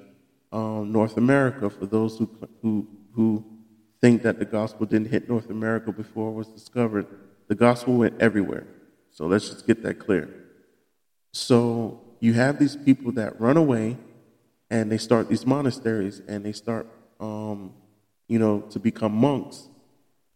um, 0.52 0.92
North 0.92 1.18
America, 1.18 1.70
for 1.70 1.86
those 1.86 2.18
who, 2.18 2.30
who, 2.62 2.88
who 3.14 3.46
think 4.02 4.22
that 4.24 4.40
the 4.40 4.46
gospel 4.46 4.86
didn't 4.86 5.10
hit 5.10 5.30
North 5.30 5.50
America 5.50 5.92
before 5.92 6.30
it 6.30 6.34
was 6.34 6.48
discovered. 6.48 7.08
The 7.48 7.56
gospel 7.56 7.96
went 7.96 8.22
everywhere. 8.22 8.68
So 9.12 9.28
let's 9.28 9.50
just 9.50 9.66
get 9.68 9.84
that 9.84 10.00
clear. 10.00 10.34
So 11.32 12.02
you 12.20 12.34
have 12.34 12.60
these 12.60 12.76
people 12.76 13.12
that 13.14 13.40
run 13.40 13.58
away 13.58 13.98
and 14.74 14.92
they 14.92 14.98
start 14.98 15.30
these 15.30 15.46
monasteries 15.46 16.24
and 16.28 16.44
they 16.44 16.52
start, 16.52 16.88
um, 17.20 17.72
you 18.28 18.40
know, 18.40 18.62
to 18.72 18.80
become 18.80 19.14
monks. 19.14 19.68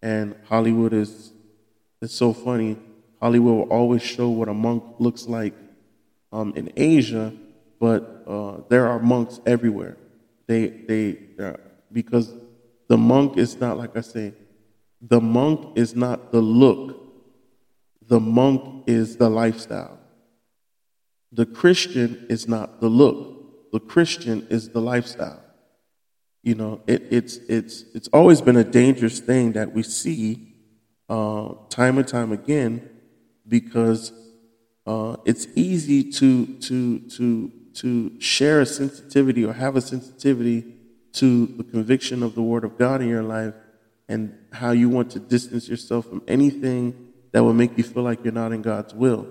And 0.04 0.36
Hollywood 0.48 0.94
is, 0.94 1.34
it's 2.04 2.14
so 2.14 2.34
funny. 2.34 2.78
Hollywood 3.20 3.56
will 3.56 3.74
always 3.74 4.04
show 4.04 4.30
what 4.30 4.48
a 4.48 4.54
monk 4.54 4.84
looks 5.00 5.26
like 5.26 5.56
um, 6.32 6.54
in 6.56 6.72
Asia, 6.78 7.34
but 7.80 8.26
uh, 8.28 8.58
there 8.70 8.88
are 8.88 9.00
monks 9.00 9.42
everywhere. 9.48 9.98
They, 10.46 10.68
they, 10.68 11.18
uh, 11.44 11.54
because 11.92 12.32
the 12.90 12.98
monk 12.98 13.38
is 13.38 13.60
not, 13.60 13.80
like 13.80 13.98
I 13.98 14.02
say, 14.02 14.36
the 15.02 15.20
monk 15.20 15.76
is 15.76 15.96
not 15.96 16.32
the 16.32 16.42
look, 16.42 16.96
the 18.08 18.20
monk 18.20 18.84
is 18.86 19.18
the 19.18 19.30
lifestyle. 19.30 19.98
The 21.32 21.48
Christian 21.48 22.28
is 22.30 22.48
not 22.48 22.82
the 22.82 22.88
look, 22.88 23.37
the 23.72 23.80
Christian 23.80 24.48
is 24.50 24.70
the 24.70 24.82
lifestyle. 24.82 25.42
You 26.44 26.56
know, 26.56 26.82
it, 26.88 27.08
it's, 27.12 27.38
it's, 27.50 27.84
it's 27.94 28.08
always 28.10 28.42
been 28.42 28.58
a 28.58 28.64
dangerous 28.64 29.20
thing 29.20 29.54
that 29.54 29.74
we 29.74 29.84
see 29.84 30.56
uh, 31.10 31.54
time 31.70 31.98
and 31.98 32.08
time 32.08 32.32
again 32.32 32.90
because 33.48 34.12
uh, 34.86 35.18
it's 35.26 35.48
easy 35.56 36.12
to, 36.12 36.46
to, 36.60 37.00
to, 37.10 37.52
to 37.74 38.20
share 38.20 38.62
a 38.62 38.66
sensitivity 38.66 39.44
or 39.44 39.54
have 39.54 39.76
a 39.76 39.82
sensitivity 39.82 40.74
to 41.14 41.48
the 41.48 41.64
conviction 41.64 42.24
of 42.24 42.36
the 42.36 42.42
Word 42.42 42.64
of 42.64 42.78
God 42.78 43.02
in 43.02 43.10
your 43.10 43.24
life 43.24 43.54
and 44.08 44.38
how 44.54 44.72
you 44.72 44.90
want 44.90 45.12
to 45.12 45.20
distance 45.20 45.68
yourself 45.68 46.06
from 46.06 46.22
anything 46.28 47.12
that 47.32 47.44
will 47.44 47.54
make 47.54 47.78
you 47.78 47.84
feel 47.84 48.04
like 48.04 48.24
you're 48.24 48.34
not 48.34 48.52
in 48.52 48.62
God's 48.62 48.94
will. 48.94 49.28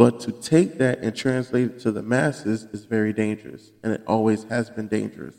But 0.00 0.18
to 0.20 0.32
take 0.32 0.78
that 0.78 1.00
and 1.00 1.14
translate 1.14 1.72
it 1.72 1.80
to 1.80 1.92
the 1.92 2.00
masses 2.00 2.66
is 2.72 2.86
very 2.86 3.12
dangerous, 3.12 3.70
and 3.84 3.92
it 3.92 4.02
always 4.06 4.44
has 4.44 4.70
been 4.70 4.88
dangerous, 4.88 5.34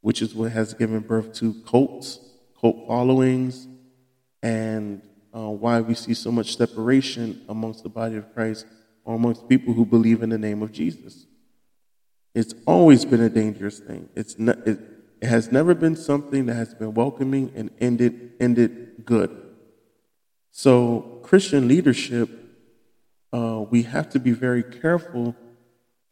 which 0.00 0.20
is 0.20 0.34
what 0.34 0.50
has 0.50 0.74
given 0.74 0.98
birth 0.98 1.32
to 1.34 1.54
cults, 1.64 2.18
cult 2.60 2.88
followings, 2.88 3.68
and 4.42 5.00
uh, 5.32 5.48
why 5.48 5.80
we 5.80 5.94
see 5.94 6.12
so 6.12 6.32
much 6.32 6.56
separation 6.56 7.44
amongst 7.48 7.84
the 7.84 7.88
body 7.88 8.16
of 8.16 8.34
Christ 8.34 8.66
or 9.04 9.14
amongst 9.14 9.48
people 9.48 9.74
who 9.74 9.86
believe 9.86 10.24
in 10.24 10.30
the 10.30 10.38
name 10.38 10.60
of 10.60 10.72
Jesus. 10.72 11.26
It's 12.34 12.52
always 12.66 13.04
been 13.04 13.20
a 13.20 13.30
dangerous 13.30 13.78
thing. 13.78 14.08
It's 14.16 14.40
not, 14.40 14.58
it, 14.66 14.80
it 15.20 15.28
has 15.28 15.52
never 15.52 15.72
been 15.72 15.94
something 15.94 16.46
that 16.46 16.54
has 16.54 16.74
been 16.74 16.94
welcoming 16.94 17.52
and 17.54 17.70
ended 17.78 18.32
ended 18.40 19.04
good. 19.04 19.30
So 20.50 21.20
Christian 21.22 21.68
leadership, 21.68 22.40
uh, 23.34 23.64
we 23.68 23.82
have 23.82 24.08
to 24.10 24.20
be 24.20 24.30
very 24.30 24.62
careful 24.62 25.34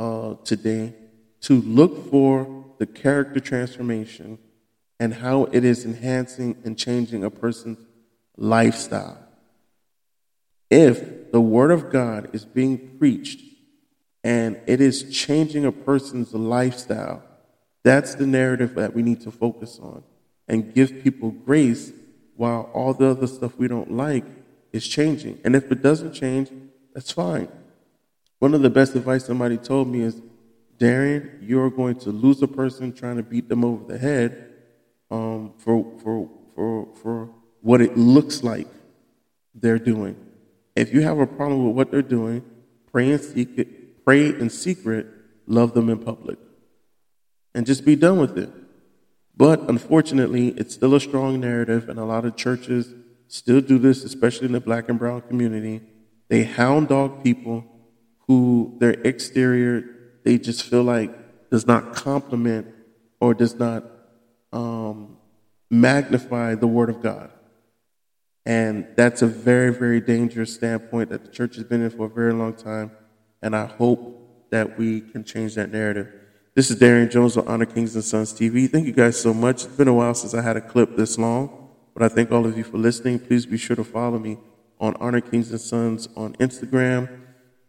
uh, 0.00 0.34
today 0.42 0.92
to 1.40 1.60
look 1.62 2.10
for 2.10 2.64
the 2.78 2.86
character 2.86 3.38
transformation 3.38 4.38
and 4.98 5.14
how 5.14 5.44
it 5.44 5.64
is 5.64 5.84
enhancing 5.84 6.56
and 6.64 6.76
changing 6.76 7.22
a 7.22 7.30
person's 7.30 7.78
lifestyle. 8.36 9.18
If 10.68 11.30
the 11.30 11.40
Word 11.40 11.70
of 11.70 11.90
God 11.90 12.34
is 12.34 12.44
being 12.44 12.98
preached 12.98 13.40
and 14.24 14.60
it 14.66 14.80
is 14.80 15.16
changing 15.16 15.64
a 15.64 15.70
person's 15.70 16.34
lifestyle, 16.34 17.22
that's 17.84 18.16
the 18.16 18.26
narrative 18.26 18.74
that 18.74 18.94
we 18.94 19.02
need 19.02 19.20
to 19.20 19.30
focus 19.30 19.78
on 19.80 20.02
and 20.48 20.74
give 20.74 21.04
people 21.04 21.30
grace 21.30 21.92
while 22.34 22.68
all 22.74 22.92
the 22.94 23.10
other 23.10 23.28
stuff 23.28 23.56
we 23.58 23.68
don't 23.68 23.92
like 23.92 24.24
is 24.72 24.88
changing. 24.88 25.38
And 25.44 25.54
if 25.54 25.70
it 25.70 25.82
doesn't 25.82 26.14
change, 26.14 26.50
that's 26.94 27.10
fine. 27.10 27.48
One 28.38 28.54
of 28.54 28.62
the 28.62 28.70
best 28.70 28.94
advice 28.94 29.24
somebody 29.24 29.56
told 29.56 29.88
me 29.88 30.00
is, 30.00 30.20
Darian, 30.78 31.38
you're 31.42 31.70
going 31.70 31.96
to 32.00 32.10
lose 32.10 32.42
a 32.42 32.48
person 32.48 32.92
trying 32.92 33.16
to 33.16 33.22
beat 33.22 33.48
them 33.48 33.64
over 33.64 33.84
the 33.92 33.98
head 33.98 34.52
um, 35.10 35.52
for, 35.58 35.84
for, 36.02 36.28
for, 36.54 36.88
for 36.96 37.30
what 37.60 37.80
it 37.80 37.96
looks 37.96 38.42
like 38.42 38.66
they're 39.54 39.78
doing. 39.78 40.16
If 40.74 40.92
you 40.92 41.02
have 41.02 41.18
a 41.18 41.26
problem 41.26 41.66
with 41.66 41.76
what 41.76 41.90
they're 41.90 42.02
doing, 42.02 42.44
pray 42.90 43.12
in 43.12 43.18
secret, 43.18 44.04
pray 44.04 44.28
in 44.28 44.50
secret, 44.50 45.06
love 45.46 45.74
them 45.74 45.88
in 45.88 45.98
public 45.98 46.38
and 47.54 47.66
just 47.66 47.84
be 47.84 47.96
done 47.96 48.18
with 48.18 48.38
it. 48.38 48.50
But 49.36 49.68
unfortunately, 49.68 50.48
it's 50.48 50.74
still 50.74 50.94
a 50.94 51.00
strong 51.00 51.40
narrative, 51.40 51.88
and 51.88 51.98
a 51.98 52.04
lot 52.04 52.24
of 52.24 52.36
churches 52.36 52.92
still 53.28 53.60
do 53.60 53.78
this, 53.78 54.04
especially 54.04 54.46
in 54.46 54.52
the 54.52 54.60
black 54.60 54.88
and 54.88 54.98
brown 54.98 55.22
community. 55.22 55.80
They 56.32 56.44
hound 56.44 56.88
dog 56.88 57.22
people 57.22 57.62
who 58.26 58.76
their 58.78 58.92
exterior 58.92 59.84
they 60.24 60.38
just 60.38 60.62
feel 60.62 60.82
like 60.82 61.50
does 61.50 61.66
not 61.66 61.92
complement 61.92 62.68
or 63.20 63.34
does 63.34 63.54
not 63.56 63.84
um, 64.50 65.18
magnify 65.70 66.54
the 66.54 66.66
Word 66.66 66.88
of 66.88 67.02
God. 67.02 67.30
And 68.46 68.86
that's 68.96 69.20
a 69.20 69.26
very, 69.26 69.74
very 69.74 70.00
dangerous 70.00 70.54
standpoint 70.54 71.10
that 71.10 71.22
the 71.22 71.30
church 71.30 71.56
has 71.56 71.64
been 71.64 71.82
in 71.82 71.90
for 71.90 72.06
a 72.06 72.08
very 72.08 72.32
long 72.32 72.54
time. 72.54 72.92
And 73.42 73.54
I 73.54 73.66
hope 73.66 74.48
that 74.52 74.78
we 74.78 75.02
can 75.02 75.24
change 75.24 75.54
that 75.56 75.70
narrative. 75.70 76.08
This 76.54 76.70
is 76.70 76.78
Darian 76.78 77.10
Jones 77.10 77.36
on 77.36 77.46
Honor 77.46 77.66
Kings 77.66 77.94
and 77.94 78.02
Sons 78.02 78.32
TV. 78.32 78.70
Thank 78.70 78.86
you 78.86 78.94
guys 78.94 79.20
so 79.20 79.34
much. 79.34 79.66
It's 79.66 79.76
been 79.76 79.86
a 79.86 79.92
while 79.92 80.14
since 80.14 80.32
I 80.32 80.40
had 80.40 80.56
a 80.56 80.62
clip 80.62 80.96
this 80.96 81.18
long, 81.18 81.68
but 81.92 82.02
I 82.02 82.08
thank 82.08 82.32
all 82.32 82.46
of 82.46 82.56
you 82.56 82.64
for 82.64 82.78
listening. 82.78 83.18
Please 83.18 83.44
be 83.44 83.58
sure 83.58 83.76
to 83.76 83.84
follow 83.84 84.18
me 84.18 84.38
on 84.82 84.94
Honor 85.00 85.22
Kings 85.22 85.50
and 85.52 85.60
Sons 85.60 86.08
on 86.16 86.34
Instagram. 86.34 87.20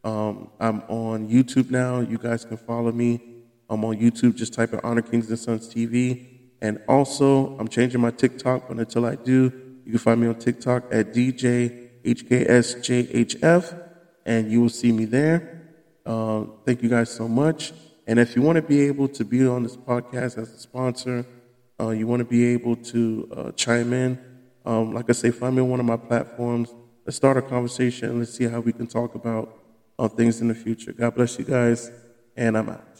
Um, 0.03 0.49
I'm 0.59 0.81
on 0.89 1.29
YouTube 1.29 1.69
now. 1.69 2.01
You 2.01 2.17
guys 2.17 2.43
can 2.43 2.57
follow 2.57 2.91
me. 2.91 3.21
I'm 3.69 3.85
on 3.85 3.95
YouTube. 3.97 4.35
Just 4.35 4.53
type 4.53 4.73
in 4.73 4.81
Honor 4.83 5.03
Kings 5.03 5.29
and 5.29 5.37
Sons 5.37 5.73
TV. 5.73 6.27
And 6.59 6.81
also, 6.89 7.55
I'm 7.59 7.67
changing 7.67 8.01
my 8.01 8.09
TikTok, 8.09 8.67
but 8.67 8.77
until 8.77 9.05
I 9.05 9.15
do, 9.15 9.53
you 9.85 9.91
can 9.91 9.99
find 9.99 10.19
me 10.21 10.27
on 10.27 10.35
TikTok 10.35 10.85
at 10.91 11.13
DJHKSJHF, 11.13 11.93
and 14.25 14.51
you 14.51 14.61
will 14.61 14.69
see 14.69 14.91
me 14.91 15.05
there. 15.05 15.61
Uh, 16.05 16.45
thank 16.65 16.81
you 16.81 16.89
guys 16.89 17.09
so 17.11 17.27
much. 17.27 17.73
And 18.07 18.17
if 18.17 18.35
you 18.35 18.41
want 18.41 18.55
to 18.55 18.61
be 18.61 18.81
able 18.81 19.07
to 19.09 19.23
be 19.23 19.45
on 19.47 19.63
this 19.63 19.77
podcast 19.77 20.37
as 20.37 20.51
a 20.51 20.57
sponsor, 20.57 21.25
uh, 21.79 21.89
you 21.89 22.07
want 22.07 22.19
to 22.21 22.25
be 22.25 22.45
able 22.47 22.75
to 22.77 23.29
uh, 23.35 23.51
chime 23.51 23.93
in, 23.93 24.19
um, 24.65 24.93
like 24.93 25.09
I 25.09 25.13
say, 25.13 25.29
find 25.31 25.55
me 25.55 25.61
on 25.61 25.69
one 25.69 25.79
of 25.79 25.85
my 25.85 25.97
platforms. 25.97 26.73
Let's 27.05 27.17
start 27.17 27.35
a 27.37 27.41
conversation 27.41 28.19
let's 28.19 28.33
see 28.33 28.45
how 28.45 28.61
we 28.61 28.71
can 28.71 28.87
talk 28.87 29.15
about 29.15 29.59
uh, 29.99 30.07
things 30.07 30.41
in 30.41 30.47
the 30.47 30.55
future. 30.55 30.93
God 30.93 31.15
bless 31.15 31.37
you 31.37 31.45
guys, 31.45 31.91
and 32.35 32.57
I'm 32.57 32.69
out. 32.69 32.92